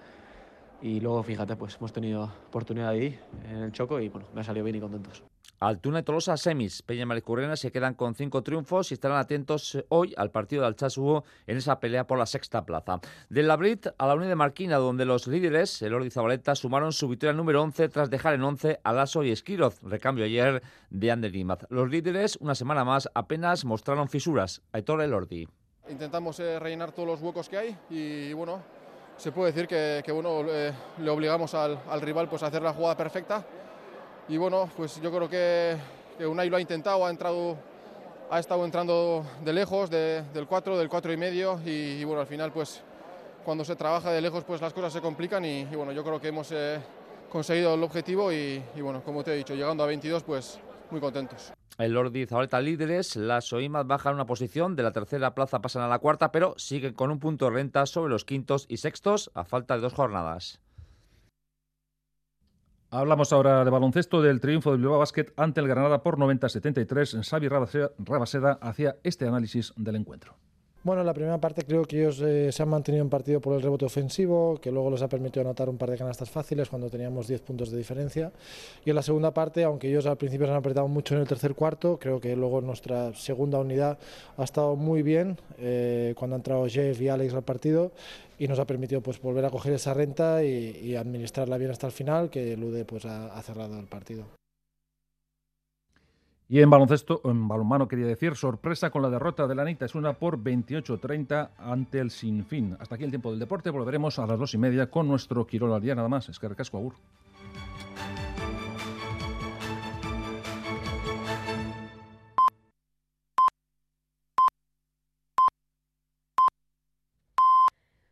y 0.82 1.00
luego 1.00 1.22
fíjate, 1.24 1.56
pues 1.56 1.78
hemos 1.78 1.94
tenido 1.94 2.24
oportunidad 2.48 2.90
ahí 2.90 3.20
en 3.50 3.58
el 3.58 3.72
choco 3.72 4.00
y 4.00 4.10
bueno, 4.10 4.28
me 4.34 4.42
ha 4.42 4.44
salido 4.44 4.64
bien 4.64 4.78
y 4.78 4.80
contentos. 4.80 5.24
Altuna 5.60 6.00
y 6.00 6.04
Tolosa 6.04 6.36
semis. 6.38 6.82
Peña 6.82 7.04
y 7.04 7.06
Maricurrena 7.06 7.56
se 7.56 7.72
quedan 7.72 7.94
con 7.94 8.14
cinco 8.14 8.44
triunfos 8.44 8.92
y 8.92 8.96
estarán 8.96 9.18
atentos 9.18 9.78
hoy 9.90 10.14
al 10.18 10.32
partido 10.32 10.62
de 10.62 10.68
Alchasugo 10.68 11.24
en 11.48 11.58
esa 11.58 11.80
pelea 11.80 12.06
por 12.06 12.18
la 12.18 12.26
sexta 12.26 12.66
plaza. 12.66 13.00
Del 13.30 13.48
Labrit 13.48 13.88
a 13.98 14.08
la 14.08 14.16
Unión 14.16 14.30
de 14.30 14.36
Marquina, 14.36 14.78
donde 14.78 15.06
los 15.06 15.28
líderes, 15.28 15.82
el 15.82 15.94
Ordi 15.94 16.10
Zabaleta, 16.10 16.56
sumaron 16.56 16.92
su 16.92 17.08
victoria 17.08 17.34
número 17.34 17.62
11 17.62 17.90
tras 17.90 18.10
dejar 18.10 18.34
en 18.34 18.44
11 18.44 18.82
a 18.84 18.94
Lasso 18.94 19.24
y 19.24 19.32
Esquiroz, 19.32 19.82
recambio 19.82 20.26
ayer 20.26 20.62
de 20.90 21.12
Ander 21.12 21.32
Los 21.70 21.90
líderes, 21.90 22.38
una 22.42 22.56
semana 22.56 22.84
más, 22.84 23.10
apenas 23.14 23.64
mostraron 23.64 24.10
fisuras. 24.10 24.62
Aitor 24.74 25.02
Elordi. 25.02 25.48
Intentamos 25.88 26.40
eh, 26.40 26.60
rellenar 26.60 26.92
todos 26.92 27.08
los 27.08 27.22
huecos 27.22 27.48
que 27.48 27.58
hay 27.58 27.78
y, 27.90 28.34
bueno, 28.34 28.62
se 29.18 29.32
puede 29.32 29.52
decir 29.52 29.68
que, 29.68 30.12
bueno, 30.12 30.44
eh, 30.50 30.74
le 31.00 31.10
obligamos 31.10 31.54
al, 31.54 31.80
al 31.90 32.02
rival 32.02 32.28
pues, 32.28 32.44
a 32.44 32.48
hacer 32.48 32.62
la 32.62 32.74
jugada 32.74 32.98
perfecta 32.98 33.46
y 34.28 34.38
bueno, 34.38 34.70
pues 34.76 35.02
yo 35.02 35.12
creo 35.12 35.30
que, 35.30 35.78
que 36.18 36.26
Unai 36.26 36.50
lo 36.50 36.58
ha 36.58 36.62
intentado, 36.62 37.06
ha 37.06 37.10
entrado, 37.10 37.58
ha 38.30 38.40
estado 38.40 38.66
entrando 38.66 39.26
de 39.44 39.54
lejos, 39.54 39.90
del 39.90 40.48
4, 40.48 40.78
del 40.78 40.90
4 40.90 41.14
y 41.14 41.18
medio 41.18 41.60
y, 41.66 42.04
bueno, 42.04 42.22
al 42.22 42.28
final 42.28 42.52
pues 42.52 42.82
cuando 43.44 43.64
se 43.64 43.76
trabaja 43.76 44.12
de 44.12 44.22
lejos 44.22 44.44
pues 44.44 44.62
las 44.62 44.74
cosas 44.74 44.94
se 44.94 45.02
complican 45.02 45.46
y, 45.46 45.66
bueno, 45.66 45.92
yo 45.92 46.04
creo 46.04 46.20
que 46.20 46.30
hemos, 46.30 46.52
eh, 46.52 46.80
conseguido 47.30 47.74
el 47.74 47.84
objetivo 47.84 48.32
y, 48.32 48.64
bueno, 48.80 49.04
como 49.04 49.24
te 49.24 49.34
he 49.34 49.36
dicho, 49.36 49.56
llegando 49.56 49.84
a 49.84 49.88
22, 49.88 50.24
pues 50.24 50.60
muy 50.90 51.02
contentos. 51.02 51.52
El 51.78 51.92
Lordi 51.92 52.26
Zabaleta 52.26 52.62
líderes, 52.62 53.18
las 53.18 53.52
Oimas 53.52 53.86
bajan 53.86 54.14
una 54.14 54.26
posición, 54.26 54.78
de 54.78 54.84
la 54.84 54.94
tercera 54.94 55.36
plaza 55.36 55.60
pasan 55.60 55.82
a 55.84 55.90
la 55.90 56.00
cuarta, 56.00 56.32
pero 56.32 56.54
siguen 56.58 56.94
con 56.94 57.12
un 57.12 57.20
punto 57.20 57.46
de 57.46 57.52
renta 57.52 57.86
sobre 57.86 58.12
los 58.12 58.24
quintos 58.24 58.66
y 58.70 58.78
sextos 58.78 59.30
a 59.34 59.44
falta 59.44 59.76
de 59.76 59.82
dos 59.82 59.94
jornadas. 59.94 60.62
Hablamos 62.96 63.34
ahora 63.34 63.66
de 63.66 63.72
baloncesto 63.72 64.22
del 64.22 64.40
triunfo 64.40 64.72
del 64.72 64.80
Bilbao 64.80 65.00
Basket 65.00 65.26
ante 65.36 65.60
el 65.60 65.68
Granada 65.68 66.02
por 66.02 66.18
90-73. 66.18 67.28
Xavi 67.28 67.50
Rabaseda 67.50 68.58
hacía 68.62 68.96
este 69.04 69.28
análisis 69.28 69.74
del 69.76 69.98
encuentro. 69.98 70.38
Bueno, 70.86 71.02
en 71.02 71.08
la 71.08 71.16
primera 71.16 71.40
parte 71.40 71.64
creo 71.64 71.84
que 71.84 72.00
ellos 72.00 72.22
eh, 72.22 72.52
se 72.52 72.62
han 72.62 72.70
mantenido 72.70 73.04
en 73.04 73.10
partido 73.10 73.42
por 73.42 73.56
el 73.56 73.62
rebote 73.64 73.86
ofensivo, 73.86 74.60
que 74.62 74.70
luego 74.70 74.92
les 74.92 75.02
ha 75.02 75.10
permitido 75.10 75.42
anotar 75.42 75.68
un 75.68 75.80
par 75.80 75.90
de 75.90 75.98
canastas 75.98 76.30
fáciles 76.30 76.70
cuando 76.70 76.92
teníamos 76.92 77.28
10 77.28 77.42
puntos 77.42 77.72
de 77.72 77.78
diferencia. 77.80 78.32
Y 78.86 78.92
en 78.92 78.96
la 78.96 79.02
segunda 79.02 79.34
parte, 79.34 79.64
aunque 79.64 79.90
ellos 79.90 80.06
al 80.06 80.18
principio 80.18 80.46
se 80.46 80.52
han 80.52 80.60
apretado 80.60 80.88
mucho 80.88 81.16
en 81.16 81.22
el 81.22 81.28
tercer 81.28 81.56
cuarto, 81.56 81.98
creo 81.98 82.22
que 82.22 82.36
luego 82.36 82.62
nuestra 82.62 83.16
segunda 83.16 83.58
unidad 83.58 83.98
ha 84.38 84.44
estado 84.44 84.76
muy 84.76 85.02
bien 85.02 85.40
eh, 85.58 86.14
cuando 86.16 86.36
han 86.36 86.42
entrado 86.42 86.68
Jeff 86.68 87.02
y 87.02 87.10
Alex 87.10 87.34
al 87.34 87.42
partido 87.42 87.92
y 88.38 88.48
nos 88.48 88.60
ha 88.60 88.68
permitido 88.68 89.02
pues 89.02 89.20
volver 89.20 89.46
a 89.46 89.50
coger 89.50 89.74
esa 89.74 89.96
renta 89.96 90.44
y, 90.44 90.96
administrarla 90.96 91.58
bien 91.58 91.72
hasta 91.72 91.88
el 91.88 91.94
final, 91.94 92.30
que 92.30 92.56
Lude 92.56 92.86
pues 92.86 93.06
ha 93.06 93.42
cerrado 93.42 93.80
el 93.80 93.88
partido. 93.88 94.45
Y 96.48 96.60
en 96.60 96.70
baloncesto, 96.70 97.22
en 97.26 97.48
balonmano 97.48 97.88
quería 97.88 98.06
decir, 98.06 98.36
sorpresa 98.36 98.92
con 98.92 99.02
la 99.02 99.10
derrota 99.10 99.48
de 99.48 99.56
la 99.56 99.64
Anita, 99.64 99.86
es 99.86 99.96
una 99.96 100.14
por 100.14 100.38
28-30 100.38 101.50
ante 101.58 102.00
el 102.00 102.12
Sinfín. 102.12 102.78
Hasta 102.80 102.96
aquí 102.96 103.04
el 103.04 103.10
tiempo 103.10 103.32
del 103.32 103.40
deporte, 103.40 103.72
volveremos 103.72 104.20
a 104.20 104.28
las 104.28 104.38
dos 104.38 104.54
y 104.54 104.60
media 104.60 104.92
con 104.92 105.08
nuestro 105.08 105.48
Quirol 105.48 105.74
al 105.74 105.82
día 105.82 105.96
nada 105.96 106.08
más. 106.08 106.30
Es 106.30 106.38
que 106.38 106.48
recasco, 106.48 106.78
Agur. 106.78 106.94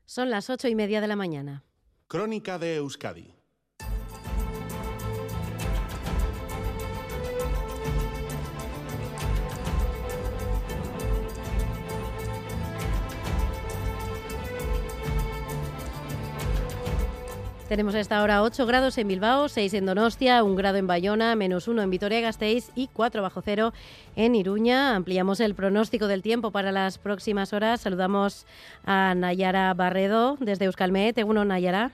Son 0.05 0.29
las 0.31 0.49
ocho 0.49 0.67
y 0.67 0.75
media 0.75 1.01
de 1.01 1.07
la 1.07 1.15
mañana. 1.15 1.63
Crónica 2.07 2.57
de 2.57 2.75
Euskadi 2.77 3.42
Tenemos 17.73 17.95
a 17.95 18.01
esta 18.01 18.21
hora 18.21 18.43
8 18.43 18.67
grados 18.67 18.99
en 18.99 19.07
Bilbao, 19.07 19.49
6 19.49 19.73
en 19.73 19.88
Donostia, 19.88 20.43
1 20.43 20.55
grado 20.55 20.77
en 20.77 20.86
Bayona, 20.86 21.36
menos 21.36 21.67
1 21.67 21.81
en 21.81 21.89
Vitoria-Gasteiz 21.89 22.69
y 22.75 22.88
4 22.93 23.23
bajo 23.23 23.41
cero 23.41 23.73
en 24.15 24.36
Iruña. 24.36 24.95
Ampliamos 24.95 25.39
el 25.39 25.55
pronóstico 25.55 26.05
del 26.05 26.21
tiempo 26.21 26.51
para 26.51 26.71
las 26.71 26.99
próximas 26.99 27.51
horas. 27.51 27.81
Saludamos 27.81 28.45
a 28.86 29.15
Nayara 29.15 29.73
Barredo 29.73 30.38
desde 30.39 30.65
Euskalmet. 30.65 31.17
Uno, 31.25 31.45
Nayara. 31.45 31.93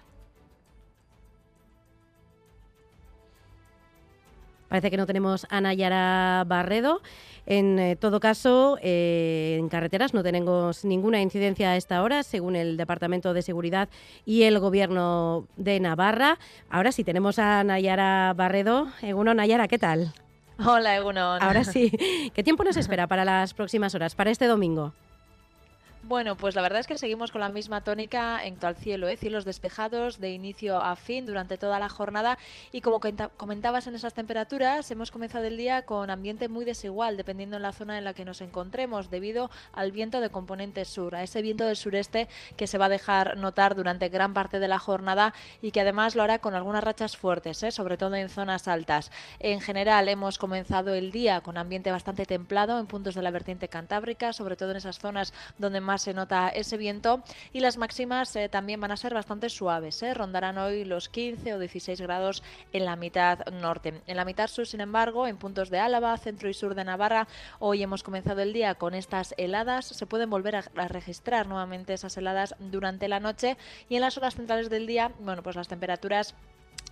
Parece 4.69 4.91
que 4.91 4.97
no 4.97 5.05
tenemos 5.05 5.45
a 5.49 5.59
Nayara 5.59 6.45
Barredo. 6.47 7.01
En 7.45 7.79
eh, 7.79 7.95
todo 7.95 8.19
caso, 8.19 8.77
eh, 8.81 9.57
en 9.59 9.67
carreteras 9.67 10.13
no 10.13 10.21
tenemos 10.21 10.85
ninguna 10.85 11.21
incidencia 11.21 11.71
a 11.71 11.75
esta 11.75 12.03
hora, 12.03 12.21
según 12.21 12.55
el 12.55 12.77
Departamento 12.77 13.33
de 13.33 13.41
Seguridad 13.41 13.89
y 14.25 14.43
el 14.43 14.59
Gobierno 14.59 15.47
de 15.57 15.79
Navarra. 15.79 16.37
Ahora 16.69 16.91
sí, 16.91 17.03
tenemos 17.03 17.39
a 17.39 17.63
Nayara 17.63 18.33
Barredo. 18.35 18.87
Eguno, 19.01 19.33
Nayara, 19.33 19.67
¿qué 19.67 19.79
tal? 19.79 20.13
Hola, 20.63 20.95
Egunon. 20.95 21.41
Ahora 21.41 21.63
sí. 21.63 21.91
¿Qué 22.33 22.43
tiempo 22.43 22.63
nos 22.63 22.77
espera 22.77 23.07
para 23.07 23.25
las 23.25 23.53
próximas 23.53 23.95
horas, 23.95 24.13
para 24.13 24.29
este 24.29 24.45
domingo? 24.45 24.93
Bueno, 26.09 26.35
pues 26.35 26.55
la 26.55 26.63
verdad 26.63 26.79
es 26.79 26.87
que 26.87 26.97
seguimos 26.97 27.31
con 27.31 27.39
la 27.39 27.49
misma 27.49 27.81
tónica 27.81 28.43
en 28.43 28.55
cuanto 28.55 28.65
al 28.65 28.75
cielo, 28.77 29.07
¿eh? 29.07 29.15
cielos 29.15 29.45
despejados 29.45 30.19
de 30.19 30.31
inicio 30.31 30.81
a 30.81 30.95
fin 30.95 31.27
durante 31.27 31.59
toda 31.59 31.77
la 31.77 31.87
jornada 31.87 32.39
y 32.71 32.81
como 32.81 32.99
comentabas 33.37 33.85
en 33.85 33.93
esas 33.93 34.15
temperaturas, 34.15 34.89
hemos 34.89 35.11
comenzado 35.11 35.45
el 35.45 35.55
día 35.55 35.83
con 35.83 36.09
ambiente 36.09 36.49
muy 36.49 36.65
desigual 36.65 37.15
dependiendo 37.15 37.57
en 37.57 37.61
la 37.61 37.73
zona 37.73 37.99
en 37.99 38.05
la 38.05 38.15
que 38.15 38.25
nos 38.25 38.41
encontremos 38.41 39.11
debido 39.11 39.51
al 39.71 39.91
viento 39.91 40.19
de 40.19 40.31
componente 40.31 40.83
sur, 40.83 41.13
a 41.13 41.21
ese 41.21 41.43
viento 41.43 41.63
del 41.65 41.75
sureste 41.75 42.27
que 42.57 42.65
se 42.65 42.79
va 42.79 42.85
a 42.85 42.89
dejar 42.89 43.37
notar 43.37 43.75
durante 43.75 44.09
gran 44.09 44.33
parte 44.33 44.57
de 44.57 44.67
la 44.67 44.79
jornada 44.79 45.35
y 45.61 45.69
que 45.69 45.81
además 45.81 46.15
lo 46.15 46.23
hará 46.23 46.39
con 46.39 46.55
algunas 46.55 46.83
rachas 46.83 47.17
fuertes, 47.17 47.61
¿eh? 47.61 47.69
sobre 47.69 47.97
todo 47.97 48.15
en 48.15 48.29
zonas 48.29 48.67
altas. 48.67 49.11
En 49.37 49.61
general 49.61 50.09
hemos 50.09 50.39
comenzado 50.39 50.95
el 50.95 51.11
día 51.11 51.41
con 51.41 51.55
ambiente 51.55 51.91
bastante 51.91 52.25
templado 52.25 52.79
en 52.79 52.87
puntos 52.87 53.13
de 53.13 53.21
la 53.21 53.29
vertiente 53.29 53.67
cantábrica, 53.67 54.33
sobre 54.33 54.55
todo 54.55 54.71
en 54.71 54.77
esas 54.77 54.97
zonas 54.97 55.35
donde 55.59 55.81
más 55.81 55.98
se 55.99 56.13
nota 56.13 56.49
ese 56.49 56.77
viento 56.77 57.21
y 57.53 57.59
las 57.59 57.77
máximas 57.77 58.35
eh, 58.35 58.49
también 58.49 58.81
van 58.81 58.91
a 58.91 58.97
ser 58.97 59.13
bastante 59.13 59.49
suaves, 59.49 60.01
eh. 60.01 60.13
rondarán 60.13 60.57
hoy 60.57 60.85
los 60.85 61.09
15 61.09 61.53
o 61.53 61.59
16 61.59 62.01
grados 62.01 62.43
en 62.73 62.85
la 62.85 62.95
mitad 62.95 63.45
norte. 63.47 64.01
En 64.07 64.17
la 64.17 64.25
mitad 64.25 64.47
sur, 64.47 64.65
sin 64.65 64.81
embargo, 64.81 65.27
en 65.27 65.37
puntos 65.37 65.69
de 65.69 65.79
Álava, 65.79 66.17
centro 66.17 66.49
y 66.49 66.53
sur 66.53 66.75
de 66.75 66.83
Navarra, 66.83 67.27
hoy 67.59 67.83
hemos 67.83 68.03
comenzado 68.03 68.41
el 68.41 68.53
día 68.53 68.75
con 68.75 68.93
estas 68.93 69.33
heladas, 69.37 69.85
se 69.85 70.05
pueden 70.05 70.29
volver 70.29 70.55
a, 70.55 70.63
a 70.75 70.87
registrar 70.87 71.47
nuevamente 71.47 71.93
esas 71.93 72.17
heladas 72.17 72.55
durante 72.59 73.07
la 73.07 73.19
noche 73.19 73.57
y 73.89 73.95
en 73.95 74.01
las 74.01 74.17
horas 74.17 74.35
centrales 74.35 74.69
del 74.69 74.87
día, 74.87 75.11
bueno, 75.19 75.43
pues 75.43 75.55
las 75.55 75.67
temperaturas 75.67 76.35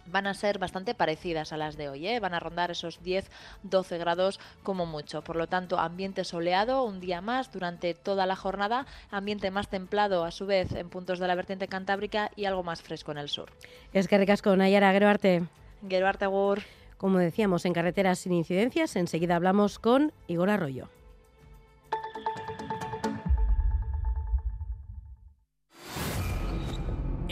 van 0.07 0.27
a 0.27 0.33
ser 0.33 0.59
bastante 0.59 0.93
parecidas 0.93 1.53
a 1.53 1.57
las 1.57 1.77
de 1.77 1.89
hoy, 1.89 2.07
¿eh? 2.07 2.19
van 2.19 2.33
a 2.33 2.39
rondar 2.39 2.71
esos 2.71 3.01
10-12 3.01 3.97
grados 3.99 4.39
como 4.63 4.85
mucho. 4.85 5.23
Por 5.23 5.35
lo 5.35 5.47
tanto, 5.47 5.79
ambiente 5.79 6.23
soleado 6.23 6.83
un 6.83 6.99
día 6.99 7.21
más 7.21 7.51
durante 7.51 7.93
toda 7.93 8.25
la 8.25 8.35
jornada, 8.35 8.85
ambiente 9.11 9.51
más 9.51 9.69
templado 9.69 10.23
a 10.23 10.31
su 10.31 10.45
vez 10.45 10.71
en 10.73 10.89
puntos 10.89 11.19
de 11.19 11.27
la 11.27 11.35
vertiente 11.35 11.67
cantábrica 11.67 12.31
y 12.35 12.45
algo 12.45 12.63
más 12.63 12.81
fresco 12.81 13.11
en 13.11 13.19
el 13.19 13.29
sur. 13.29 13.51
Es 13.93 14.07
que 14.07 14.17
ricasco, 14.17 14.55
Nayara, 14.55 14.91
Geroarte. 14.91 15.43
Geroarte, 15.87 16.25
Agur. 16.25 16.61
Como 16.97 17.19
decíamos, 17.19 17.65
en 17.65 17.73
carreteras 17.73 18.19
sin 18.19 18.33
incidencias, 18.33 18.95
enseguida 18.95 19.35
hablamos 19.35 19.77
con 19.77 20.11
Igor 20.27 20.49
Arroyo. 20.49 20.89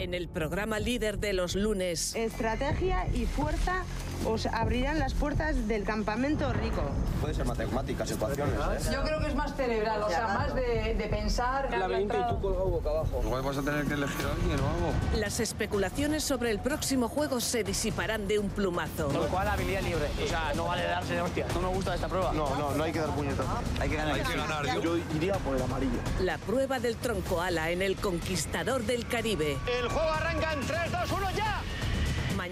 En 0.06 0.14
el 0.14 0.28
programa 0.28 0.78
líder 0.78 1.18
de 1.18 1.32
los 1.32 1.56
lunes. 1.56 2.14
Estrategia 2.14 3.08
y 3.12 3.26
fuerza 3.26 3.82
os 4.24 4.46
abrirán 4.46 4.98
las 4.98 5.14
puertas 5.14 5.68
del 5.68 5.84
campamento 5.84 6.52
rico. 6.52 6.82
Puede 7.20 7.34
ser 7.34 7.46
matemáticas, 7.46 8.10
ecuaciones. 8.10 8.54
¿eh? 8.86 8.90
Yo 8.92 9.02
creo 9.02 9.20
que 9.20 9.28
es 9.28 9.34
más 9.34 9.54
cerebral, 9.56 10.02
o 10.02 10.08
sea, 10.08 10.26
más 10.28 10.54
de, 10.54 11.08
pensar. 11.10 11.70
La 11.76 11.86
20 11.86 12.16
y 12.16 12.28
tú 12.28 12.40
colgado 12.40 12.66
boca 12.66 12.90
abajo. 12.90 13.20
Igual 13.24 13.42
vas 13.42 13.58
a 13.58 13.62
tener 13.62 13.84
que 13.86 13.94
elegir 13.94 14.26
a 14.26 14.32
alguien 14.32 14.60
o 14.60 14.68
algo. 14.68 15.20
Las 15.20 15.40
especulaciones 15.40 16.24
sobre 16.24 16.50
el 16.50 16.58
próximo 16.58 17.08
juego 17.08 17.40
se 17.40 17.64
disiparán 17.64 18.26
de 18.28 18.38
un 18.38 18.48
plumazo. 18.48 19.06
Con 19.08 19.14
lo 19.14 19.28
cual, 19.28 19.48
habilidad 19.48 19.82
libre. 19.82 20.08
O 20.24 20.28
sea, 20.28 20.52
no 20.54 20.64
vale 20.64 20.84
darse 20.84 21.14
de 21.14 21.22
hostia. 21.22 21.46
No 21.54 21.60
me 21.60 21.68
gusta 21.68 21.94
esta 21.94 22.08
prueba. 22.08 22.32
No, 22.32 22.56
no, 22.56 22.74
no 22.74 22.84
hay 22.84 22.92
que 22.92 23.00
dar 23.00 23.10
puñetazos. 23.10 23.46
Hay 23.80 23.88
que 23.88 23.96
ganar. 23.96 24.14
Hay 24.14 24.22
que 24.22 24.36
ganar. 24.36 24.66
Yo, 24.66 24.80
yo 24.80 24.96
iría 25.14 25.34
por 25.34 25.56
el 25.56 25.62
amarillo. 25.62 25.98
La 26.20 26.38
prueba 26.38 26.78
del 26.78 26.96
tronco 26.96 27.40
ala 27.40 27.70
en 27.70 27.82
el 27.82 27.96
Conquistador 27.96 28.84
del 28.84 29.06
Caribe. 29.06 29.58
El 29.80 29.88
juego 29.88 30.10
arranca 30.10 30.52
en 30.52 30.60
3, 30.60 30.92
2, 30.92 31.12
1, 31.12 31.30
ya. 31.36 31.62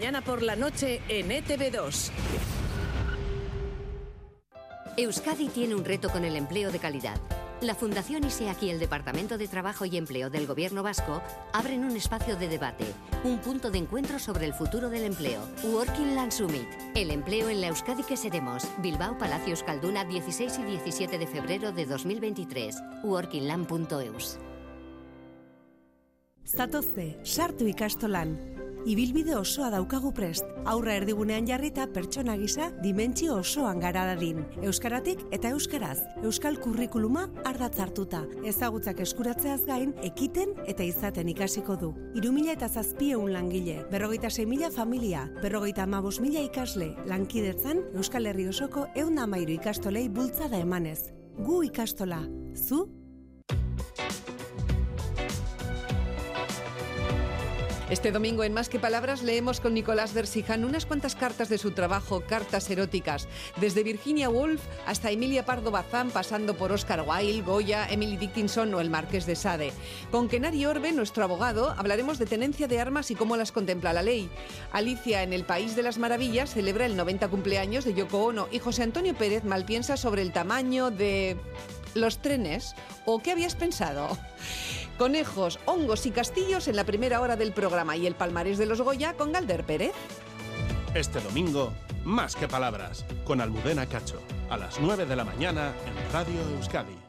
Mañana 0.05 0.21
por 0.21 0.43
la 0.43 0.55
noche 0.55 1.01
en 1.09 1.31
ETV2. 1.31 2.11
Euskadi 4.99 5.49
tiene 5.49 5.75
un 5.75 5.83
reto 5.83 6.11
con 6.11 6.27
el 6.27 6.37
empleo 6.37 6.71
de 6.71 6.79
calidad. 6.79 7.19
La 7.63 7.75
Fundación 7.75 8.23
ISEAC 8.23 8.65
y 8.65 8.69
el 8.69 8.79
Departamento 8.79 9.39
de 9.39 9.49
Trabajo 9.49 9.87
y 9.87 9.97
Empleo 9.97 10.29
del 10.29 10.47
Gobierno 10.47 10.83
Vasco 10.83 11.23
abren 11.55 11.85
un 11.87 11.97
espacio 11.97 12.37
de 12.37 12.49
debate, 12.49 12.85
un 13.25 13.39
punto 13.39 13.71
de 13.71 13.79
encuentro 13.79 14.19
sobre 14.19 14.45
el 14.45 14.53
futuro 14.53 14.91
del 14.91 15.05
empleo. 15.05 15.41
Working 15.63 16.15
Land 16.15 16.33
Summit. 16.33 16.69
El 16.95 17.11
empleo 17.11 17.49
en 17.49 17.63
la 17.63 17.69
Euskadi 17.69 18.03
que 18.03 18.19
seremos. 18.19 18.69
Bilbao 18.83 19.17
Palacio 19.17 19.53
Euskalduna 19.53 20.05
16 20.05 20.59
y 20.59 20.65
17 20.65 21.17
de 21.17 21.27
febrero 21.27 21.73
de 21.73 21.87
2023. 21.87 22.77
workingland.eus. 23.05 24.39
Zatozte, 26.45 27.19
sartu 27.23 27.67
ikastolan. 27.67 28.54
Ibilbide 28.85 29.33
osoa 29.37 29.71
daukagu 29.73 30.11
prest. 30.13 30.45
Aurra 30.69 30.93
erdigunean 30.99 31.47
jarrita 31.49 31.87
pertsona 31.89 32.35
gisa 32.37 32.67
dimentsio 32.83 33.39
osoan 33.41 33.79
gara 33.81 34.03
dadin. 34.11 34.43
Euskaratik 34.61 35.23
eta 35.33 35.55
euskaraz. 35.57 36.03
Euskal 36.23 36.59
kurrikuluma 36.61 37.23
ardatz 37.49 37.79
hartuta. 37.81 38.21
Ezagutzak 38.45 39.01
eskuratzeaz 39.01 39.63
gain, 39.65 39.95
ekiten 40.05 40.53
eta 40.69 40.85
izaten 40.85 41.31
ikasiko 41.33 41.79
du. 41.81 41.95
Irumila 42.15 42.53
eta 42.53 42.69
zazpieun 42.69 43.33
langile, 43.33 43.87
berrogeita 43.91 44.29
mila 44.47 44.71
familia, 44.71 45.31
berrogeita 45.41 45.85
amabos 45.85 46.21
mila 46.21 46.41
ikasle, 46.41 46.95
lankidetzan 47.07 47.81
Euskal 47.95 48.27
Herri 48.27 48.49
osoko 48.49 48.87
eun 48.95 49.19
amairu 49.19 49.53
ikastolei 49.53 50.11
bultzada 50.11 50.59
emanez. 50.59 51.11
Gu 51.39 51.63
ikastola. 51.65 52.21
Zu? 52.55 52.85
Este 57.91 58.13
domingo 58.13 58.45
en 58.45 58.55
Más 58.55 58.71
que 58.71 58.79
Palabras 58.79 59.23
leemos 59.23 59.61
con 59.61 59.75
Nicolás 59.75 60.15
Versijan 60.15 60.65
unas 60.65 60.87
cuantas 60.87 61.15
cartas 61.15 61.51
de 61.51 61.59
su 61.59 61.73
trabajo, 61.73 62.23
cartas 62.23 62.71
eróticas, 62.71 63.29
desde 63.61 63.83
Virginia 63.83 64.31
Woolf 64.31 64.63
hasta 64.87 65.11
Emilia 65.11 65.45
Pardo 65.45 65.71
Bazán, 65.71 66.11
pasando 66.11 66.57
por 66.57 66.73
Oscar 66.73 67.05
Wilde, 67.07 67.43
Goya, 67.43 67.87
Emily 67.91 68.17
Dickinson 68.17 68.73
o 68.73 68.81
el 68.81 68.89
Marqués 68.89 69.27
de 69.27 69.37
Sade. 69.37 69.71
Con 70.11 70.29
Kenari 70.29 70.65
Orbe, 70.65 70.93
nuestro 70.93 71.25
abogado, 71.25 71.75
hablaremos 71.77 72.19
de 72.19 72.25
tenencia 72.25 72.69
de 72.69 72.81
armas 72.81 73.11
y 73.11 73.17
cómo 73.17 73.37
las 73.37 73.53
contempla 73.53 73.93
la 73.93 74.03
ley. 74.03 74.31
Alicia 74.73 75.23
en 75.23 75.35
el 75.35 75.45
País 75.45 75.77
de 75.77 75.83
las 75.83 75.99
Maravillas 75.99 76.55
celebra 76.55 76.87
el 76.87 76.97
90 76.97 77.29
cumpleaños 77.29 77.85
de 77.85 77.93
Yoko 77.93 78.25
Ono 78.25 78.49
y 78.51 78.61
José 78.61 78.83
Antonio 78.83 79.15
Pérez 79.15 79.45
malpiensa 79.45 79.99
sobre 79.99 80.23
el 80.23 80.33
tamaño 80.33 80.91
de 80.91 81.37
los 81.95 82.17
trenes 82.23 82.75
o 83.05 83.21
qué 83.21 83.33
habías 83.33 83.55
pensado. 83.55 84.17
Conejos, 84.99 85.59
hongos 85.67 86.07
y 86.07 86.13
castillos 86.13 86.69
en 86.69 86.77
la 86.77 86.85
primera 86.85 87.21
hora 87.21 87.37
del 87.37 87.53
programa 87.53 87.97
y 87.97 88.07
el 88.07 88.15
palmarés 88.15 88.59
de 88.59 88.67
los 88.67 88.81
Goya 88.81 89.15
con 89.15 89.33
Galder 89.33 89.65
Pérez. 89.65 89.93
Este 90.95 91.21
domingo, 91.21 91.73
más 92.05 92.37
que 92.37 92.47
palabras, 92.47 93.05
con 93.25 93.41
Almudena 93.41 93.87
Cacho, 93.87 94.21
a 94.49 94.57
las 94.57 94.79
9 94.79 95.07
de 95.07 95.17
la 95.17 95.25
mañana 95.25 95.73
en 95.87 96.13
Radio 96.13 96.41
Euskadi. 96.57 97.04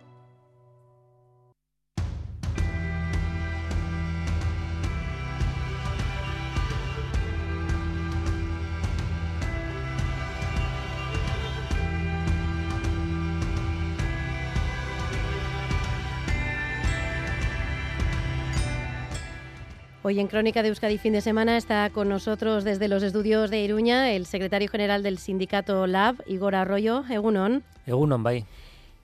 Hoy 20.08 20.20
en 20.20 20.28
Crónica 20.28 20.62
de 20.62 20.70
Euskadi 20.70 21.00
fin 21.00 21.14
de 21.14 21.22
semana 21.22 21.58
está 21.58 21.90
con 21.90 22.10
nosotros 22.10 22.64
desde 22.64 22.88
los 22.88 23.02
estudios 23.02 23.50
de 23.50 23.64
Iruña 23.64 24.12
el 24.12 24.28
secretario 24.28 24.70
general 24.70 25.02
del 25.02 25.18
sindicato 25.18 25.88
LAB, 25.88 26.22
Igor 26.28 26.54
Arroyo. 26.54 27.04
Egunon. 27.10 27.64
Egunon, 27.88 28.22
bye. 28.22 28.46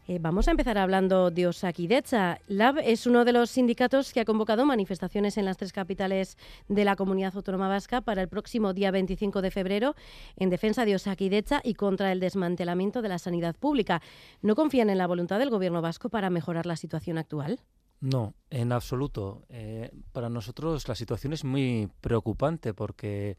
Eh, 0.08 0.20
vamos 0.22 0.48
a 0.48 0.52
empezar 0.52 0.78
hablando 0.78 1.32
de 1.32 1.48
Osakidecha. 1.48 2.38
LAB 2.48 2.78
es 2.84 3.08
uno 3.08 3.26
de 3.26 3.32
los 3.32 3.50
sindicatos 3.50 4.14
que 4.14 4.20
ha 4.20 4.26
convocado 4.26 4.64
manifestaciones 4.64 5.40
en 5.40 5.46
las 5.46 5.58
tres 5.58 5.74
capitales 5.74 6.38
de 6.68 6.86
la 6.86 6.96
comunidad 6.96 7.36
autónoma 7.36 7.68
vasca 7.68 8.02
para 8.02 8.22
el 8.22 8.28
próximo 8.28 8.72
día 8.74 8.92
25 8.92 9.42
de 9.42 9.50
febrero 9.50 9.96
en 10.38 10.52
defensa 10.52 10.86
de 10.86 10.94
Osakidecha 10.94 11.62
y 11.64 11.74
contra 11.74 12.12
el 12.12 12.20
desmantelamiento 12.20 13.02
de 13.02 13.10
la 13.10 13.18
sanidad 13.18 13.56
pública. 13.56 14.04
¿No 14.44 14.54
confían 14.54 14.92
en 14.92 15.00
la 15.00 15.08
voluntad 15.08 15.40
del 15.40 15.50
gobierno 15.50 15.82
vasco 15.82 16.10
para 16.10 16.30
mejorar 16.30 16.68
la 16.68 16.76
situación 16.76 17.18
actual? 17.18 17.60
No, 18.02 18.34
en 18.50 18.72
absoluto. 18.72 19.44
Eh, 19.50 19.92
para 20.12 20.30
nosotros 20.30 20.88
la 20.88 20.96
situación 20.96 21.34
es 21.34 21.44
muy 21.44 21.90
preocupante 22.02 22.74
porque 22.74 23.38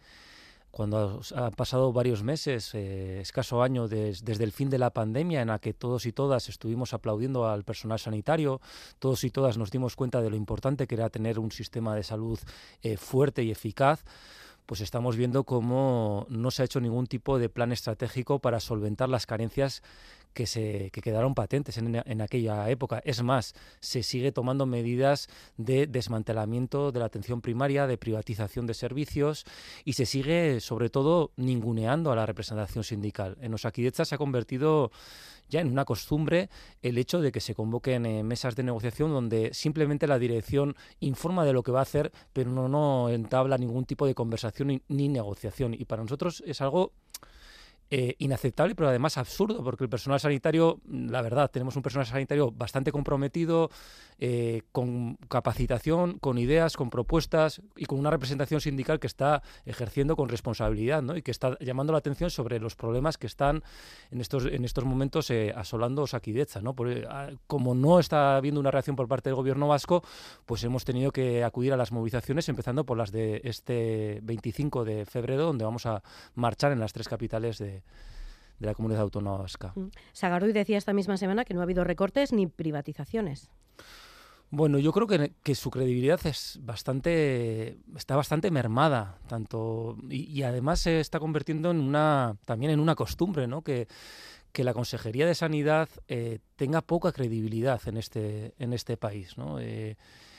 cuando 0.70 1.20
han 1.34 1.52
pasado 1.52 1.92
varios 1.92 2.22
meses, 2.22 2.74
eh, 2.74 3.20
escaso 3.20 3.62
año 3.62 3.88
desde 3.88 4.42
el 4.42 4.52
fin 4.52 4.70
de 4.70 4.78
la 4.78 4.90
pandemia, 4.90 5.42
en 5.42 5.48
la 5.48 5.58
que 5.58 5.74
todos 5.74 6.06
y 6.06 6.12
todas 6.12 6.48
estuvimos 6.48 6.94
aplaudiendo 6.94 7.46
al 7.46 7.62
personal 7.62 7.98
sanitario, 7.98 8.60
todos 8.98 9.22
y 9.24 9.30
todas 9.30 9.58
nos 9.58 9.70
dimos 9.70 9.96
cuenta 9.96 10.22
de 10.22 10.30
lo 10.30 10.36
importante 10.36 10.86
que 10.86 10.94
era 10.94 11.10
tener 11.10 11.38
un 11.38 11.52
sistema 11.52 11.94
de 11.94 12.04
salud 12.04 12.38
eh, 12.82 12.96
fuerte 12.96 13.42
y 13.42 13.50
eficaz, 13.50 14.02
pues 14.72 14.80
estamos 14.80 15.18
viendo 15.18 15.44
cómo 15.44 16.26
no 16.30 16.50
se 16.50 16.62
ha 16.62 16.64
hecho 16.64 16.80
ningún 16.80 17.06
tipo 17.06 17.38
de 17.38 17.50
plan 17.50 17.72
estratégico 17.72 18.38
para 18.38 18.58
solventar 18.58 19.06
las 19.10 19.26
carencias 19.26 19.82
que, 20.32 20.46
se, 20.46 20.88
que 20.92 21.02
quedaron 21.02 21.34
patentes 21.34 21.76
en, 21.76 22.22
aquella 22.22 22.70
época. 22.70 23.02
Es 23.04 23.22
más, 23.22 23.54
se 23.80 24.02
sigue 24.02 24.32
tomando 24.32 24.64
medidas 24.64 25.28
de 25.58 25.86
desmantelamiento 25.86 26.90
de 26.90 27.00
la 27.00 27.04
atención 27.04 27.42
primaria, 27.42 27.86
de 27.86 27.98
privatización 27.98 28.66
de 28.66 28.72
servicios 28.72 29.44
y 29.84 29.92
se 29.92 30.06
sigue, 30.06 30.58
sobre 30.60 30.88
todo, 30.88 31.32
ninguneando 31.36 32.10
a 32.10 32.16
la 32.16 32.24
representación 32.24 32.82
sindical. 32.82 33.36
En 33.42 33.52
Osakidecha 33.52 34.06
se 34.06 34.14
ha 34.14 34.18
convertido 34.18 34.90
ya 35.52 35.60
en 35.60 35.70
una 35.70 35.84
costumbre 35.84 36.48
el 36.80 36.98
hecho 36.98 37.20
de 37.20 37.30
que 37.30 37.40
se 37.40 37.54
convoquen 37.54 38.06
eh, 38.06 38.22
mesas 38.24 38.56
de 38.56 38.62
negociación 38.62 39.12
donde 39.12 39.52
simplemente 39.52 40.06
la 40.06 40.18
dirección 40.18 40.74
informa 40.98 41.44
de 41.44 41.52
lo 41.52 41.62
que 41.62 41.70
va 41.70 41.80
a 41.80 41.82
hacer, 41.82 42.10
pero 42.32 42.50
no, 42.50 42.68
no 42.68 43.10
entabla 43.10 43.58
ningún 43.58 43.84
tipo 43.84 44.06
de 44.06 44.14
conversación 44.14 44.68
ni, 44.68 44.82
ni 44.88 45.08
negociación. 45.08 45.74
Y 45.74 45.84
para 45.84 46.02
nosotros 46.02 46.42
es 46.46 46.60
algo 46.62 46.92
eh, 47.94 48.16
inaceptable, 48.20 48.74
pero 48.74 48.88
además 48.88 49.18
absurdo, 49.18 49.62
porque 49.62 49.84
el 49.84 49.90
personal 49.90 50.18
sanitario, 50.18 50.80
la 50.88 51.20
verdad, 51.20 51.50
tenemos 51.50 51.76
un 51.76 51.82
personal 51.82 52.06
sanitario 52.06 52.50
bastante 52.50 52.90
comprometido, 52.90 53.68
eh, 54.24 54.62
con 54.72 55.16
capacitación, 55.28 56.18
con 56.18 56.38
ideas, 56.38 56.76
con 56.78 56.88
propuestas 56.88 57.60
y 57.76 57.84
con 57.86 57.98
una 57.98 58.08
representación 58.08 58.62
sindical 58.62 58.98
que 58.98 59.08
está 59.08 59.42
ejerciendo 59.66 60.16
con 60.16 60.28
responsabilidad 60.28 61.02
¿no? 61.02 61.16
y 61.16 61.22
que 61.22 61.32
está 61.32 61.58
llamando 61.60 61.92
la 61.92 61.98
atención 61.98 62.30
sobre 62.30 62.60
los 62.60 62.76
problemas 62.76 63.18
que 63.18 63.26
están 63.26 63.62
en 64.10 64.20
estos, 64.20 64.46
en 64.46 64.64
estos 64.64 64.84
momentos 64.84 65.28
eh, 65.30 65.52
asolando 65.54 66.02
Osakidecha. 66.02 66.62
¿no? 66.62 66.74
Ah, 67.10 67.30
como 67.46 67.74
no 67.74 67.98
está 67.98 68.36
habiendo 68.36 68.60
una 68.60 68.70
reacción 68.70 68.96
por 68.96 69.08
parte 69.08 69.28
del 69.28 69.34
gobierno 69.34 69.68
vasco, 69.68 70.02
pues 70.46 70.64
hemos 70.64 70.86
tenido 70.86 71.10
que 71.10 71.44
acudir 71.44 71.72
a 71.72 71.76
las 71.76 71.92
movilizaciones, 71.92 72.48
empezando 72.48 72.86
por 72.86 72.96
las 72.96 73.12
de 73.12 73.42
este 73.44 74.20
25 74.22 74.84
de 74.84 75.04
febrero, 75.04 75.44
donde 75.44 75.64
vamos 75.64 75.84
a 75.84 76.02
marchar 76.36 76.72
en 76.72 76.80
las 76.80 76.92
tres 76.92 77.08
capitales 77.08 77.58
de, 77.58 77.81
de 78.58 78.66
la 78.66 78.74
comunidad 78.74 79.02
autónoma 79.02 79.38
vasca. 79.38 79.72
Mm. 79.74 79.88
Sagarduy 80.12 80.52
decía 80.52 80.78
esta 80.78 80.92
misma 80.92 81.16
semana 81.16 81.44
que 81.44 81.54
no 81.54 81.60
ha 81.60 81.64
habido 81.64 81.84
recortes 81.84 82.32
ni 82.32 82.46
privatizaciones. 82.46 83.50
Bueno, 84.50 84.78
yo 84.78 84.92
creo 84.92 85.06
que, 85.06 85.32
que, 85.42 85.54
su 85.54 85.70
credibilidad 85.70 86.20
es 86.26 86.60
bastante, 86.62 87.78
está 87.96 88.16
bastante 88.16 88.50
mermada, 88.50 89.18
tanto 89.26 89.96
y, 90.10 90.42
además 90.42 90.80
se 90.80 91.00
está 91.00 91.18
convirtiendo 91.18 91.70
en 91.70 91.80
una, 91.80 92.36
también 92.44 92.70
en 92.70 92.78
una 92.78 92.94
costumbre, 92.94 93.46
¿no? 93.46 93.62
Que, 93.62 93.88
que 94.52 94.62
la 94.62 94.74
Consejería 94.74 95.24
de 95.24 95.34
Sanidad 95.34 95.88
eh, 96.06 96.40
tenga 96.56 96.82
poca 96.82 97.12
credibilidad 97.12 97.80
en 97.86 97.96
este, 97.96 98.52
en 98.58 98.74
este 98.74 98.98
país, 98.98 99.38
¿no? 99.38 99.58
Eh, 99.58 99.96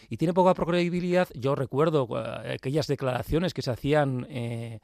y 0.09 0.17
tiene 0.17 0.33
poca 0.33 0.53
credibilidad. 0.53 1.27
Yo 1.33 1.55
recuerdo 1.55 2.07
eh, 2.15 2.53
aquellas 2.53 2.85
declaraciones 2.85 3.53
que 3.53 3.63
se 3.63 3.71
hacían 3.71 4.27
eh, 4.29 4.79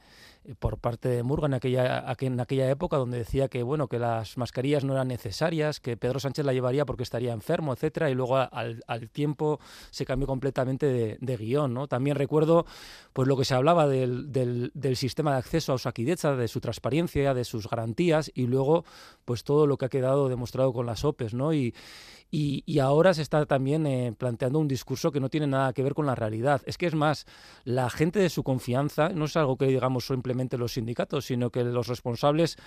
por 0.58 0.78
parte 0.80 1.10
de 1.10 1.24
Murga 1.24 1.48
en 1.48 1.54
aquella, 1.54 2.16
en 2.20 2.40
aquella 2.40 2.70
época, 2.70 2.98
donde 2.98 3.20
decía 3.20 3.48
que 3.48 3.64
bueno 3.64 3.88
que 3.88 4.00
las 4.00 4.38
mascarillas 4.38 4.84
no 4.84 4.94
eran 4.94 5.08
necesarias, 5.08 5.80
que 5.80 5.98
Pedro 5.98 6.20
Sánchez 6.20 6.46
la 6.46 6.54
llevaría 6.54 6.86
porque 6.86 7.04
estaría 7.04 7.34
enfermo, 7.34 7.74
etcétera, 7.74 8.10
y 8.10 8.16
luego 8.16 8.38
al, 8.38 9.10
tiempo 9.12 9.60
se 9.92 10.06
cambió 10.06 10.28
completamente 10.28 11.18
de, 11.20 11.38
guion. 11.38 11.74
¿no? 11.74 11.88
También 11.88 12.16
recuerdo 12.16 12.66
pues 13.14 13.28
lo 13.28 13.38
que 13.38 13.46
se 13.46 13.54
hablaba 13.54 13.88
del, 13.88 14.32
del, 14.32 14.72
del 14.74 14.96
sistema 14.96 15.34
de 15.34 15.38
acceso 15.40 15.72
a 15.72 15.76
Osakidecha, 15.76 16.36
de 16.36 16.48
su 16.48 16.60
transparencia, 16.60 17.34
de 17.34 17.44
sus 17.44 17.70
garantías, 17.70 18.32
y 18.34 18.48
luego 18.48 18.86
pues 19.26 19.44
todo 19.44 19.68
lo 19.68 19.78
que 19.78 19.86
ha 19.86 19.90
quedado 19.90 20.30
demostrado 20.30 20.74
con 20.74 20.86
las 20.86 21.04
OPEs, 21.04 21.34
¿no? 21.34 21.54
Y, 21.54 21.74
y, 22.32 22.78
ahora 22.80 23.16
se 23.16 23.24
está 23.24 23.46
también 23.48 23.88
eh, 23.88 24.14
planteando 24.16 24.60
un 24.60 24.68
discurso 24.68 25.12
que 25.12 25.20
no 25.20 25.30
tiene 25.30 25.48
nada 25.48 25.74
que 25.74 25.82
ver 25.82 25.96
con 25.96 26.06
la 26.06 26.14
realidad. 26.14 26.62
Es 26.66 26.78
que 26.78 26.86
es 26.86 26.94
más, 26.94 27.26
la 27.64 27.90
gente 27.90 28.20
de 28.20 28.30
su 28.30 28.44
confianza 28.44 29.10
no 29.10 29.26
es 29.26 29.36
algo 29.36 29.58
que 29.58 29.66
digamos 29.66 30.06
simplemente 30.06 30.39
los 30.58 30.74
sindicatos, 30.74 31.26
sino 31.26 31.50
que 31.50 31.64
los 31.64 31.88
responsables 31.88 32.58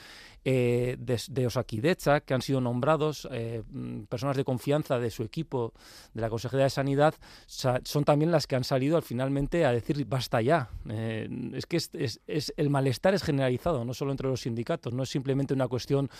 eh, 0.44 0.96
de, 0.98 1.20
de, 1.28 1.46
Osakidecha, 1.46 2.20
que 2.20 2.34
han 2.34 2.42
sido 2.42 2.60
nombrados 2.60 3.28
eh, 3.30 3.62
mm, 3.70 4.02
personas 4.04 4.36
de 4.36 4.44
confianza 4.44 4.98
de 4.98 5.10
su 5.10 5.22
equipo, 5.22 5.72
de 6.14 6.20
la 6.20 6.30
Consejería 6.30 6.64
de 6.64 6.70
Sanidad, 6.70 7.14
son 7.46 8.04
también 8.04 8.30
las 8.30 8.46
que 8.46 8.56
han 8.56 8.64
salido 8.64 8.96
al 8.96 9.02
finalmente 9.02 9.64
a 9.64 9.72
decir 9.72 10.04
basta 10.06 10.40
ya. 10.40 10.70
es 10.88 11.66
que 11.66 11.76
es, 11.76 11.90
es, 12.26 12.52
el 12.56 12.70
malestar 12.70 13.14
es 13.14 13.22
generalizado, 13.22 13.84
no 13.84 13.94
solo 13.94 14.10
entre 14.10 14.28
los 14.28 14.40
sindicatos, 14.40 14.92
no 14.92 15.02
es 15.02 15.08
simplemente 15.08 15.54
una 15.54 15.68
cuestión, 15.68 16.10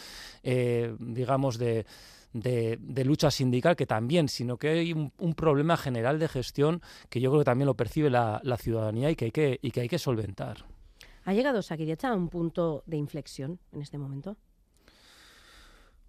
digamos, 0.42 1.59
de 1.59 1.84
de, 2.32 3.05
lucha 3.05 3.30
sindical, 3.30 3.76
que 3.76 3.86
también, 3.86 4.28
sino 4.28 4.57
que 4.57 4.68
hay 4.68 4.92
un, 4.92 5.34
problema 5.34 5.76
general 5.76 6.18
de 6.18 6.28
gestión 6.28 6.82
que 7.09 7.20
yo 7.20 7.30
creo 7.30 7.40
que 7.40 7.44
también 7.44 7.66
lo 7.66 7.74
percibe 7.74 8.11
la, 8.11 8.40
ciudadanía 8.59 9.11
y 9.11 9.16
que, 9.16 9.26
hay 9.26 9.30
que, 9.30 9.59
y 9.62 9.70
que 9.70 9.80
hay 9.80 9.88
que 9.88 9.98
solventar. 9.98 10.64
¿Ha 11.25 11.33
llegado 11.33 11.62
Sakirecha 11.62 12.09
a 12.09 12.14
un 12.14 12.29
punto 12.29 12.83
de 12.87 12.97
inflexión 12.97 13.59
en 13.73 13.83
este 13.83 13.99
momento? 13.99 14.37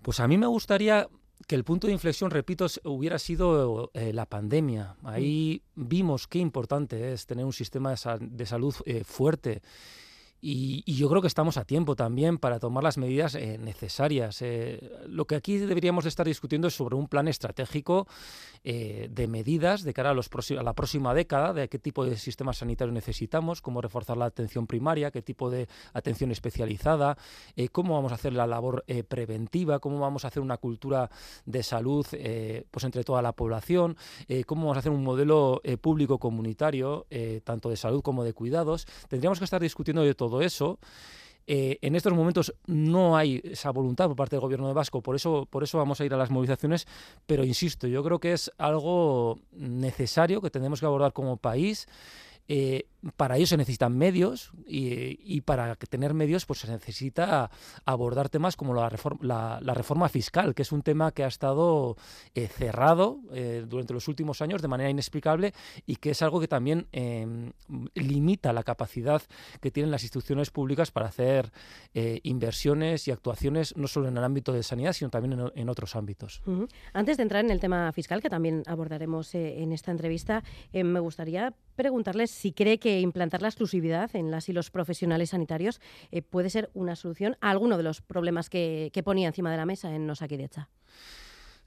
Pues 0.01 0.20
a 0.20 0.28
mí 0.28 0.38
me 0.38 0.47
gustaría 0.47 1.07
que 1.47 1.55
el 1.55 1.64
punto 1.64 1.88
de 1.88 1.93
inflexión, 1.93 2.32
repito, 2.32 2.68
hubiera 2.84 3.20
sido 3.20 3.91
eh, 3.93 4.14
la 4.14 4.26
pandemia. 4.26 4.95
Ahí 5.03 5.61
vimos 5.76 6.28
qué 6.28 6.39
importante 6.39 7.14
es 7.14 7.26
tener 7.26 7.45
un 7.45 7.53
sistema 7.53 7.91
de, 7.91 8.45
salud 8.45 8.76
eh, 8.86 9.03
fuerte 9.03 9.61
Y, 10.45 10.83
yo 10.93 11.07
creo 11.07 11.21
que 11.21 11.27
estamos 11.29 11.55
a 11.55 11.63
tiempo 11.63 11.95
también 11.95 12.37
para 12.37 12.59
tomar 12.59 12.83
las 12.83 12.97
medidas 12.97 13.33
eh, 13.35 13.57
necesarias. 13.57 14.41
Eh, 14.41 14.91
lo 15.07 15.25
que 15.25 15.35
aquí 15.35 15.57
deberíamos 15.57 16.03
de 16.03 16.09
estar 16.09 16.27
discutiendo 16.27 16.67
es 16.67 16.75
sobre 16.75 16.97
un 16.97 17.07
plan 17.07 17.29
estratégico 17.29 18.07
eh, 18.65 19.07
de 19.09 19.27
medidas 19.27 19.83
de 19.83 19.93
cara 19.93 20.09
a, 20.09 20.13
los 20.13 20.29
a 20.57 20.63
la 20.63 20.73
próxima 20.73 21.13
década, 21.13 21.53
de 21.53 21.69
qué 21.69 21.79
tipo 21.79 22.03
de 22.03 22.17
sistema 22.17 22.51
sanitario 22.51 22.93
necesitamos, 22.93 23.61
cómo 23.61 23.79
reforzar 23.79 24.17
la 24.17 24.25
atención 24.25 24.67
primaria, 24.67 25.11
qué 25.11 25.21
tipo 25.21 25.49
de 25.49 25.69
atención 25.93 26.31
especializada, 26.31 27.17
cómo 27.71 27.93
vamos 27.93 28.11
a 28.11 28.15
hacer 28.15 28.33
la 28.33 28.45
labor 28.45 28.83
preventiva, 29.07 29.79
cómo 29.79 29.99
vamos 29.99 30.25
a 30.25 30.27
hacer 30.27 30.41
una 30.41 30.57
cultura 30.57 31.09
de 31.45 31.63
salud 31.63 32.05
pues 32.71 32.83
entre 32.83 33.03
toda 33.03 33.21
la 33.21 33.31
población, 33.31 33.95
cómo 34.45 34.63
vamos 34.63 34.77
a 34.77 34.79
hacer 34.79 34.91
un 34.91 35.03
modelo 35.03 35.61
público 35.81 36.19
comunitario, 36.19 37.05
tanto 37.43 37.69
de 37.69 37.77
salud 37.77 38.01
como 38.01 38.23
de 38.23 38.33
cuidados. 38.33 38.87
Tendríamos 39.07 39.39
que 39.39 39.45
estar 39.45 39.61
discutiendo 39.61 40.03
de 40.03 40.15
todo 40.15 40.32
eso. 40.41 40.79
Eh, 41.45 41.77
en 41.81 41.95
estos 41.95 42.13
momentos 42.13 42.53
no 42.67 43.17
hay 43.17 43.41
esa 43.43 43.71
voluntad 43.71 44.07
por 44.07 44.15
parte 44.15 44.36
del 44.38 44.41
gobierno 44.41 44.67
de 44.67 44.73
Vasco, 44.73 45.01
por 45.01 45.15
eso, 45.15 45.45
por 45.49 45.63
eso 45.63 45.77
vamos 45.77 45.99
a 45.99 46.05
ir 46.05 46.13
a 46.13 46.17
las 46.17 46.29
movilizaciones, 46.29 46.88
pero 47.25 47.43
insisto, 47.43 47.86
yo 47.88 48.01
creo 48.01 48.19
que 48.19 48.31
es 48.31 48.49
algo 48.57 49.39
necesario 49.51 50.41
que 50.41 50.49
tenemos 50.49 50.79
que 50.79 50.86
abordar 50.86 51.11
como 51.11 51.36
país. 51.36 51.88
Eh, 52.47 52.88
para 53.15 53.37
ello 53.37 53.47
se 53.47 53.57
necesitan 53.57 53.97
medios 53.97 54.51
y, 54.65 55.41
para 55.41 55.75
tener 55.75 56.13
medios 56.13 56.45
pues 56.45 56.59
se 56.59 56.71
necesita 56.71 57.51
abordar 57.85 58.29
temas 58.29 58.55
como 58.55 58.73
la 58.73 58.89
reforma, 58.89 59.59
la, 59.61 59.73
reforma 59.73 60.07
fiscal, 60.07 60.55
que 60.55 60.61
es 60.61 60.71
un 60.71 60.81
tema 60.81 61.11
que 61.11 61.23
ha 61.23 61.27
estado 61.27 61.97
eh, 62.33 62.47
cerrado 62.47 63.19
eh, 63.33 63.65
durante 63.67 63.93
los 63.93 64.07
últimos 64.07 64.41
años 64.41 64.61
de 64.61 64.67
manera 64.67 64.89
inexplicable 64.89 65.53
y 65.85 65.97
que 65.97 66.11
es 66.11 66.21
algo 66.21 66.39
que 66.39 66.47
también 66.47 66.87
em, 66.91 67.51
limita 67.95 68.53
la 68.53 68.63
capacidad 68.63 69.21
que 69.59 69.71
tienen 69.71 69.91
las 69.91 70.03
instituciones 70.03 70.49
públicas 70.49 70.91
para 70.91 71.07
hacer 71.07 71.51
eh, 71.93 72.19
inversiones 72.23 73.07
y 73.07 73.11
actuaciones 73.11 73.75
no 73.75 73.87
solo 73.87 74.07
en 74.07 74.17
el 74.17 74.23
ámbito 74.23 74.53
de 74.53 74.63
sanidad, 74.63 74.93
sino 74.93 75.09
también 75.09 75.51
en, 75.55 75.69
otros 75.69 75.95
ámbitos. 75.95 76.41
Antes 76.93 77.17
de 77.17 77.23
entrar 77.23 77.43
en 77.43 77.49
el 77.49 77.59
tema 77.59 77.91
fiscal, 77.93 78.21
que 78.21 78.29
también 78.29 78.63
abordaremos 78.67 79.33
en 79.33 79.71
esta 79.71 79.91
entrevista, 79.91 80.43
me 80.71 80.99
gustaría 80.99 81.53
preguntarles 81.75 82.29
si 82.29 82.51
cree 82.51 82.77
que 82.77 82.92
implantar 82.99 83.41
la 83.41 83.47
exclusividad 83.47 84.15
en 84.15 84.31
las 84.31 84.49
y 84.49 84.53
los 84.53 84.71
profesionales 84.71 85.31
sanitarios 85.31 85.81
eh, 86.11 86.21
puede 86.21 86.49
ser 86.49 86.69
una 86.73 86.95
solución 86.95 87.37
a 87.41 87.49
alguno 87.49 87.77
de 87.77 87.83
los 87.83 88.01
problemas 88.01 88.49
que, 88.49 88.91
ponía 89.03 89.27
encima 89.27 89.51
de 89.51 89.57
la 89.57 89.65
mesa 89.65 89.93
en 89.93 90.09
Osakidecha. 90.09 90.69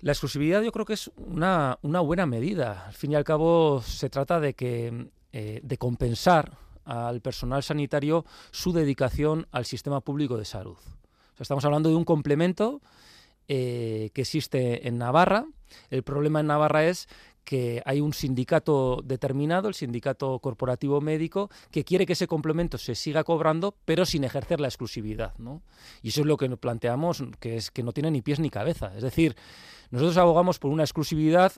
La 0.01 0.12
exclusividad 0.12 0.62
yo 0.62 0.72
creo 0.72 0.85
que 0.85 0.95
es 0.95 1.11
una, 1.16 1.79
buena 1.83 2.27
medida. 2.27 2.87
Al 2.87 2.95
fin 2.95 3.12
y 3.12 3.14
al 3.14 3.24
cabo 3.24 3.83
se 3.83 4.09
trata 4.09 4.41
de 4.41 4.55
que 4.55 5.09
eh, 5.33 5.61
de 5.62 5.79
compensar 5.79 6.57
al 6.85 7.20
personal 7.20 7.62
sanitario 7.62 8.24
su 8.51 8.72
dedicación 8.72 9.47
al 9.51 9.66
sistema 9.66 10.01
público 10.01 10.37
de 10.37 10.45
salud. 10.45 10.79
estamos 11.39 11.64
hablando 11.64 11.89
de 11.89 11.97
un 11.97 12.05
complemento 12.05 12.81
eh, 13.49 14.11
que 14.14 14.22
existe 14.22 14.89
en 14.89 14.99
Navarra. 14.99 15.47
El 15.91 16.03
problema 16.03 16.41
en 16.41 16.47
Navarra 16.47 16.85
es 16.85 17.09
que 17.47 17.81
hay 17.87 18.01
un 18.01 18.13
sindicato 18.13 19.01
determinado, 19.05 19.69
el 19.69 19.75
sindicato 19.75 20.41
corporativo 20.41 21.01
médico, 21.01 21.49
que 21.71 21.85
quiere 21.85 22.05
que 22.05 22.15
ese 22.15 22.27
complemento 22.27 22.77
se 22.77 22.97
siga 22.97 23.23
cobrando, 23.23 23.77
pero 23.85 24.05
sin 24.05 24.25
ejercer 24.25 24.61
la 24.61 24.67
exclusividad. 24.67 25.33
¿no? 25.39 25.63
Y 26.03 26.09
eso 26.09 26.23
es 26.23 26.27
lo 26.27 26.37
que 26.37 26.49
planteamos, 26.57 27.23
que 27.39 27.57
es 27.57 27.71
que 27.71 27.85
no 27.85 27.93
tiene 27.93 28.11
ni 28.11 28.21
pies 28.21 28.41
ni 28.41 28.51
cabeza. 28.51 28.93
Es 28.97 29.03
decir, 29.03 29.37
nosotros 29.91 30.17
abogamos 30.17 30.59
por 30.59 30.73
una 30.73 30.83
exclusividad 30.83 31.53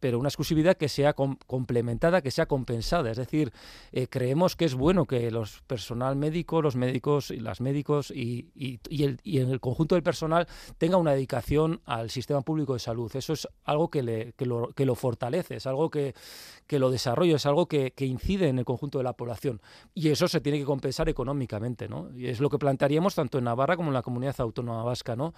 pero 0.00 0.18
una 0.18 0.28
exclusividad 0.28 0.76
que 0.76 0.88
sea 0.88 1.14
complementada, 1.14 2.22
que 2.22 2.30
sea 2.30 2.46
compensada. 2.46 3.10
Es 3.10 3.16
decir, 3.16 3.52
eh, 3.92 4.06
creemos 4.08 4.56
que 4.56 4.64
es 4.64 4.74
bueno 4.74 5.06
que 5.06 5.30
los 5.30 5.62
personal 5.62 6.16
médico, 6.16 6.62
los 6.62 6.76
médicos 6.76 7.30
y 7.30 7.40
las 7.40 7.60
médicos 7.60 8.10
y, 8.10 8.50
y, 8.54 8.80
el, 9.02 9.20
y, 9.22 9.38
el, 9.38 9.60
conjunto 9.60 9.94
del 9.94 10.02
personal 10.02 10.46
tenga 10.78 10.96
una 10.96 11.12
dedicación 11.12 11.80
al 11.84 12.10
sistema 12.10 12.42
público 12.42 12.74
de 12.74 12.80
salud. 12.80 13.10
Eso 13.14 13.32
es 13.32 13.48
algo 13.64 13.90
que, 13.90 14.02
le, 14.02 14.32
que, 14.32 14.46
lo, 14.46 14.72
que 14.72 14.86
lo 14.86 14.94
fortalece, 14.94 15.56
es 15.56 15.66
algo 15.66 15.90
que, 15.90 16.14
que 16.66 16.78
lo 16.78 16.90
desarrolla, 16.90 17.36
es 17.36 17.46
algo 17.46 17.66
que, 17.66 17.92
incide 17.98 18.48
en 18.48 18.58
el 18.58 18.64
conjunto 18.64 18.98
de 18.98 19.04
la 19.04 19.14
población. 19.14 19.60
Y 19.94 20.08
eso 20.08 20.28
se 20.28 20.40
tiene 20.40 20.58
que 20.58 20.64
compensar 20.64 21.08
económicamente. 21.08 21.88
¿no? 21.88 22.10
Y 22.16 22.26
es 22.28 22.40
lo 22.40 22.50
que 22.50 22.58
plantearíamos 22.58 23.14
tanto 23.14 23.38
en 23.38 23.44
Navarra 23.44 23.76
como 23.76 23.88
en 23.88 23.94
la 23.94 24.02
comunidad 24.02 24.36
autónoma 24.38 24.82
vasca. 24.84 25.16
¿no? 25.16 25.34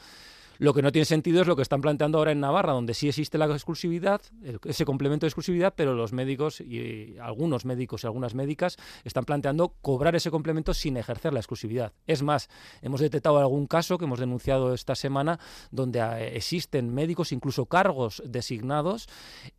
Lo 0.61 0.75
que 0.75 0.83
no 0.83 0.93
tiene 0.93 1.07
sentido 1.07 1.41
es 1.41 1.47
lo 1.47 1.57
que 1.57 1.63
están 1.63 1.81
planteando 1.81 2.19
ahora 2.19 2.33
en 2.33 2.41
Navarra, 2.41 2.75
donde 2.75 2.93
sí 2.93 3.09
existe 3.09 3.39
la 3.39 3.47
exclusividad, 3.47 4.21
ese 4.67 4.85
complemento 4.85 5.25
de 5.25 5.29
exclusividad, 5.29 5.73
pero 5.75 5.95
los 5.95 6.13
médicos 6.13 6.61
y 6.61 7.17
algunos 7.19 7.65
médicos 7.65 8.05
y 8.05 8.07
algunas 8.07 8.35
médicas 8.35 8.77
están 9.03 9.25
planteando 9.25 9.73
cobrar 9.81 10.17
ese 10.17 10.31
complemento 10.31 10.75
sin 10.75 10.99
ejercer 10.99 11.33
la 11.33 11.41
exclusividad. 11.41 11.95
Es 12.07 12.23
más, 12.23 12.51
hemos 12.83 13.01
detectado 13.01 13.39
algún 13.39 13.67
caso 13.67 13.97
que 13.97 14.05
hemos 14.05 14.21
denunciado 14.21 14.75
esta 14.75 14.95
semana 14.95 15.41
donde 15.71 15.99
eh, 15.99 16.37
existen 16.37 16.93
médicos, 16.93 17.33
incluso 17.33 17.65
cargos 17.65 18.23
designados, 18.27 19.09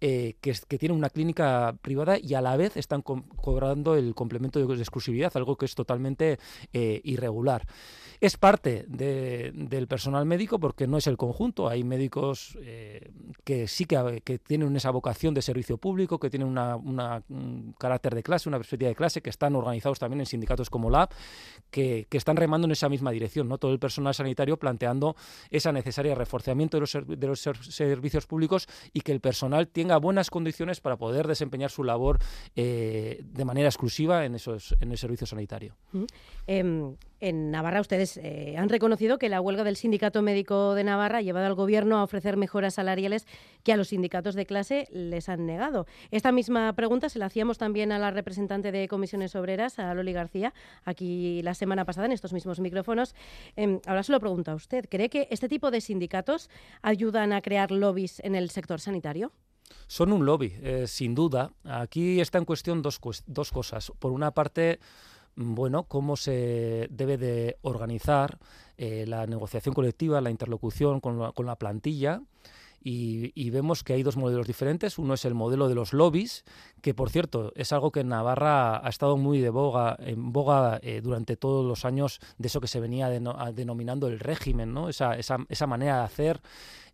eh, 0.02 0.36
que, 0.40 0.54
tienen 0.78 1.00
una 1.00 1.10
clínica 1.10 1.76
privada 1.82 2.20
y 2.20 2.36
a 2.36 2.42
la 2.42 2.56
vez 2.58 2.78
están 2.78 3.02
cobrando 3.02 3.96
el 3.96 4.14
complemento 4.14 4.60
de 4.60 4.76
exclusividad, 4.76 5.36
algo 5.36 5.58
que 5.58 5.66
es 5.66 5.74
totalmente 5.74 6.38
eh, 6.74 7.02
irregular. 7.04 7.66
Es 8.20 8.38
parte 8.38 8.86
del 8.88 9.88
personal 9.88 10.28
médico 10.28 10.60
porque 10.60 10.91
no 10.92 10.98
es 10.98 11.08
el 11.08 11.18
conjunto. 11.18 11.68
Hay 11.68 11.84
médicos 11.84 12.58
eh, 12.62 13.12
que 13.44 13.68
sí 13.68 13.86
que, 13.86 14.40
tienen 14.40 14.76
esa 14.76 14.92
vocación 14.92 15.34
de 15.34 15.42
servicio 15.42 15.78
público, 15.78 16.20
que 16.20 16.30
tienen 16.30 16.50
un 16.50 17.76
carácter 17.80 18.14
de 18.14 18.22
clase, 18.22 18.50
una 18.50 18.58
perspectiva 18.58 18.90
de 18.90 18.96
clase, 18.96 19.22
que 19.22 19.30
están 19.30 19.56
organizados 19.56 19.98
también 19.98 20.20
en 20.20 20.26
sindicatos 20.26 20.70
como 20.70 20.90
LAB, 20.90 21.10
que, 21.72 22.08
están 22.12 22.36
remando 22.36 22.66
en 22.66 22.72
esa 22.72 22.90
misma 22.90 23.12
dirección. 23.12 23.48
¿no? 23.48 23.58
Todo 23.58 23.72
el 23.72 23.80
personal 23.80 24.14
sanitario 24.14 24.58
planteando 24.58 25.16
esa 25.50 25.72
necesaria 25.72 26.14
reforzamiento 26.14 26.78
de 26.78 27.28
los, 27.28 27.42
servicios 27.42 28.28
públicos 28.28 28.68
y 28.94 29.02
que 29.02 29.12
el 29.12 29.22
personal 29.22 29.68
tenga 29.68 29.98
buenas 29.98 30.30
condiciones 30.30 30.82
para 30.82 30.98
poder 30.98 31.28
desempeñar 31.28 31.72
su 31.72 31.84
labor 31.84 32.20
eh, 32.56 33.22
de 33.24 33.46
manera 33.46 33.70
exclusiva 33.70 34.26
en, 34.26 34.36
esos, 34.36 34.76
en 34.80 34.92
el 34.92 34.98
servicio 34.98 35.26
sanitario. 35.26 35.76
Em, 36.46 36.96
en 37.22 37.52
Navarra 37.52 37.80
ustedes 37.80 38.18
eh, 38.18 38.56
han 38.58 38.68
reconocido 38.68 39.18
que 39.18 39.30
la 39.30 39.40
huelga 39.40 39.64
del 39.64 39.76
Sindicato 39.76 40.22
Médico 40.22 40.74
de 40.74 40.84
Navarra 40.84 41.20
ha 41.20 41.22
llevado 41.22 41.46
al 41.46 41.54
Gobierno 41.54 41.98
a 41.98 42.04
ofrecer 42.04 42.36
mejoras 42.36 42.74
salariales 42.74 43.26
que 43.64 43.72
a 43.72 43.78
los 43.78 43.90
sindicatos 43.90 44.36
de 44.36 44.46
clase 44.46 44.88
les 44.92 45.30
han 45.30 45.46
negado. 45.46 45.86
Esta 46.10 46.32
misma 46.32 46.74
pregunta 46.74 47.10
se 47.10 47.20
la 47.20 47.28
hacíamos 47.28 47.58
también 47.58 47.92
a 47.92 48.00
la 48.00 48.12
representante 48.12 48.72
de 48.72 48.88
Comisiones 48.88 49.36
Obreras, 49.36 49.80
a 49.80 49.94
Loli 49.94 50.14
García, 50.14 50.54
aquí 50.84 51.42
la 51.44 51.54
semana 51.54 51.86
pasada 51.86 52.08
en 52.08 52.12
estos 52.12 52.34
mismos 52.34 52.60
micrófonos. 52.60 53.16
Em, 53.56 53.80
ahora 53.86 54.04
se 54.04 54.12
lo 54.12 54.20
pregunto 54.20 54.52
a 54.52 54.56
usted. 54.56 54.86
¿Cree 54.90 55.10
que 55.10 55.28
este 55.30 55.48
tipo 55.48 55.72
de 55.72 55.80
sindicatos 55.80 56.50
ayudan 56.82 57.34
a 57.34 57.42
crear 57.42 57.72
lobbies 57.72 58.20
en 58.22 58.36
el 58.36 58.50
sector 58.50 58.82
sanitario? 58.82 59.32
Son 59.88 60.12
un 60.12 60.26
lobby, 60.26 60.54
eh, 60.62 60.86
sin 60.88 61.16
duda. 61.16 61.54
Aquí 61.64 62.20
está 62.20 62.38
en 62.38 62.46
cuestión 62.46 62.82
dos, 62.82 63.00
dos 63.26 63.52
cosas. 63.52 63.92
Por 64.00 64.12
una 64.12 64.32
parte, 64.32 64.80
bueno, 65.42 65.84
cómo 65.84 66.16
se 66.16 66.88
debe 66.90 67.18
de 67.18 67.58
organizar 67.62 68.38
eh, 68.78 69.06
la 69.08 69.28
negociación 69.28 69.76
colectiva, 69.76 70.22
la 70.22 70.32
interlocución 70.32 71.00
con 71.00 71.20
la, 71.20 71.56
plantilla. 71.56 72.22
Y, 72.84 73.50
vemos 73.52 73.84
que 73.84 73.94
hay 73.94 74.02
dos 74.02 74.18
modelos 74.18 74.48
diferentes. 74.48 74.98
Uno 74.98 75.14
es 75.14 75.24
el 75.26 75.36
modelo 75.36 75.70
de 75.70 75.76
los 75.76 75.94
lobbies, 75.94 76.44
que 76.82 76.96
por 76.96 77.12
cierto 77.12 77.52
es 77.56 77.72
algo 77.74 77.92
que 77.92 78.00
en 78.00 78.08
Navarra 78.08 78.84
ha 78.84 78.90
estado 78.90 79.18
muy 79.18 79.40
de 79.40 79.52
boga, 79.52 79.96
en 80.00 80.32
boga 80.32 80.80
eh, 80.82 81.02
durante 81.04 81.38
todos 81.38 81.64
los 81.64 81.86
años 81.86 82.20
de 82.40 82.48
eso 82.48 82.60
que 82.60 82.68
se 82.68 82.80
venía 82.80 83.08
denominando 83.10 84.08
el 84.08 84.20
régimen, 84.20 84.74
¿no? 84.74 84.90
esa, 84.90 85.16
esa, 85.16 85.38
esa 85.50 85.68
manera 85.68 85.98
de 86.00 86.04
hacer 86.06 86.42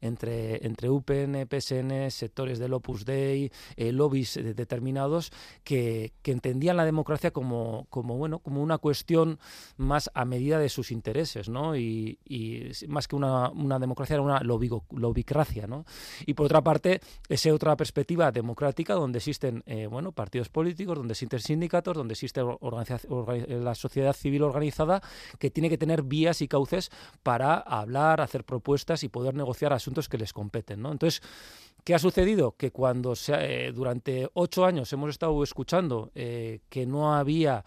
entre, 0.01 0.65
entre 0.65 0.89
UPN, 0.89 1.47
PSN, 1.47 2.11
sectores 2.11 2.59
del 2.59 2.73
Opus 2.73 3.05
Dei, 3.05 3.51
eh, 3.75 3.91
lobbies 3.91 4.39
determinados 4.55 5.31
que, 5.63 6.13
que, 6.21 6.31
entendían 6.31 6.77
la 6.77 6.85
democracia 6.85 7.31
como, 7.31 7.87
como, 7.89 8.17
bueno, 8.17 8.39
como 8.39 8.61
una 8.61 8.77
cuestión 8.77 9.39
más 9.77 10.09
a 10.13 10.25
medida 10.25 10.59
de 10.59 10.69
sus 10.69 10.91
intereses, 10.91 11.49
¿no? 11.49 11.75
Y, 11.75 12.19
y 12.25 12.71
más 12.87 13.07
que 13.07 13.15
una, 13.15 13.49
una, 13.49 13.79
democracia 13.79 14.15
era 14.15 14.23
una 14.23 14.41
lobicracia, 14.41 15.67
¿no? 15.67 15.85
Y 16.25 16.33
por 16.33 16.45
otra 16.45 16.61
parte, 16.61 17.01
esa 17.29 17.53
otra 17.53 17.75
perspectiva 17.75 18.31
democrática 18.31 18.93
donde 18.93 19.17
existen, 19.17 19.63
eh, 19.65 19.87
bueno, 19.87 20.11
partidos 20.11 20.49
políticos, 20.49 20.97
donde 20.97 21.13
existen 21.13 21.39
sindicatos, 21.39 21.95
donde 21.95 22.13
existe 22.13 22.41
la 22.41 23.75
sociedad 23.75 24.13
civil 24.13 24.43
organizada 24.43 25.01
que 25.39 25.49
tiene 25.49 25.69
que 25.69 25.77
tener 25.77 26.03
vías 26.03 26.41
y 26.41 26.47
cauces 26.47 26.91
para 27.23 27.55
hablar, 27.55 28.21
hacer 28.21 28.43
propuestas 28.43 29.03
y 29.03 29.09
poder 29.09 29.35
negociar 29.35 29.73
asuntos 29.87 30.09
que 30.09 30.17
les 30.17 30.33
competen. 30.33 30.81
¿no? 30.81 30.91
Entonces, 30.91 31.21
¿Qué 31.87 31.95
ha 31.95 31.99
sucedido? 31.99 32.57
Que 32.57 32.71
cuando 32.71 33.15
se, 33.15 33.71
durante 33.71 34.29
ocho 34.33 34.65
años 34.65 34.91
hemos 34.91 35.09
estado 35.09 35.41
escuchando 35.41 36.11
que 36.13 36.85
no 36.85 37.15
había 37.15 37.63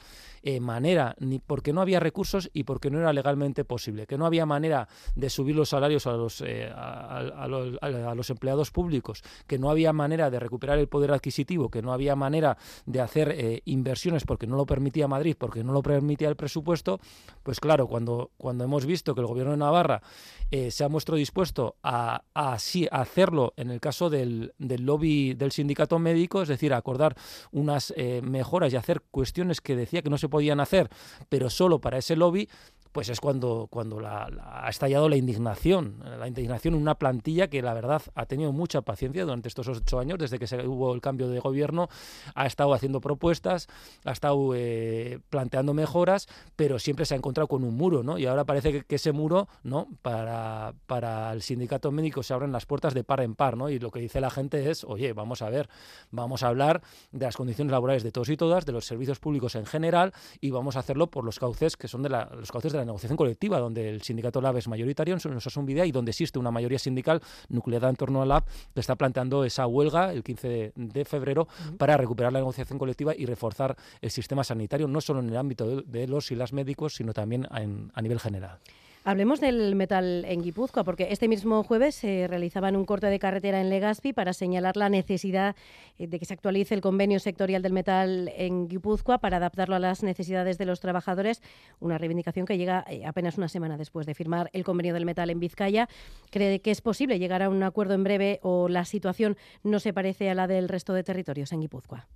manera, 0.60 1.16
ni 1.20 1.38
porque 1.38 1.72
no 1.72 1.80
había 1.80 2.00
recursos 2.00 2.50
y 2.52 2.64
porque 2.64 2.90
no 2.90 2.98
era 2.98 3.14
legalmente 3.14 3.64
posible, 3.64 4.06
que 4.06 4.18
no 4.18 4.26
había 4.26 4.44
manera 4.44 4.88
de 5.14 5.30
subir 5.30 5.56
los 5.56 5.70
salarios 5.70 6.06
a 6.06 6.12
los, 6.12 6.42
a, 6.42 7.46
los, 7.48 7.78
a 7.80 8.14
los 8.14 8.28
empleados 8.28 8.70
públicos, 8.70 9.22
que 9.46 9.58
no 9.58 9.70
había 9.70 9.94
manera 9.94 10.28
de 10.28 10.38
recuperar 10.38 10.78
el 10.78 10.88
poder 10.88 11.12
adquisitivo, 11.12 11.70
que 11.70 11.80
no 11.80 11.90
había 11.90 12.14
manera 12.14 12.58
de 12.84 13.00
hacer 13.00 13.62
inversiones 13.64 14.24
porque 14.24 14.46
no 14.46 14.56
lo 14.56 14.66
permitía 14.66 15.08
Madrid, 15.08 15.34
porque 15.38 15.64
no 15.64 15.72
lo 15.72 15.82
permitía 15.82 16.28
el 16.28 16.36
presupuesto, 16.36 17.00
pues 17.42 17.58
claro, 17.58 17.86
cuando, 17.86 18.32
cuando 18.36 18.64
hemos 18.64 18.84
visto 18.84 19.14
que 19.14 19.22
el 19.22 19.26
gobierno 19.26 19.52
de 19.52 19.58
Navarra 19.58 20.02
eh, 20.52 20.72
se 20.72 20.82
ha 20.82 20.88
mostrado 20.88 21.16
dispuesto 21.16 21.76
a, 21.82 22.22
hacerlo 22.34 23.54
en 23.56 23.70
el 23.70 23.80
caso 23.80 24.09
del, 24.10 24.52
lobby 24.58 25.34
del 25.34 25.52
sindicato 25.52 25.98
médico, 25.98 26.42
es 26.42 26.48
decir, 26.48 26.74
acordar 26.74 27.16
unas 27.52 27.92
eh, 27.96 28.20
mejoras 28.22 28.72
y 28.72 28.76
hacer 28.76 29.00
cuestiones 29.10 29.60
que 29.60 29.76
decía 29.76 30.02
que 30.02 30.10
no 30.10 30.18
se 30.18 30.28
podían 30.28 30.60
hacer, 30.60 30.90
pero 31.28 31.48
solo 31.48 31.80
para 31.80 31.98
ese 31.98 32.16
lobby, 32.16 32.48
pues 32.92 33.08
es 33.08 33.20
cuando, 33.20 33.68
cuando 33.70 34.00
ha 34.04 34.68
estallado 34.68 35.08
la 35.08 35.16
indignación, 35.16 36.02
la 36.18 36.26
indignación 36.26 36.74
en 36.74 36.82
una 36.82 36.96
plantilla 36.96 37.48
que 37.48 37.62
la 37.62 37.72
verdad 37.72 38.02
ha 38.14 38.26
tenido 38.26 38.52
mucha 38.52 38.82
paciencia 38.82 39.22
durante 39.24 39.48
estos 39.48 39.68
ocho 39.68 40.00
años, 40.00 40.18
desde 40.18 40.38
que 40.38 40.46
se 40.46 40.66
hubo 40.66 40.92
el 40.92 41.00
cambio 41.00 41.28
de 41.28 41.38
gobierno, 41.38 41.88
ha 42.34 42.46
estado 42.46 42.74
haciendo 42.74 43.00
propuestas, 43.00 43.68
ha 44.04 44.10
estado 44.10 44.52
eh, 44.56 45.20
planteando 45.30 45.72
mejoras, 45.72 46.26
pero 46.56 46.78
siempre 46.78 47.06
se 47.06 47.14
ha 47.14 47.16
encontrado 47.16 47.46
con 47.46 47.62
un 47.62 47.76
muro, 47.76 48.02
¿no? 48.02 48.18
Y 48.18 48.26
ahora 48.26 48.44
parece 48.44 48.84
que, 48.84 48.94
ese 48.96 49.12
muro, 49.12 49.48
¿no? 49.62 49.86
Para, 50.02 50.74
para 50.86 51.32
el 51.32 51.42
sindicato 51.42 51.92
médico 51.92 52.22
se 52.22 52.34
abren 52.34 52.50
las 52.50 52.66
puertas 52.66 52.92
de 52.92 53.04
par 53.04 53.20
en 53.20 53.36
par, 53.36 53.56
¿no? 53.56 53.70
Y 53.70 53.78
lo 53.78 53.90
que 53.90 54.00
dice 54.00 54.20
la 54.20 54.30
gente 54.30 54.70
es, 54.70 54.84
oye, 54.84 55.12
vamos 55.12 55.42
a 55.42 55.48
ver, 55.48 55.68
vamos 56.10 56.42
a 56.42 56.48
hablar 56.48 56.82
de 57.12 57.24
las 57.24 57.36
condiciones 57.36 57.70
laborales 57.70 58.02
de 58.02 58.10
todos 58.10 58.28
y 58.30 58.36
todas, 58.36 58.66
de 58.66 58.72
los 58.72 58.84
servicios 58.84 59.20
públicos 59.20 59.54
en 59.54 59.64
general, 59.64 60.12
y 60.40 60.50
vamos 60.50 60.76
a 60.76 60.80
hacerlo 60.80 61.08
por 61.08 61.24
los 61.24 61.38
cauces 61.38 61.76
que 61.76 61.86
son 61.86 62.02
de 62.02 62.08
los 62.08 62.50
cauces 62.50 62.72
de 62.72 62.79
la 62.80 62.86
negociación 62.86 63.16
colectiva, 63.16 63.58
donde 63.58 63.88
el 63.88 64.02
sindicato 64.02 64.40
LAB 64.40 64.58
es 64.58 64.68
mayoritario 64.68 65.16
en 65.16 65.66
Videa 65.66 65.86
y 65.86 65.92
donde 65.92 66.10
existe 66.10 66.38
una 66.38 66.50
mayoría 66.50 66.78
sindical 66.78 67.20
nucleada 67.48 67.88
en 67.88 67.96
torno 67.96 68.22
al 68.22 68.28
LAB 68.28 68.44
que 68.74 68.80
está 68.80 68.96
planteando 68.96 69.44
esa 69.44 69.66
huelga 69.66 70.12
el 70.12 70.22
15 70.22 70.72
de, 70.74 71.04
febrero 71.04 71.48
para 71.78 71.96
recuperar 71.96 72.32
la 72.32 72.40
negociación 72.40 72.78
colectiva 72.78 73.14
y 73.16 73.26
reforzar 73.26 73.76
el 74.00 74.10
sistema 74.10 74.44
sanitario, 74.44 74.86
no 74.86 75.00
solo 75.00 75.20
en 75.20 75.30
el 75.30 75.36
ámbito 75.36 75.82
de, 75.82 76.06
los 76.06 76.30
y 76.30 76.34
las 76.34 76.52
médicos, 76.52 76.94
sino 76.94 77.12
también 77.12 77.46
a 77.50 78.02
nivel 78.02 78.20
general. 78.20 78.58
Hablemos 79.02 79.40
del 79.40 79.76
metal 79.76 80.26
en 80.28 80.42
Guipúzcoa, 80.42 80.84
porque 80.84 81.08
este 81.10 81.26
mismo 81.26 81.62
jueves 81.62 81.94
se 81.94 82.26
realizaba 82.28 82.68
un 82.68 82.84
corte 82.84 83.06
de 83.06 83.18
carretera 83.18 83.58
en 83.58 83.70
Legazpi 83.70 84.12
para 84.12 84.34
señalar 84.34 84.76
la 84.76 84.90
necesidad 84.90 85.56
eh, 85.98 86.06
de 86.06 86.18
que 86.18 86.26
se 86.26 86.34
actualice 86.34 86.74
el 86.74 86.82
convenio 86.82 87.18
sectorial 87.18 87.62
del 87.62 87.72
metal 87.72 88.30
en 88.36 88.68
Guipúzcoa 88.68 89.16
para 89.16 89.38
adaptarlo 89.38 89.74
a 89.74 89.78
las 89.78 90.02
necesidades 90.02 90.58
de 90.58 90.66
los 90.66 90.80
trabajadores, 90.80 91.40
una 91.78 91.96
reivindicación 91.96 92.44
que 92.44 92.58
llega 92.58 92.84
eh, 92.90 93.06
apenas 93.06 93.38
una 93.38 93.48
semana 93.48 93.78
después 93.78 94.04
de 94.04 94.14
firmar 94.14 94.50
el 94.52 94.64
convenio 94.64 94.92
del 94.92 95.06
metal 95.06 95.30
en 95.30 95.40
Vizcaya. 95.40 95.88
¿Cree 96.30 96.60
que 96.60 96.70
es 96.70 96.82
posible 96.82 97.18
llegar 97.18 97.42
a 97.42 97.48
un 97.48 97.62
acuerdo 97.62 97.94
en 97.94 98.04
breve 98.04 98.38
o 98.42 98.68
la 98.68 98.84
situación 98.84 99.38
no 99.62 99.80
se 99.80 99.94
parece 99.94 100.28
a 100.28 100.34
la 100.34 100.46
del 100.46 100.68
resto 100.68 100.92
de 100.92 101.04
territorios 101.04 101.52
en 101.52 101.60
Guipúzcoa? 101.62 102.06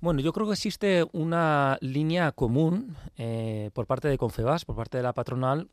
Bueno, 0.00 0.20
yo 0.20 0.32
creo 0.32 0.46
que 0.46 0.52
existe 0.52 1.06
una 1.12 1.78
línea 1.80 2.30
común 2.32 2.96
eh, 3.16 3.70
por 3.72 3.86
parte 3.86 4.08
de 4.08 4.18
Confebas, 4.18 4.66
por 4.66 4.76
parte 4.76 4.98
de 4.98 5.02
la 5.02 5.14
patronal, 5.14 5.68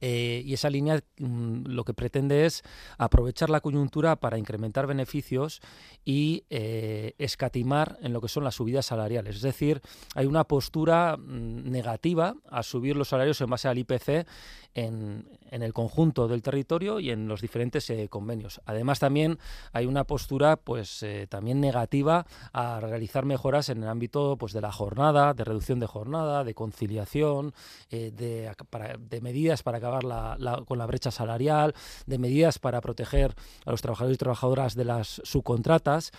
eh, 0.00 0.42
y 0.44 0.54
esa 0.54 0.70
línea 0.70 1.02
mm, 1.18 1.66
lo 1.66 1.84
que 1.84 1.94
pretende 1.94 2.46
es 2.46 2.62
aprovechar 2.98 3.50
la 3.50 3.60
coyuntura 3.60 4.16
para 4.16 4.38
incrementar 4.38 4.86
beneficios 4.86 5.60
y 6.04 6.44
eh, 6.50 7.14
escatimar 7.18 7.98
en 8.02 8.12
lo 8.12 8.20
que 8.20 8.28
son 8.28 8.44
las 8.44 8.54
subidas 8.54 8.86
salariales. 8.86 9.36
Es 9.36 9.42
decir, 9.42 9.80
hay 10.14 10.26
una 10.26 10.44
postura 10.44 11.16
mm, 11.16 11.70
negativa 11.70 12.36
a 12.50 12.62
subir 12.62 12.96
los 12.96 13.08
salarios 13.08 13.40
en 13.40 13.50
base 13.50 13.68
al 13.68 13.78
IPC 13.78 14.26
en, 14.74 15.26
el 15.50 15.72
conjunto 15.72 16.28
del 16.28 16.42
territorio 16.42 17.00
y 17.00 17.10
en 17.10 17.26
los 17.26 17.40
diferentes 17.40 17.88
eh, 17.90 18.08
convenios. 18.08 18.60
Además, 18.66 19.00
también 19.00 19.38
hay 19.72 19.86
una 19.86 20.04
postura 20.04 20.56
pues 20.56 21.04
también 21.28 21.60
negativa 21.60 22.26
a 22.52 22.78
realizar 22.80 23.24
mejoras 23.24 23.70
en 23.70 23.82
el 23.82 23.88
ámbito 23.88 24.36
pues, 24.38 24.52
de 24.52 24.60
la 24.60 24.70
jornada, 24.70 25.34
de 25.34 25.44
reducción 25.44 25.80
de 25.80 25.86
jornada, 25.86 26.44
de 26.44 26.54
conciliación, 26.54 27.54
de, 27.90 28.52
de 28.98 29.20
medidas 29.20 29.62
para 29.62 29.80
con 29.90 30.78
la 30.78 30.86
brecha 30.86 31.10
salarial, 31.10 31.74
de 32.06 32.18
medidas 32.18 32.58
para 32.58 32.80
proteger 32.80 33.34
a 33.64 33.70
los 33.70 33.82
trabajadores 33.82 34.16
y 34.16 34.18
trabajadoras 34.18 34.74
de 34.74 34.84
las 34.84 35.20
subcontratas. 35.24 36.12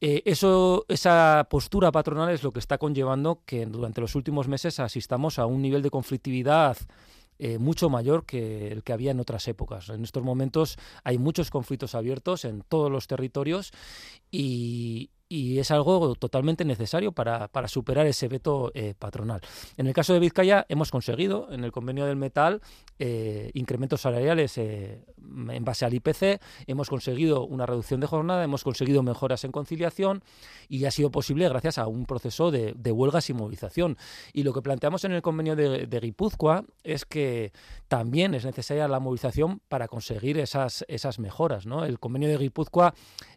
Eh, 0.00 0.22
eso, 0.26 0.84
esa 0.88 1.46
postura 1.48 1.92
patronal 1.92 2.30
es 2.30 2.42
lo 2.42 2.52
que 2.52 2.58
está 2.58 2.78
conllevando 2.78 3.40
que 3.44 3.66
durante 3.66 4.00
los 4.00 4.14
últimos 4.14 4.48
meses 4.48 4.80
asistamos 4.80 5.38
a 5.38 5.46
un 5.46 5.62
nivel 5.62 5.82
de 5.82 5.90
conflictividad 5.90 6.76
eh, 7.38 7.58
mucho 7.58 7.90
mayor 7.90 8.24
que 8.26 8.68
el 8.68 8.84
que 8.84 8.92
había 8.92 9.10
en 9.10 9.18
otras 9.18 9.48
épocas. 9.48 9.88
En 9.88 10.04
estos 10.04 10.22
momentos 10.22 10.78
hay 11.02 11.18
muchos 11.18 11.50
conflictos 11.50 11.94
abiertos 11.96 12.44
en 12.44 12.62
todos 12.62 12.92
los 12.92 13.08
territorios 13.08 13.72
y, 14.30 15.10
y 15.28 15.58
es 15.58 15.70
algo 15.70 16.14
totalmente 16.14 16.64
necesario 16.64 17.12
para, 17.12 17.48
superar 17.66 18.06
ese 18.06 18.28
veto 18.28 18.70
eh, 18.74 18.94
patronal. 18.98 19.40
En 19.76 19.86
el 19.86 19.94
caso 19.94 20.12
de 20.12 20.20
Vizcaya 20.20 20.66
hemos 20.68 20.90
conseguido 20.90 21.50
en 21.50 21.64
el 21.64 21.72
convenio 21.72 22.06
del 22.06 22.16
metal 22.16 22.60
eh, 22.98 23.50
incrementos 23.54 24.02
salariales 24.02 24.56
eh, 24.58 25.04
en 25.18 25.64
base 25.64 25.84
al 25.84 25.94
IPC, 25.94 26.40
hemos 26.66 26.88
conseguido 26.88 27.44
una 27.44 27.66
reducción 27.66 28.00
de 28.00 28.06
jornada, 28.06 28.44
hemos 28.44 28.62
conseguido 28.62 29.02
mejoras 29.02 29.44
en 29.44 29.52
conciliación 29.52 30.22
y 30.68 30.84
ha 30.84 30.90
sido 30.90 31.10
posible 31.10 31.48
gracias 31.48 31.78
a 31.78 31.86
un 31.86 32.06
proceso 32.06 32.50
de, 32.50 32.74
huelgas 32.92 33.30
y 33.30 33.34
movilización. 33.34 33.96
Y 34.32 34.44
lo 34.44 34.52
que 34.52 34.62
planteamos 34.62 35.04
en 35.04 35.12
el 35.12 35.22
convenio 35.22 35.56
de, 35.56 35.86
de, 35.86 36.00
Guipúzcoa 36.00 36.64
es 36.84 37.04
que 37.04 37.52
también 37.88 38.34
es 38.34 38.44
necesaria 38.44 38.86
la 38.86 39.00
movilización 39.00 39.60
para 39.68 39.88
conseguir 39.88 40.38
esas, 40.38 40.84
esas 40.86 41.18
mejoras. 41.18 41.66
¿no? 41.66 41.84
El 41.84 41.98
convenio 41.98 42.28
de 42.28 42.38
Guipúzcoa 42.38 42.94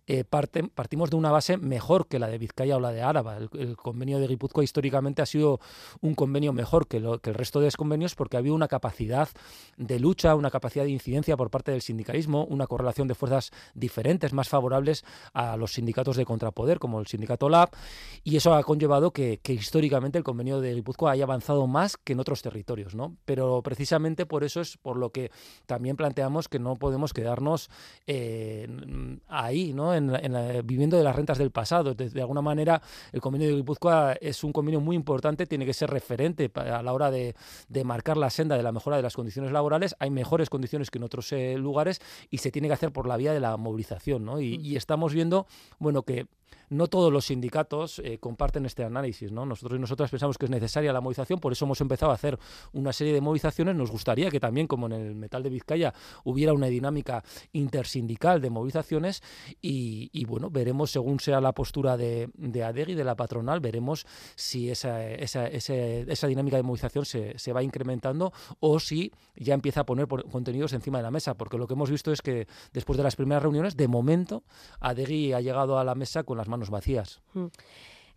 eh, 0.09 0.23
partimos 0.23 1.09
de 1.09 1.17
una 1.17 1.31
base 1.31 1.57
mejor 1.77 2.07
que 2.07 2.17
la 2.17 2.27
de 2.27 2.39
Vizcaya 2.39 2.75
o 2.75 2.79
la 2.79 2.91
de 2.91 3.03
Áraba. 3.03 3.37
El, 3.37 3.77
convenio 3.77 4.17
de 4.17 4.25
Guipúzcoa 4.25 4.63
históricamente 4.63 5.21
ha 5.21 5.27
sido 5.27 5.59
un 6.01 6.15
convenio 6.15 6.53
mejor 6.53 6.87
que, 6.87 6.97
el 6.97 7.33
resto 7.35 7.59
de 7.59 7.67
convenios 7.77 8.15
porque 8.15 8.35
había 8.37 8.53
una 8.53 8.67
capacidad 8.67 9.29
de 9.77 9.99
lucha, 9.99 10.33
una 10.33 10.49
capacidad 10.49 10.85
de 10.85 10.89
incidencia 10.89 11.37
por 11.37 11.51
parte 11.51 11.71
del 11.71 11.83
sindicalismo, 11.83 12.45
una 12.45 12.65
correlación 12.65 13.07
de 13.07 13.13
fuerzas 13.13 13.51
diferentes, 13.75 14.33
más 14.33 14.49
favorables 14.49 15.05
a 15.33 15.55
los 15.55 15.73
sindicatos 15.73 16.15
de 16.17 16.25
contrapoder, 16.25 16.79
como 16.79 16.99
el 16.99 17.05
sindicato 17.05 17.47
LAB, 17.47 17.69
y 18.23 18.37
eso 18.37 18.55
ha 18.55 18.63
conllevado 18.63 19.11
que, 19.11 19.39
históricamente 19.47 20.17
el 20.17 20.23
convenio 20.23 20.59
de 20.61 20.73
Guipúzcoa 20.73 21.11
haya 21.11 21.25
avanzado 21.25 21.67
más 21.67 21.97
que 21.97 22.13
en 22.13 22.19
otros 22.19 22.41
territorios. 22.41 22.95
¿no? 22.95 23.15
Pero 23.25 23.61
precisamente 23.61 24.25
por 24.25 24.43
eso 24.43 24.61
es 24.61 24.77
por 24.77 24.97
lo 24.97 25.11
que 25.11 25.29
también 25.67 25.95
planteamos 25.95 26.47
que 26.49 26.57
no 26.57 26.75
podemos 26.75 27.13
quedarnos 27.13 27.69
eh, 28.07 28.67
ahí, 29.27 29.73
¿no? 29.73 29.91
viviendo 30.63 30.97
de 30.97 31.03
las 31.03 31.15
rentas 31.15 31.37
del 31.37 31.51
pasado. 31.51 31.66
De, 31.67 32.21
alguna 32.21 32.41
manera, 32.41 32.81
el 33.11 33.21
convenio 33.21 33.49
de 33.49 33.55
Guipúzcoa 33.55 34.13
es 34.13 34.43
un 34.43 34.51
convenio 34.51 34.79
muy 34.79 34.95
importante, 34.95 35.45
tiene 35.45 35.65
que 35.65 35.73
ser 35.73 35.89
referente 35.89 36.51
a 36.55 36.81
la 36.81 36.93
hora 36.93 37.11
de, 37.11 37.35
marcar 37.83 38.17
la 38.17 38.29
senda 38.29 38.57
de 38.57 38.63
la 38.63 38.71
mejora 38.71 38.97
de 38.97 39.03
las 39.03 39.15
condiciones 39.15 39.51
laborales. 39.51 39.95
Hay 39.99 40.09
mejores 40.09 40.49
condiciones 40.49 40.89
que 40.89 40.97
en 40.97 41.03
otros 41.03 41.31
eh, 41.31 41.55
lugares 41.57 42.01
y 42.29 42.39
se 42.39 42.51
tiene 42.51 42.67
que 42.67 42.73
hacer 42.73 42.91
por 42.91 43.07
la 43.07 43.17
vía 43.17 43.33
de 43.33 43.39
la 43.39 43.57
movilización. 43.57 44.25
¿no? 44.25 44.39
Y, 44.39 44.55
y 44.55 44.75
estamos 44.75 45.13
viendo 45.13 45.47
bueno, 45.79 46.03
que 46.03 46.27
no 46.69 46.87
todos 46.87 47.11
los 47.11 47.25
sindicatos 47.25 47.99
eh, 47.99 48.17
comparten 48.19 48.65
este 48.65 48.83
análisis. 48.83 49.31
¿no? 49.31 49.45
Nosotros 49.45 49.77
y 49.77 49.81
nosotras 49.81 50.11
pensamos 50.11 50.37
que 50.37 50.45
es 50.45 50.51
necesaria 50.51 50.91
la 50.93 51.01
movilización, 51.01 51.39
por 51.39 51.51
eso 51.51 51.65
hemos 51.65 51.81
empezado 51.81 52.11
a 52.11 52.15
hacer 52.15 52.37
una 52.73 52.93
serie 52.93 53.13
de 53.13 53.21
movilizaciones. 53.21 53.75
Nos 53.75 53.91
gustaría 53.91 54.29
que 54.29 54.39
también, 54.39 54.67
como 54.67 54.87
en 54.87 54.93
el 54.93 55.15
Metal 55.15 55.43
de 55.43 55.49
Vizcaya, 55.49 55.93
hubiera 56.23 56.53
una 56.53 56.67
dinámica 56.67 57.23
intersindical 57.53 58.41
de 58.41 58.49
movilizaciones 58.49 59.23
y, 59.61 60.25
bueno, 60.25 60.49
veremos 60.49 60.91
según 60.91 61.19
sea 61.19 61.41
la 61.41 61.53
postura 61.57 61.97
de, 61.97 62.29
de 62.35 62.63
ADEGI, 62.63 62.93
de 62.93 63.03
la 63.03 63.15
patronal, 63.15 63.59
veremos 63.61 64.05
si 64.35 64.69
esa, 64.69 65.03
esa, 65.09 65.47
esa, 65.47 66.27
dinámica 66.27 66.55
de 66.55 66.61
movilización 66.61 67.03
se, 67.03 67.33
se, 67.39 67.51
va 67.51 67.63
incrementando 67.63 68.31
o 68.59 68.79
si 68.79 69.11
ya 69.35 69.55
empieza 69.55 69.81
a 69.81 69.85
poner 69.87 70.05
contenidos 70.07 70.73
encima 70.73 70.99
de 70.99 71.03
la 71.03 71.09
mesa, 71.09 71.33
porque 71.33 71.57
lo 71.57 71.65
que 71.65 71.73
hemos 71.73 71.89
visto 71.89 72.11
es 72.11 72.21
que 72.21 72.47
después 72.73 72.95
de 72.97 73.03
las 73.03 73.15
primeras 73.15 73.41
reuniones, 73.41 73.75
de 73.75 73.87
momento, 73.87 74.43
ADEGI 74.81 75.33
ha 75.33 75.41
llegado 75.41 75.79
a 75.79 75.83
la 75.83 75.95
mesa 75.95 76.21
con 76.21 76.37
las 76.37 76.47
manos 76.47 76.69
vacías. 76.69 77.21
Mm. 77.33 77.47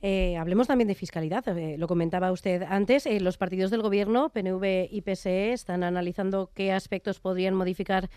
Eh, 0.02 0.36
hablemos 0.36 0.66
también 0.66 0.88
de 0.88 0.94
fiscalidad. 0.94 1.46
Eh, 1.48 1.76
lo 1.78 1.86
comentaba 1.86 2.32
usted 2.32 2.62
antes. 2.62 3.06
Eh, 3.06 3.20
los 3.20 3.36
partidos 3.36 3.70
del 3.70 3.82
Gobierno, 3.82 4.30
PNV 4.30 4.88
y 4.90 5.02
PSE, 5.02 5.52
están 5.52 5.82
analizando 5.82 6.50
qué 6.54 6.72
aspectos 6.72 7.20
podrían 7.20 7.54
modificar 7.54 8.08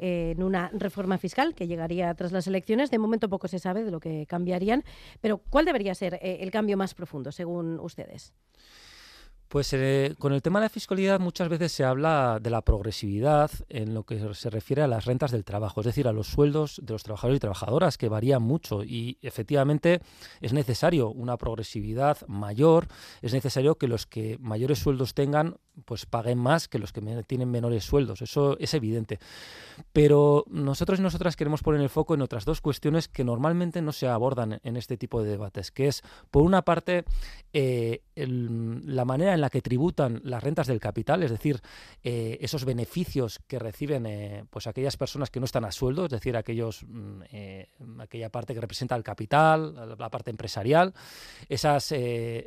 en 0.00 0.42
una 0.42 0.70
reforma 0.72 1.18
fiscal 1.18 1.54
que 1.54 1.66
llegaría 1.66 2.14
tras 2.14 2.32
las 2.32 2.46
elecciones. 2.46 2.90
De 2.90 2.98
momento 2.98 3.28
poco 3.28 3.48
se 3.48 3.58
sabe 3.58 3.84
de 3.84 3.90
lo 3.90 4.00
que 4.00 4.26
cambiarían, 4.26 4.82
pero 5.20 5.38
¿cuál 5.38 5.64
debería 5.64 5.94
ser 5.94 6.18
el 6.22 6.50
cambio 6.50 6.76
más 6.76 6.94
profundo, 6.94 7.30
según 7.30 7.78
ustedes? 7.80 8.32
Pues 9.50 9.72
eh, 9.72 10.14
con 10.20 10.32
el 10.32 10.42
tema 10.42 10.60
de 10.60 10.66
la 10.66 10.68
fiscalidad 10.68 11.18
muchas 11.18 11.48
veces 11.48 11.72
se 11.72 11.82
habla 11.82 12.38
de 12.40 12.50
la 12.50 12.62
progresividad 12.62 13.50
en 13.68 13.94
lo 13.94 14.04
que 14.04 14.32
se 14.32 14.48
refiere 14.48 14.82
a 14.82 14.86
las 14.86 15.06
rentas 15.06 15.32
del 15.32 15.42
trabajo, 15.42 15.80
es 15.80 15.86
decir, 15.86 16.06
a 16.06 16.12
los 16.12 16.28
sueldos 16.28 16.80
de 16.80 16.92
los 16.92 17.02
trabajadores 17.02 17.38
y 17.38 17.40
trabajadoras, 17.40 17.98
que 17.98 18.08
varían 18.08 18.44
mucho 18.44 18.84
y 18.84 19.18
efectivamente 19.22 20.02
es 20.40 20.52
necesario 20.52 21.10
una 21.10 21.36
progresividad 21.36 22.18
mayor, 22.28 22.86
es 23.22 23.32
necesario 23.32 23.74
que 23.74 23.88
los 23.88 24.06
que 24.06 24.38
mayores 24.38 24.78
sueldos 24.78 25.14
tengan 25.14 25.56
pues 25.84 26.06
paguen 26.06 26.38
más 26.38 26.68
que 26.68 26.78
los 26.78 26.92
que 26.92 27.00
tienen 27.26 27.50
menores 27.50 27.84
sueldos, 27.84 28.22
eso 28.22 28.56
es 28.58 28.74
evidente. 28.74 29.18
Pero 29.92 30.44
nosotros 30.48 30.98
y 30.98 31.02
nosotras 31.02 31.36
queremos 31.36 31.62
poner 31.62 31.80
el 31.80 31.88
foco 31.88 32.14
en 32.14 32.22
otras 32.22 32.44
dos 32.44 32.60
cuestiones 32.60 33.08
que 33.08 33.24
normalmente 33.24 33.82
no 33.82 33.92
se 33.92 34.08
abordan 34.08 34.60
en 34.62 34.76
este 34.76 34.96
tipo 34.96 35.22
de 35.22 35.30
debates, 35.30 35.70
que 35.70 35.88
es, 35.88 36.02
por 36.30 36.42
una 36.42 36.62
parte, 36.62 37.04
eh, 37.52 38.02
la 38.14 39.04
manera 39.04 39.34
en 39.34 39.40
la 39.40 39.50
que 39.50 39.62
tributan 39.62 40.20
las 40.24 40.42
rentas 40.42 40.66
del 40.66 40.80
capital, 40.80 41.22
es 41.22 41.30
decir, 41.30 41.60
eh, 42.02 42.38
esos 42.40 42.64
beneficios 42.64 43.40
que 43.46 43.58
reciben 43.58 44.06
eh, 44.06 44.44
pues 44.50 44.66
aquellas 44.66 44.96
personas 44.96 45.30
que 45.30 45.40
no 45.40 45.46
están 45.46 45.64
a 45.64 45.72
sueldo, 45.72 46.04
es 46.04 46.10
decir, 46.10 46.36
aquellos, 46.36 46.84
mm, 46.86 48.00
aquella 48.00 48.30
parte 48.30 48.54
que 48.54 48.60
representa 48.60 48.96
el 48.96 49.02
capital, 49.02 49.96
la 49.98 50.10
parte 50.10 50.30
empresarial, 50.30 50.92
esas, 51.48 51.94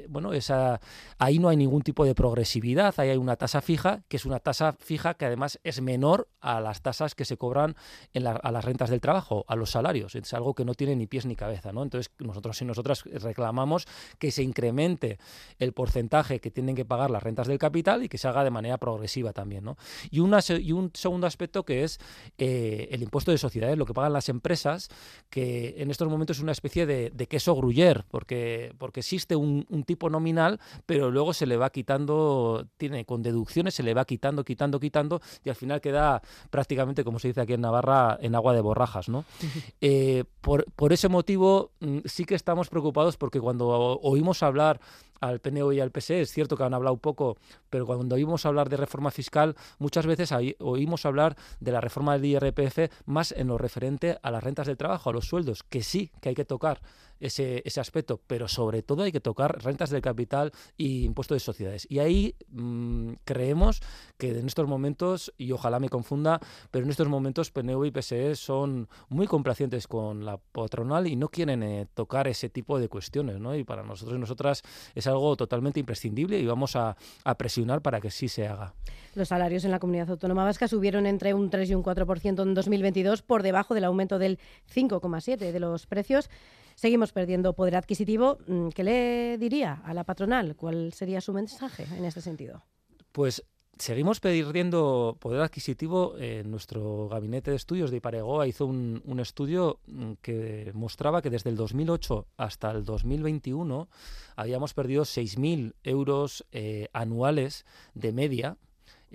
bueno, 0.09 0.33
esa, 0.33 0.79
ahí 1.17 1.39
no 1.39 1.49
hay 1.49 1.57
ningún 1.57 1.81
tipo 1.81 2.05
de 2.05 2.15
progresividad, 2.15 2.93
ahí 2.97 3.09
una 3.23 3.35
tasa 3.35 3.61
fija, 3.61 4.03
que 4.07 4.17
es 4.17 4.25
una 4.25 4.39
tasa 4.39 4.73
fija 4.73 5.15
que 5.15 5.25
además 5.25 5.59
es 5.63 5.81
menor 5.81 6.27
a 6.39 6.59
las 6.61 6.81
tasas 6.81 7.15
que 7.15 7.25
se 7.25 7.37
cobran 7.37 7.75
en 8.13 8.27
a 8.27 8.51
las 8.51 8.65
rentas 8.65 8.89
del 8.89 9.01
trabajo, 9.01 9.45
a 9.47 9.55
los 9.55 9.71
salarios. 9.71 10.15
Es 10.15 10.33
algo 10.33 10.53
que 10.53 10.65
no 10.65 10.73
tiene 10.73 10.95
ni 10.95 11.07
pies 11.07 11.25
ni 11.25 11.35
cabeza, 11.35 11.71
¿no? 11.71 11.83
Entonces, 11.83 12.11
nosotros 12.19 12.61
y 12.61 12.65
nosotras 12.65 13.03
reclamamos 13.03 13.87
que 14.19 14.31
se 14.31 14.43
incremente 14.43 15.17
el 15.59 15.73
porcentaje 15.73 16.39
que 16.39 16.51
tienen 16.51 16.75
que 16.75 16.85
pagar 16.85 17.11
las 17.11 17.23
rentas 17.23 17.47
del 17.47 17.57
capital 17.57 18.03
y 18.03 18.09
que 18.09 18.17
se 18.17 18.27
haga 18.27 18.43
de 18.43 18.49
manera 18.49 18.77
progresiva 18.77 19.33
también, 19.33 19.63
¿no? 19.63 19.77
Y, 20.11 20.19
una, 20.19 20.39
y 20.47 20.71
un 20.71 20.91
segundo 20.93 21.27
aspecto 21.27 21.63
que 21.63 21.83
es 21.83 21.99
eh, 22.37 22.89
el 22.91 23.01
impuesto 23.03 23.31
de 23.31 23.37
sociedades, 23.37 23.77
lo 23.77 23.85
que 23.85 23.93
pagan 23.93 24.13
las 24.13 24.29
empresas, 24.29 24.89
que 25.29 25.75
en 25.77 25.91
estos 25.91 26.07
momentos 26.09 26.37
es 26.37 26.43
una 26.43 26.51
especie 26.51 26.85
de, 26.85 27.11
queso 27.27 27.55
gruyer, 27.55 28.05
porque, 28.09 28.73
porque 28.77 28.99
existe 28.99 29.35
un, 29.35 29.65
un 29.69 29.83
tipo 29.83 30.09
nominal, 30.09 30.59
pero 30.85 31.09
luego 31.09 31.33
se 31.33 31.45
le 31.45 31.57
va 31.57 31.69
quitando, 31.71 32.67
tiene 32.77 33.02
con 33.05 33.23
deducciones 33.23 33.73
se 33.73 33.83
le 33.83 33.93
va 33.93 34.05
quitando, 34.05 34.43
quitando, 34.43 34.79
quitando 34.79 35.21
y 35.43 35.49
al 35.49 35.55
final 35.55 35.81
queda 35.81 36.21
prácticamente, 36.49 37.03
como 37.03 37.19
se 37.19 37.29
dice 37.29 37.41
aquí 37.41 37.53
en 37.53 37.61
Navarra, 37.61 38.17
en 38.21 38.35
agua 38.35 38.53
de 38.53 38.61
borrajas. 38.61 39.09
¿no? 39.09 39.25
Eh, 39.81 40.23
por, 40.41 40.65
por, 40.75 40.93
ese 40.93 41.09
motivo 41.09 41.71
mm, 41.79 41.99
sí 42.05 42.25
que 42.25 42.35
estamos 42.35 42.69
preocupados 42.69 43.17
porque 43.17 43.39
cuando 43.39 43.67
oímos 43.67 44.41
hablar 44.43 44.79
al 45.23 45.39
PNO 45.39 45.71
y 45.71 45.79
al 45.79 45.91
PSE. 45.91 46.21
Es 46.21 46.31
cierto 46.31 46.57
que 46.57 46.63
han 46.63 46.73
hablado 46.73 46.97
poco, 46.97 47.37
pero 47.69 47.85
cuando 47.85 48.15
oímos 48.15 48.45
hablar 48.45 48.69
de 48.69 48.77
reforma 48.77 49.11
fiscal, 49.11 49.55
muchas 49.79 50.05
veces 50.05 50.31
oímos 50.59 51.05
hablar 51.05 51.35
de 51.59 51.71
la 51.71 51.81
reforma 51.81 52.17
del 52.17 52.25
IRPF 52.25 52.91
más 53.05 53.31
en 53.31 53.47
lo 53.47 53.57
referente 53.57 54.17
a 54.21 54.31
las 54.31 54.43
rentas 54.43 54.67
del 54.67 54.77
trabajo, 54.77 55.09
a 55.09 55.13
los 55.13 55.25
sueldos, 55.25 55.63
que 55.63 55.81
sí, 55.81 56.11
que 56.21 56.29
hay 56.29 56.35
que 56.35 56.45
tocar 56.45 56.81
ese, 57.19 57.61
ese 57.65 57.79
aspecto, 57.79 58.19
pero 58.27 58.47
sobre 58.47 58.83
todo 58.83 59.03
hay 59.03 59.11
que 59.11 59.21
tocar 59.21 59.63
rentas 59.63 59.89
del 59.89 60.01
capital 60.01 60.51
y 60.75 61.05
impuestos 61.05 61.35
de 61.37 61.39
sociedades. 61.39 61.87
Y 61.89 61.99
ahí 61.99 62.35
mm, 62.49 63.13
creemos 63.23 63.81
que 64.17 64.37
en 64.37 64.47
estos 64.47 64.67
momentos, 64.67 65.33
y 65.37 65.51
ojalá 65.53 65.79
me 65.79 65.89
confunda, 65.89 66.41
pero 66.69 66.83
en 66.83 66.91
estos 66.91 67.07
momentos 67.07 67.51
PNV 67.51 67.85
y 67.85 67.91
PSE 67.91 68.35
son 68.35 68.89
muy 69.07 69.27
complacientes 69.27 69.87
con 69.87 70.25
la 70.25 70.37
patronal 70.37 71.07
y 71.07 71.15
no 71.15 71.29
quieren 71.29 71.63
eh, 71.63 71.87
tocar 71.93 72.27
ese 72.27 72.49
tipo 72.49 72.79
de 72.79 72.89
cuestiones, 72.89 73.39
¿no? 73.39 73.55
Y 73.55 73.63
para 73.63 73.83
nosotros 73.83 74.17
y 74.17 74.19
nosotras 74.19 74.61
es 74.93 75.07
algo 75.13 75.35
totalmente 75.35 75.79
imprescindible 75.79 76.39
y 76.39 76.45
vamos 76.45 76.75
a, 76.75 76.95
presionar 77.37 77.81
para 77.81 77.99
que 77.99 78.11
sí 78.11 78.27
se 78.27 78.47
haga. 78.47 78.73
Los 79.15 79.29
salarios 79.29 79.63
en 79.65 79.71
la 79.71 79.79
comunidad 79.79 80.09
autónoma 80.09 80.43
vasca 80.43 80.67
subieron 80.67 81.05
entre 81.05 81.33
un 81.33 81.49
3 81.49 81.69
y 81.69 81.75
un 81.75 81.83
4% 81.83 82.41
en 82.41 82.53
2022 82.53 83.21
por 83.21 83.43
debajo 83.43 83.73
del 83.73 83.83
aumento 83.83 84.19
del 84.19 84.39
5,7% 84.73 85.37
de 85.37 85.59
los 85.59 85.85
precios. 85.85 86.29
Seguimos 86.75 87.11
perdiendo 87.11 87.53
poder 87.53 87.75
adquisitivo. 87.75 88.39
Mm, 88.47 88.69
¿Qué 88.69 88.83
le 88.83 89.37
diría 89.37 89.81
a 89.85 89.93
la 89.93 90.03
patronal? 90.03 90.55
¿Cuál 90.55 90.93
sería 90.93 91.21
su 91.21 91.33
mensaje 91.33 91.85
en 91.95 92.05
este 92.05 92.21
sentido? 92.21 92.63
Pues 93.11 93.45
Seguimos 93.77 94.19
perdiendo 94.19 95.17
poder 95.19 95.41
adquisitivo. 95.41 96.15
En 96.17 96.51
nuestro 96.51 97.09
gabinete 97.09 97.49
de 97.51 97.57
estudios 97.57 97.89
de 97.89 97.97
Iparegoa 97.97 98.47
hizo 98.47 98.67
un, 98.67 99.19
estudio 99.19 99.79
mm, 99.87 100.13
que 100.21 100.71
mostraba 100.75 101.21
que 101.21 101.31
desde 101.31 101.49
el 101.49 101.55
2008 101.55 102.27
hasta 102.37 102.71
el 102.71 102.85
2021 102.85 103.89
habíamos 104.35 104.73
perdido 104.75 105.03
6.000 105.03 105.73
euros 105.83 106.45
eh, 106.51 106.87
anuales 106.93 107.65
de 107.95 108.11
media 108.13 108.57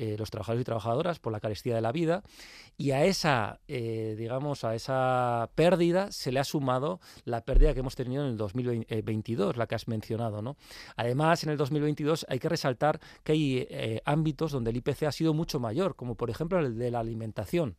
eh, 0.00 0.14
los 0.16 0.30
trabajadores 0.30 0.62
y 0.62 0.64
trabajadoras 0.64 1.18
por 1.18 1.32
la 1.32 1.40
carestía 1.40 1.74
de 1.74 1.80
la 1.80 1.90
vida 1.90 2.22
y 2.76 2.92
a 2.92 3.04
esa, 3.04 3.58
eh, 3.66 4.14
digamos, 4.16 4.62
a 4.62 4.76
esa 4.76 5.50
pérdida 5.56 6.12
se 6.12 6.30
le 6.30 6.38
ha 6.38 6.44
sumado 6.44 7.00
la 7.24 7.44
pérdida 7.44 7.74
que 7.74 7.80
hemos 7.80 7.96
tenido 7.96 8.22
en 8.22 8.30
el 8.30 8.36
2022, 8.36 9.56
la 9.56 9.66
que 9.66 9.74
has 9.74 9.88
mencionado, 9.88 10.40
¿no? 10.40 10.56
Además, 10.94 11.42
en 11.42 11.50
el 11.50 11.56
2022 11.56 12.26
hay 12.28 12.38
que 12.38 12.48
resaltar 12.48 13.00
que 13.24 13.32
hay 13.32 13.66
eh, 13.68 14.00
ámbitos 14.04 14.52
donde 14.52 14.70
el 14.70 14.76
IPC 14.76 15.02
ha 15.02 15.12
sido 15.12 15.34
mucho 15.34 15.58
mayor, 15.58 15.96
como 15.96 16.14
por 16.14 16.30
ejemplo 16.30 16.60
el 16.60 16.78
de 16.78 16.92
la 16.92 17.00
alimentación. 17.00 17.74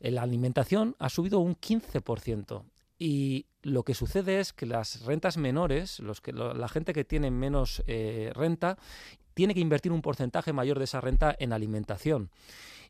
La 0.00 0.22
alimentación 0.22 0.96
ha 0.98 1.08
subido 1.08 1.38
un 1.38 1.54
15%. 1.54 2.64
Y 2.98 3.46
lo 3.62 3.84
que 3.84 3.94
sucede 3.94 4.40
es 4.40 4.52
que 4.52 4.66
las 4.66 5.04
rentas 5.04 5.36
menores, 5.36 6.00
los 6.00 6.20
que, 6.20 6.32
la 6.32 6.68
gente 6.68 6.92
que 6.92 7.04
tiene 7.04 7.30
menos 7.30 7.82
renta, 8.34 8.76
tiene 9.34 9.54
que 9.54 9.60
invertir 9.60 9.92
un 9.92 10.02
porcentaje 10.02 10.52
mayor 10.52 10.78
de 10.78 10.84
esa 10.84 11.00
renta 11.00 11.34
en 11.38 11.52
alimentación. 11.52 12.30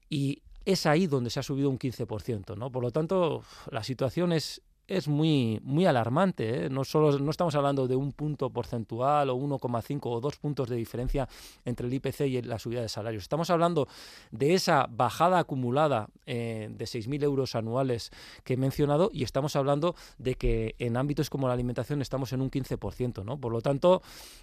Y 0.08 0.42
es 0.64 0.86
ahí 0.86 1.06
donde 1.06 1.30
se 1.30 1.40
ha 1.40 1.42
subido 1.42 1.70
un 1.70 1.78
15%, 1.78 2.56
¿no? 2.56 2.70
Por 2.70 2.82
lo 2.82 2.90
tanto, 2.90 3.42
la 3.70 3.82
situación 3.82 4.32
es, 4.32 4.62
es 4.88 5.06
muy, 5.06 5.60
muy 5.62 5.86
alarmante. 5.86 6.64
¿eh? 6.64 6.70
No, 6.70 6.82
solo, 6.82 7.16
no 7.18 7.30
estamos 7.30 7.54
hablando 7.54 7.86
de 7.86 7.94
un 7.94 8.12
punto 8.12 8.50
porcentual 8.50 9.30
o 9.30 9.36
1,5 9.36 10.00
o 10.04 10.20
dos 10.20 10.36
puntos 10.36 10.68
de 10.68 10.76
diferencia 10.76 11.28
entre 11.64 11.86
el 11.86 11.94
IPC 11.94 12.20
y 12.22 12.42
la 12.42 12.58
subida 12.58 12.80
de 12.80 12.88
salarios. 12.88 13.22
Estamos 13.22 13.50
hablando 13.50 13.86
de 14.30 14.54
esa 14.54 14.86
bajada 14.90 15.38
acumulada 15.38 16.08
eh, 16.26 16.68
de 16.70 16.84
6.000 16.86 17.22
euros 17.22 17.54
anuales 17.54 18.10
que 18.44 18.54
he 18.54 18.56
mencionado 18.56 19.10
y 19.12 19.22
estamos 19.22 19.54
hablando 19.56 19.94
de 20.16 20.34
que 20.34 20.74
en 20.78 20.96
ámbitos 20.96 21.28
como 21.28 21.46
la 21.48 21.54
alimentación 21.54 22.00
estamos 22.00 22.32
en 22.32 22.40
un 22.40 22.50
15%. 22.50 23.24
¿no? 23.24 23.38
Por 23.38 23.52
lo 23.52 23.60
tanto, 23.60 24.02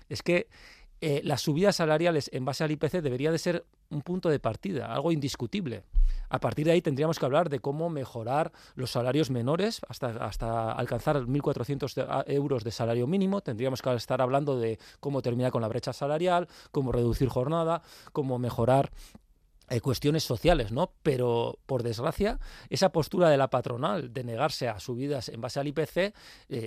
es 0.09 0.21
que 0.21 0.47
eh, 1.07 1.21
las 1.23 1.41
subidas 1.41 1.75
salariales 1.75 2.31
en 2.33 2.45
base 2.45 2.63
al 2.63 2.71
IPC 2.71 2.93
debería 2.93 3.31
de 3.31 3.37
ser 3.37 3.63
un 3.91 4.01
punto 4.01 4.27
de 4.27 4.39
partida, 4.39 4.91
algo 4.91 5.11
indiscutible. 5.11 5.83
A 6.29 6.39
partir 6.39 6.65
de 6.65 6.71
ahí 6.71 6.81
tendríamos 6.81 7.19
que 7.19 7.25
hablar 7.25 7.47
de 7.49 7.59
cómo 7.59 7.91
mejorar 7.91 8.51
los 8.73 8.89
salarios 8.89 9.29
menores 9.29 9.81
hasta, 9.87 10.07
hasta 10.25 10.71
alcanzar 10.71 11.17
1.400 11.17 12.23
euros 12.25 12.63
de 12.63 12.71
salario 12.71 13.05
mínimo. 13.05 13.41
Tendríamos 13.41 13.83
que 13.83 13.93
estar 13.93 14.19
hablando 14.19 14.57
de 14.59 14.79
cómo 14.99 15.21
terminar 15.21 15.51
con 15.51 15.61
la 15.61 15.67
brecha 15.67 15.93
salarial, 15.93 16.47
cómo 16.71 16.91
reducir 16.91 17.29
jornada, 17.29 17.83
cómo 18.11 18.39
mejorar 18.39 18.89
eh, 19.69 19.81
cuestiones 19.81 20.23
sociales, 20.23 20.71
¿no? 20.71 20.91
Pero, 21.03 21.59
por 21.67 21.83
desgracia, 21.83 22.39
esa 22.71 22.91
postura 22.91 23.29
de 23.29 23.37
la 23.37 23.51
patronal 23.51 24.11
de 24.11 24.23
negarse 24.23 24.69
a 24.69 24.79
subidas 24.79 25.29
en 25.29 25.39
base 25.39 25.59
al 25.59 25.67
IPC 25.67 25.97
eh, 25.97 26.13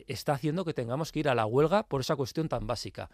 está 0.06 0.34
haciendo 0.34 0.64
que 0.64 0.74
tengamos 0.74 1.10
que 1.10 1.18
ir 1.18 1.28
a 1.28 1.34
la 1.34 1.44
huelga 1.44 1.82
por 1.82 2.02
esa 2.02 2.14
cuestión 2.14 2.48
tan 2.48 2.68
básica. 2.68 3.10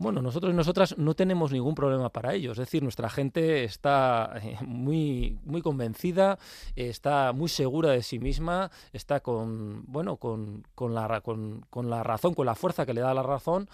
Bueno, 0.00 0.22
nosotros 0.22 0.50
y 0.50 0.56
nosotras 0.56 0.96
no 0.96 1.12
tenemos 1.12 1.52
ningún 1.52 1.74
problema 1.74 2.08
para 2.08 2.32
ello. 2.32 2.52
Es 2.52 2.58
decir, 2.58 2.82
nuestra 2.82 3.10
gente 3.10 3.64
está 3.64 4.32
eh, 4.42 4.56
muy, 4.62 5.38
muy 5.44 5.60
convencida, 5.60 6.38
está 6.74 7.34
muy 7.34 7.50
segura 7.50 7.90
de 7.90 8.02
sí 8.02 8.18
misma, 8.18 8.70
está 8.94 9.20
con, 9.20 9.84
bueno, 9.86 10.16
con, 10.16 10.66
con, 10.74 10.94
la, 10.94 11.20
con, 11.20 11.66
con 11.68 11.90
la 11.90 12.02
razón, 12.02 12.32
con 12.32 12.46
la 12.46 12.54
fuerza 12.54 12.86
que 12.86 12.94
le 12.94 13.02
da 13.02 13.12
la 13.12 13.22
razón 13.22 13.68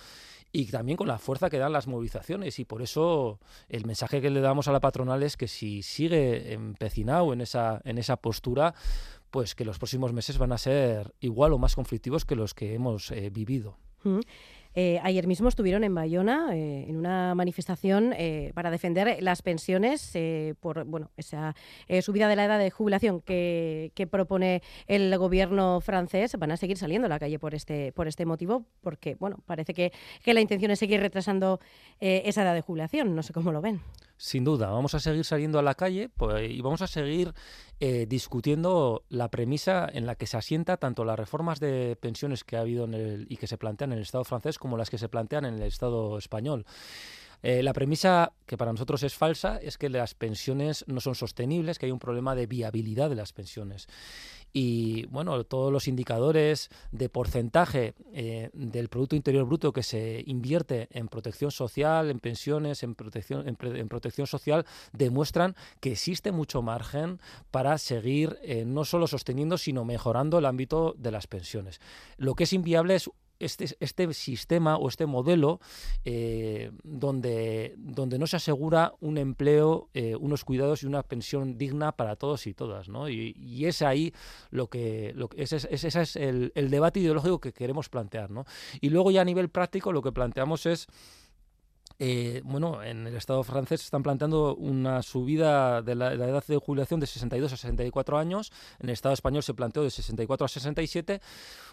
y 0.50 0.66
también 0.66 0.96
con 0.96 1.06
la 1.06 1.18
fuerza 1.18 1.48
que 1.48 1.58
dan 1.58 1.72
las 1.72 1.86
movilizaciones. 1.86 2.58
Y 2.58 2.64
por 2.64 2.82
eso 2.82 3.38
el 3.68 3.86
mensaje 3.86 4.20
que 4.20 4.30
le 4.30 4.40
damos 4.40 4.66
a 4.66 4.72
la 4.72 4.80
patronal 4.80 5.22
es 5.22 5.36
que 5.36 5.46
si 5.46 5.82
sigue 5.82 6.54
empecinado 6.54 7.32
en 7.34 7.40
esa, 7.40 7.80
en 7.84 7.98
esa 7.98 8.16
postura, 8.16 8.74
pues 9.30 9.54
que 9.54 9.64
los 9.64 9.78
próximos 9.78 10.12
meses 10.12 10.38
van 10.38 10.50
a 10.50 10.58
ser 10.58 11.14
igual 11.20 11.52
o 11.52 11.58
más 11.58 11.76
conflictivos 11.76 12.24
que 12.24 12.34
los 12.34 12.52
que 12.52 12.74
hemos 12.74 13.12
eh, 13.12 13.30
vivido. 13.30 13.76
Eh, 14.78 15.00
ayer 15.02 15.26
mismo 15.26 15.48
estuvieron 15.48 15.84
en 15.84 15.94
Bayona 15.94 16.54
eh, 16.54 16.84
en 16.86 16.98
una 16.98 17.34
manifestación 17.34 18.12
eh, 18.12 18.52
para 18.54 18.70
defender 18.70 19.16
las 19.22 19.40
pensiones 19.40 20.12
por 20.60 20.84
bueno 20.84 21.10
esa 21.16 21.54
subida 22.02 22.28
de 22.28 22.36
la 22.36 22.44
edad 22.44 22.58
de 22.58 22.70
jubilación 22.70 23.22
que, 23.22 24.08
propone 24.10 24.62
el 24.86 25.16
gobierno 25.16 25.80
francés. 25.80 26.36
Van 26.38 26.52
a 26.52 26.58
seguir 26.58 26.76
saliendo 26.76 27.06
a 27.06 27.08
la 27.08 27.18
calle 27.18 27.38
por 27.38 27.54
este 27.54 27.92
por 27.92 28.06
este 28.06 28.26
motivo 28.26 28.66
porque 28.82 29.14
bueno 29.14 29.38
parece 29.46 29.72
que, 29.72 29.92
que 30.22 30.34
la 30.34 30.42
intención 30.42 30.70
es 30.70 30.78
seguir 30.78 31.00
retrasando 31.00 31.58
esa 31.98 32.42
edad 32.42 32.54
de 32.54 32.60
jubilación. 32.60 33.14
No 33.16 33.22
sé 33.22 33.32
cómo 33.32 33.52
lo 33.52 33.62
ven. 33.62 33.80
Sin 34.18 34.44
duda, 34.44 34.70
vamos 34.70 34.94
a 34.94 35.00
seguir 35.00 35.24
saliendo 35.24 35.58
a 35.58 35.62
la 35.62 35.74
calle 35.74 36.08
pues, 36.08 36.50
y 36.50 36.60
vamos 36.62 36.80
a 36.80 36.86
seguir 36.86 37.34
eh, 37.80 38.06
discutiendo 38.08 39.04
la 39.10 39.30
premisa 39.30 39.86
en 39.92 40.06
la 40.06 40.14
que 40.14 40.26
se 40.26 40.38
asienta 40.38 40.78
tanto 40.78 41.04
las 41.04 41.18
reformas 41.18 41.60
de 41.60 41.96
pensiones 42.00 42.42
que 42.42 42.56
ha 42.56 42.60
habido 42.60 42.84
en 42.84 42.94
el, 42.94 43.26
y 43.28 43.36
que 43.36 43.46
se 43.46 43.58
plantean 43.58 43.92
en 43.92 43.98
el 43.98 44.04
Estado 44.04 44.24
francés 44.24 44.58
como 44.58 44.78
las 44.78 44.88
que 44.88 44.96
se 44.96 45.10
plantean 45.10 45.44
en 45.44 45.54
el 45.56 45.62
Estado 45.62 46.16
español. 46.16 46.64
Eh, 47.42 47.62
la 47.62 47.74
premisa 47.74 48.32
que 48.46 48.56
para 48.56 48.72
nosotros 48.72 49.02
es 49.02 49.14
falsa 49.14 49.58
es 49.58 49.76
que 49.76 49.90
las 49.90 50.14
pensiones 50.14 50.84
no 50.88 51.00
son 51.00 51.14
sostenibles, 51.14 51.78
que 51.78 51.86
hay 51.86 51.92
un 51.92 51.98
problema 51.98 52.34
de 52.34 52.46
viabilidad 52.46 53.10
de 53.10 53.16
las 53.16 53.32
pensiones. 53.32 53.86
Y 54.52 55.06
bueno, 55.06 55.44
todos 55.44 55.72
los 55.72 55.86
indicadores 55.86 56.70
de 56.90 57.08
porcentaje 57.08 57.94
eh, 58.12 58.50
del 58.54 58.88
Producto 58.88 59.14
Interior 59.14 59.44
Bruto 59.44 59.72
que 59.72 59.82
se 59.82 60.22
invierte 60.26 60.88
en 60.92 61.08
protección 61.08 61.50
social, 61.50 62.10
en 62.10 62.20
pensiones, 62.20 62.82
en 62.82 62.94
protección, 62.94 63.46
en, 63.46 63.88
protección 63.88 64.26
social, 64.26 64.64
demuestran 64.92 65.54
que 65.80 65.92
existe 65.92 66.32
mucho 66.32 66.62
margen 66.62 67.20
para 67.50 67.76
seguir 67.78 68.38
eh, 68.42 68.64
no 68.64 68.84
solo 68.84 69.06
sosteniendo, 69.06 69.58
sino 69.58 69.84
mejorando 69.84 70.38
el 70.38 70.46
ámbito 70.46 70.94
de 70.96 71.10
las 71.10 71.26
pensiones. 71.26 71.80
Lo 72.16 72.34
que 72.34 72.44
es 72.44 72.52
inviable 72.52 72.94
es 72.94 73.10
este, 73.38 73.76
este 73.80 74.12
sistema 74.14 74.76
o 74.76 74.88
este 74.88 75.06
modelo 75.06 75.60
eh, 76.04 76.70
donde, 76.82 77.74
donde 77.78 78.18
no 78.18 78.26
se 78.26 78.36
asegura 78.36 78.94
un 79.00 79.18
empleo, 79.18 79.88
eh, 79.94 80.16
unos 80.16 80.44
cuidados 80.44 80.82
y 80.82 80.86
una 80.86 81.02
pensión 81.02 81.58
digna 81.58 81.92
para 81.92 82.16
todos 82.16 82.46
y 82.46 82.54
todas. 82.54 82.88
¿no? 82.88 83.08
Y, 83.08 83.34
es 83.66 83.82
ahí 83.82 84.12
lo 84.50 84.68
que, 84.68 85.12
lo 85.16 85.28
que 85.28 85.42
ese, 85.42 85.56
ese 85.56 85.88
es 85.88 86.16
el, 86.16 86.52
el, 86.54 86.70
debate 86.70 87.00
ideológico 87.00 87.40
que 87.40 87.52
queremos 87.52 87.88
plantear. 87.88 88.30
¿no? 88.30 88.44
Y 88.80 88.90
luego 88.90 89.10
ya 89.10 89.22
a 89.22 89.24
nivel 89.24 89.48
práctico 89.48 89.92
lo 89.92 90.02
que 90.02 90.12
planteamos 90.12 90.66
es 90.66 90.86
eh, 91.98 92.42
bueno, 92.44 92.82
en 92.82 93.06
el 93.06 93.16
Estado 93.16 93.42
francés 93.42 93.82
están 93.82 94.02
planteando 94.02 94.54
una 94.56 95.02
subida 95.02 95.80
de 95.82 95.94
la, 95.94 96.12
edad 96.12 96.44
de 96.46 96.56
jubilación 96.58 97.00
de 97.00 97.06
62 97.06 97.52
a 97.52 97.56
64 97.56 98.18
años. 98.18 98.52
En 98.78 98.88
el 98.88 98.92
Estado 98.92 99.14
español 99.14 99.42
se 99.42 99.54
planteó 99.54 99.82
de 99.82 99.90
64 99.90 100.44
a 100.44 100.48
67, 100.48 101.20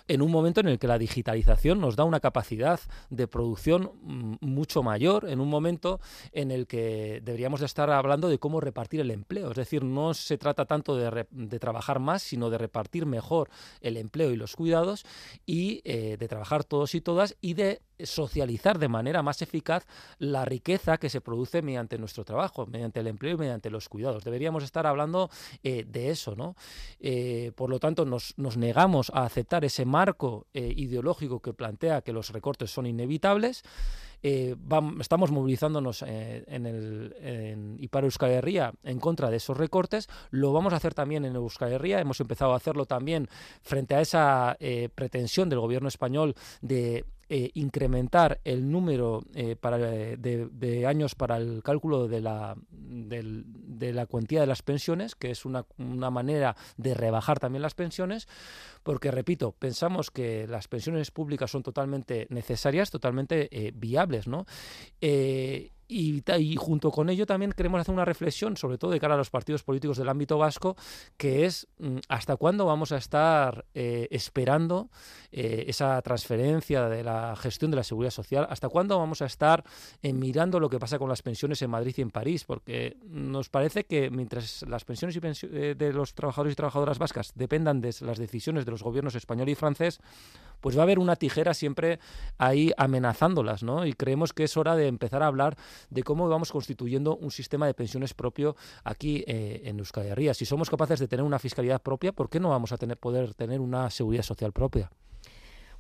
en 0.07 0.21
un 0.21 0.31
momento 0.31 0.61
en 0.61 0.67
el 0.67 0.79
que 0.79 0.87
la 0.87 0.97
digitalización 0.97 1.81
nos 1.81 1.95
da 1.95 2.05
una 2.05 2.19
capacidad 2.19 2.79
de 3.09 3.27
producción 3.27 3.91
mm, 4.01 4.35
mucho 4.41 4.81
mayor, 4.83 5.29
en 5.29 5.39
un 5.39 5.49
momento 5.49 5.99
en 6.31 6.51
el 6.51 6.67
que 6.67 7.21
deberíamos 7.23 7.59
de 7.59 7.65
estar 7.65 7.89
hablando 7.89 8.29
de 8.29 8.39
cómo 8.39 8.61
repartir 8.61 9.01
el 9.01 9.11
empleo. 9.11 9.51
Es 9.51 9.57
decir, 9.57 9.83
no 9.83 10.13
se 10.13 10.37
trata 10.37 10.65
tanto 10.65 10.95
de, 10.95 11.59
trabajar 11.59 11.99
más, 11.99 12.23
sino 12.23 12.49
de 12.49 12.57
repartir 12.57 13.05
mejor 13.05 13.49
el 13.81 13.97
empleo 13.97 14.31
y 14.31 14.37
los 14.37 14.55
cuidados 14.55 15.05
y 15.45 15.81
eh, 15.83 16.17
de 16.17 16.27
trabajar 16.27 16.63
todos 16.63 16.95
y 16.95 17.01
todas 17.01 17.35
y 17.41 17.53
de 17.53 17.81
socializar 17.99 18.79
de 18.79 18.87
manera 18.87 19.21
más 19.21 19.41
eficaz 19.41 19.85
la 20.19 20.45
riqueza 20.45 20.97
que 20.97 21.09
se 21.09 21.21
produce 21.21 21.61
mediante 21.61 21.97
nuestro 21.97 22.23
trabajo, 22.23 22.65
mediante 22.65 22.99
el 22.99 23.07
empleo 23.07 23.35
y 23.35 23.37
mediante 23.37 23.69
los 23.69 23.89
cuidados. 23.89 24.23
Deberíamos 24.23 24.63
estar 24.63 24.87
hablando 24.87 25.29
eh, 25.63 25.85
de 25.87 26.09
eso, 26.09 26.35
¿no? 26.35 26.55
Eh, 26.99 27.51
por 27.55 27.69
lo 27.69 27.79
tanto, 27.79 28.05
nos, 28.05 28.33
negamos 28.57 29.11
a 29.13 29.23
aceptar 29.23 29.65
ese 29.65 29.85
marco 29.85 30.47
eh, 30.53 30.73
ideológico 30.75 31.41
que 31.41 31.53
plantea 31.53 32.01
que 32.01 32.13
los 32.13 32.29
recortes 32.29 32.71
son 32.71 32.85
inevitables. 32.85 33.63
estamos 34.21 35.31
movilizándonos 35.31 36.01
en 36.01 36.65
el 36.65 37.13
en, 37.19 37.75
y 37.77 37.89
para 37.89 38.05
Euskal 38.05 38.31
en 38.83 38.99
contra 38.99 39.29
de 39.29 39.37
esos 39.37 39.57
recortes. 39.57 40.07
Lo 40.31 40.53
vamos 40.53 40.71
a 40.71 40.77
hacer 40.77 40.93
también 40.93 41.25
en 41.25 41.35
Euskal 41.35 41.73
Herria. 41.73 41.99
Hemos 41.99 42.21
empezado 42.21 42.53
a 42.53 42.57
hacerlo 42.57 42.85
también 42.85 43.27
frente 43.61 43.95
a 43.95 44.01
esa 44.01 44.57
pretensión 44.95 45.49
del 45.49 45.59
gobierno 45.59 45.89
español 45.89 46.35
de 46.61 47.03
eh, 47.29 47.51
incrementar 47.53 48.41
el 48.43 48.69
número 48.69 49.23
eh, 49.33 49.55
para, 49.55 49.77
de, 49.77 50.85
años 50.87 51.15
para 51.15 51.37
el 51.37 51.63
cálculo 51.63 52.07
de 52.07 52.21
la, 52.21 52.55
de, 52.69 53.93
la 53.93 54.05
cuantía 54.05 54.41
de 54.41 54.47
las 54.47 54.61
pensiones, 54.61 55.15
que 55.15 55.31
es 55.31 55.45
una, 55.45 55.65
una, 55.77 56.09
manera 56.09 56.55
de 56.77 56.93
rebajar 56.93 57.39
también 57.39 57.61
las 57.61 57.75
pensiones, 57.75 58.27
porque, 58.83 59.09
repito, 59.09 59.53
pensamos 59.53 60.11
que 60.11 60.47
las 60.47 60.67
pensiones 60.67 61.11
públicas 61.11 61.49
son 61.49 61.63
totalmente 61.63 62.27
necesarias, 62.29 62.91
totalmente 62.91 63.47
eh, 63.51 63.71
viables, 63.73 64.27
¿no? 64.27 64.45
Y, 65.87 66.23
junto 66.57 66.91
con 66.91 67.09
ello 67.09 67.25
también 67.25 67.51
queremos 67.51 67.81
hacer 67.81 67.93
una 67.93 68.05
reflexión, 68.05 68.57
sobre 68.57 68.77
todo 68.77 68.91
de 68.91 68.99
cara 68.99 69.15
a 69.15 69.17
los 69.17 69.29
partidos 69.29 69.63
políticos 69.63 69.97
del 69.97 70.09
ámbito 70.09 70.37
vasco, 70.37 70.75
que 71.17 71.45
es 71.45 71.67
mm, 71.79 71.97
hasta 72.07 72.35
cuándo 72.37 72.65
vamos 72.65 72.91
a 72.91 72.97
estar 72.97 73.65
eh, 73.73 74.07
esperando 74.11 74.89
eh, 75.31 75.65
esa 75.67 76.01
transferencia 76.01 76.87
de 76.89 77.03
la 77.03 77.35
gestión 77.35 77.71
de 77.71 77.77
la 77.77 77.83
seguridad 77.83 78.11
social, 78.11 78.47
hasta 78.49 78.69
cuándo 78.69 78.97
vamos 78.97 79.21
a 79.21 79.25
estar 79.25 79.63
eh, 80.01 80.13
mirando 80.13 80.59
lo 80.59 80.69
que 80.69 80.79
pasa 80.79 80.97
con 80.97 81.09
las 81.09 81.21
pensiones 81.21 81.61
en 81.61 81.69
Madrid 81.69 81.93
y 81.97 82.01
en 82.01 82.11
París, 82.11 82.45
porque 82.45 82.97
nos 83.07 83.49
parece 83.49 83.85
que 83.85 84.09
mientras 84.09 84.63
las 84.67 84.85
pensiones 84.85 85.15
y 85.15 85.19
de 85.19 85.93
los 85.93 86.13
trabajadores 86.13 86.53
y 86.53 86.55
trabajadoras 86.55 86.99
vascas 86.99 87.33
dependan 87.35 87.81
de 87.81 87.93
las 88.01 88.17
decisiones 88.17 88.65
de 88.65 88.71
los 88.71 88.83
gobiernos 88.83 89.15
español 89.15 89.49
y 89.49 89.55
francés, 89.55 89.99
pues 90.63 90.77
va 90.77 90.81
a 90.81 90.83
haber 90.83 90.97
una 90.97 91.17
tijera 91.17 91.53
siempre 91.53 91.99
ahí 92.37 92.71
amenazándolas, 92.77 93.63
¿no? 93.63 93.85
Y 93.85 93.91
creemos 93.91 94.31
que 94.31 94.45
es 94.45 94.55
hora 94.55 94.77
de 94.77 94.87
empezar 94.87 95.21
a 95.21 95.27
hablar 95.27 95.57
de 95.89 96.03
cómo 96.03 96.29
vamos 96.29 96.53
constituyendo 96.53 97.17
un 97.17 97.31
sistema 97.31 97.67
de 97.67 97.73
pensiones 97.73 98.13
propio 98.13 98.55
aquí 98.85 99.25
eh, 99.27 99.63
en 99.65 99.79
Euskadi 99.79 100.07
Herria. 100.07 100.33
Si 100.33 100.45
somos 100.45 100.69
capaces 100.69 101.01
de 101.01 101.09
tener 101.09 101.25
una 101.25 101.37
fiscalidad 101.37 101.81
propia, 101.81 102.13
¿por 102.13 102.29
qué 102.29 102.39
no 102.39 102.49
vamos 102.49 102.71
a 102.71 102.77
tener, 102.77 102.95
poder 102.95 103.33
tener 103.33 103.59
una 103.59 103.89
seguridad 103.89 104.23
social 104.23 104.53
propia? 104.53 104.89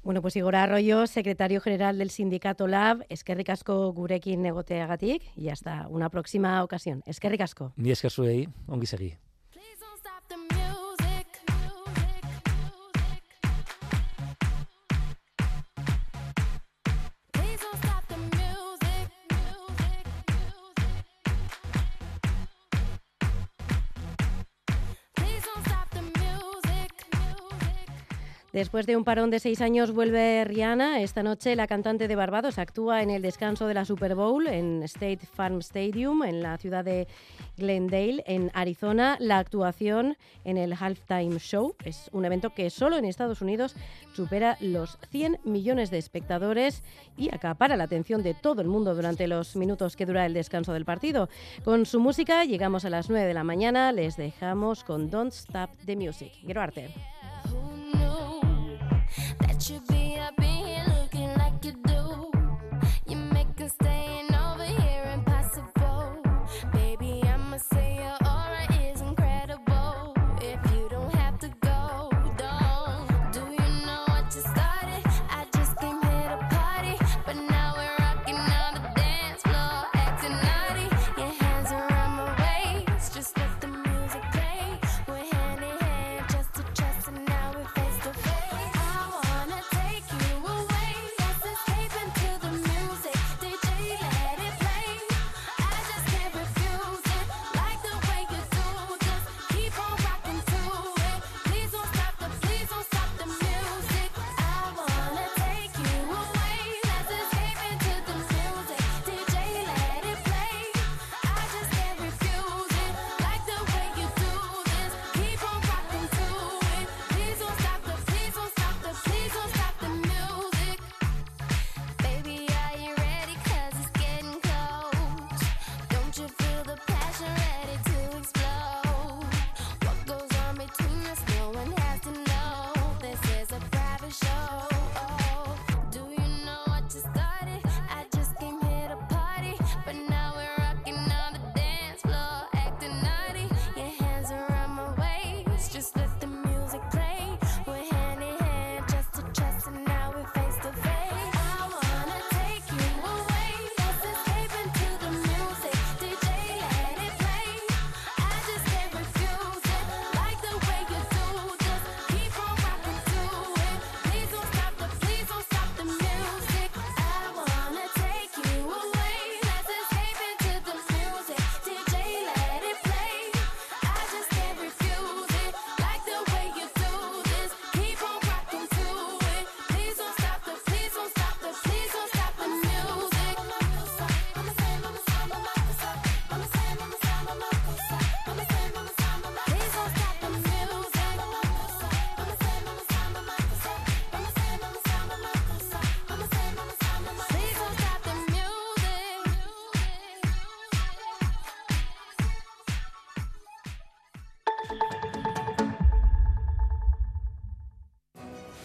Bueno, 0.03 0.21
pues 0.21 0.35
Igor 0.35 0.57
Arroyo, 0.57 1.07
secretario 1.07 1.61
general 1.61 1.97
del 1.97 2.09
sindicato 2.09 2.67
LAB, 2.67 3.05
eskerrik 3.07 3.51
asko 3.51 3.93
gurekin 3.93 4.41
negoteagatik 4.41 5.23
y 5.37 5.47
hasta 5.47 5.87
una 5.87 6.09
próxima 6.09 6.61
ocasión. 6.61 7.03
Eskerrik 7.05 7.39
asko. 7.39 7.71
Ni 7.77 7.91
esker 7.91 8.11
zuei, 8.11 8.49
ongi 8.67 8.85
segi. 8.85 9.13
Después 28.53 28.85
de 28.85 28.95
un 28.95 29.03
parón 29.03 29.31
de 29.31 29.39
seis 29.39 29.61
años 29.61 29.91
vuelve 29.91 30.45
Rihanna. 30.45 31.01
Esta 31.01 31.23
noche 31.23 31.55
la 31.55 31.65
cantante 31.65 32.07
de 32.07 32.15
Barbados 32.15 32.59
actúa 32.59 33.01
en 33.01 33.09
el 33.09 33.23
descanso 33.23 33.65
de 33.65 33.73
la 33.73 33.83
Super 33.83 34.13
Bowl 34.13 34.45
en 34.45 34.83
State 34.83 35.21
Farm 35.25 35.57
Stadium 35.57 36.21
en 36.21 36.43
la 36.43 36.59
ciudad 36.59 36.85
de 36.85 37.07
Glendale, 37.57 38.23
en 38.27 38.51
Arizona. 38.53 39.17
La 39.19 39.39
actuación 39.39 40.17
en 40.43 40.57
el 40.57 40.73
Halftime 40.73 41.39
Show 41.39 41.75
es 41.83 42.11
un 42.13 42.25
evento 42.25 42.51
que 42.51 42.69
solo 42.69 42.95
en 42.95 43.05
Estados 43.05 43.41
Unidos 43.41 43.75
supera 44.13 44.55
los 44.59 44.99
100 45.09 45.39
millones 45.45 45.89
de 45.89 45.97
espectadores 45.97 46.83
y 47.17 47.33
acapara 47.33 47.75
la 47.75 47.85
atención 47.85 48.21
de 48.21 48.35
todo 48.35 48.61
el 48.61 48.67
mundo 48.67 48.93
durante 48.93 49.25
los 49.25 49.55
minutos 49.55 49.95
que 49.95 50.05
dura 50.05 50.27
el 50.27 50.35
descanso 50.35 50.73
del 50.73 50.85
partido. 50.85 51.27
Con 51.65 51.87
su 51.87 51.99
música 51.99 52.45
llegamos 52.45 52.85
a 52.85 52.91
las 52.91 53.09
9 53.09 53.25
de 53.25 53.33
la 53.33 53.43
mañana. 53.43 53.91
Les 53.91 54.15
dejamos 54.15 54.83
con 54.83 55.09
Don't 55.09 55.33
Stop 55.33 55.71
the 55.87 55.95
Music. 55.95 56.33
Quiero 56.45 56.61
arte. 56.61 56.91
you 59.69 59.92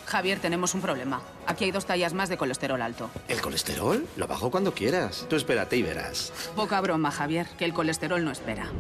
Javier, 0.09 0.41
tenemos 0.41 0.75
un 0.75 0.81
problema. 0.81 1.21
Aquí 1.47 1.65
hay 1.65 1.71
dos 1.71 1.85
tallas 1.85 2.15
más 2.15 2.31
de 2.31 2.39
colesterol 2.39 2.81
alto. 2.81 3.11
¿El 3.29 3.43
colesterol? 3.43 4.07
Lo 4.17 4.27
bajo 4.27 4.51
cuando 4.51 4.73
quieras. 4.73 5.27
Tú 5.29 5.37
espérate 5.37 5.77
y 5.77 5.83
verás. 5.83 6.33
Poca 6.57 6.81
broma, 6.81 7.11
Javier, 7.11 7.47
que 7.59 7.67
el 7.67 7.75
colesterol 7.75 8.25
no 8.25 8.31
espera. 8.31 8.73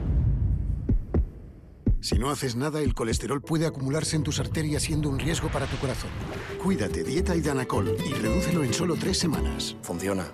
Si 2.00 2.18
no 2.18 2.30
haces 2.30 2.56
nada, 2.56 2.80
el 2.80 2.94
colesterol 2.94 3.42
puede 3.42 3.66
acumularse 3.66 4.16
en 4.16 4.22
tus 4.22 4.40
arterias 4.40 4.84
siendo 4.84 5.10
un 5.10 5.18
riesgo 5.18 5.48
para 5.48 5.66
tu 5.66 5.76
corazón. 5.76 6.10
Cuídate, 6.62 7.04
dieta 7.04 7.36
y 7.36 7.42
danacol 7.42 7.94
y 8.06 8.14
redúcelo 8.14 8.64
en 8.64 8.72
solo 8.72 8.96
tres 8.96 9.18
semanas. 9.18 9.76
Funciona. 9.82 10.26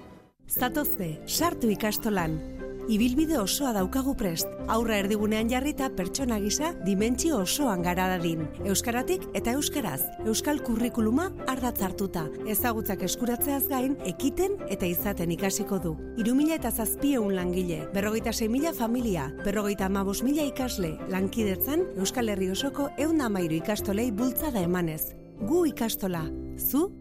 Zatozte, 0.47 1.23
sartu 1.27 1.71
ikastolan. 1.71 2.54
Ibilbide 2.85 3.39
osoa 3.41 3.73
daukagu 3.73 4.13
prest. 4.17 4.49
Aurra 4.69 4.99
erdigunean 5.01 5.49
jarrita 5.49 5.87
pertsona 5.97 6.37
gisa 6.43 6.75
dimentsio 6.85 7.39
osoan 7.41 7.83
gara 7.83 8.11
dadin. 8.13 8.43
Euskaratik 8.69 9.25
eta 9.33 9.55
euskaraz. 9.57 10.03
Euskal 10.29 10.61
kurrikuluma 10.65 11.31
ardatz 11.49 11.81
hartuta. 11.83 12.27
Ezagutzak 12.51 13.03
eskuratzeaz 13.09 13.63
gain, 13.71 13.97
ekiten 14.05 14.59
eta 14.69 14.87
izaten 14.87 15.33
ikasiko 15.33 15.79
du. 15.81 15.95
Irumila 16.21 16.59
eta 16.61 16.71
zazpieun 16.71 17.35
langile, 17.35 17.89
berrogeita 17.95 18.33
mila 18.49 18.75
familia, 18.75 19.31
berrogeita 19.45 19.87
amabos 19.87 20.23
mila 20.23 20.45
ikasle, 20.45 20.99
lankidetzan 21.09 21.87
Euskal 21.97 22.29
Herri 22.29 22.51
osoko 22.51 22.91
eun 22.99 23.21
amairu 23.21 23.55
ikastolei 23.55 24.11
bultzada 24.11 24.61
emanez. 24.61 25.15
Gu 25.41 25.67
ikastola. 25.73 26.29
Zu? 26.59 26.93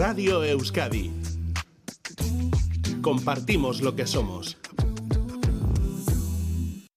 Radio 0.00 0.42
Euskadi. 0.42 1.12
Compartimos 3.02 3.82
lo 3.82 3.94
que 3.94 4.06
somos. 4.06 4.56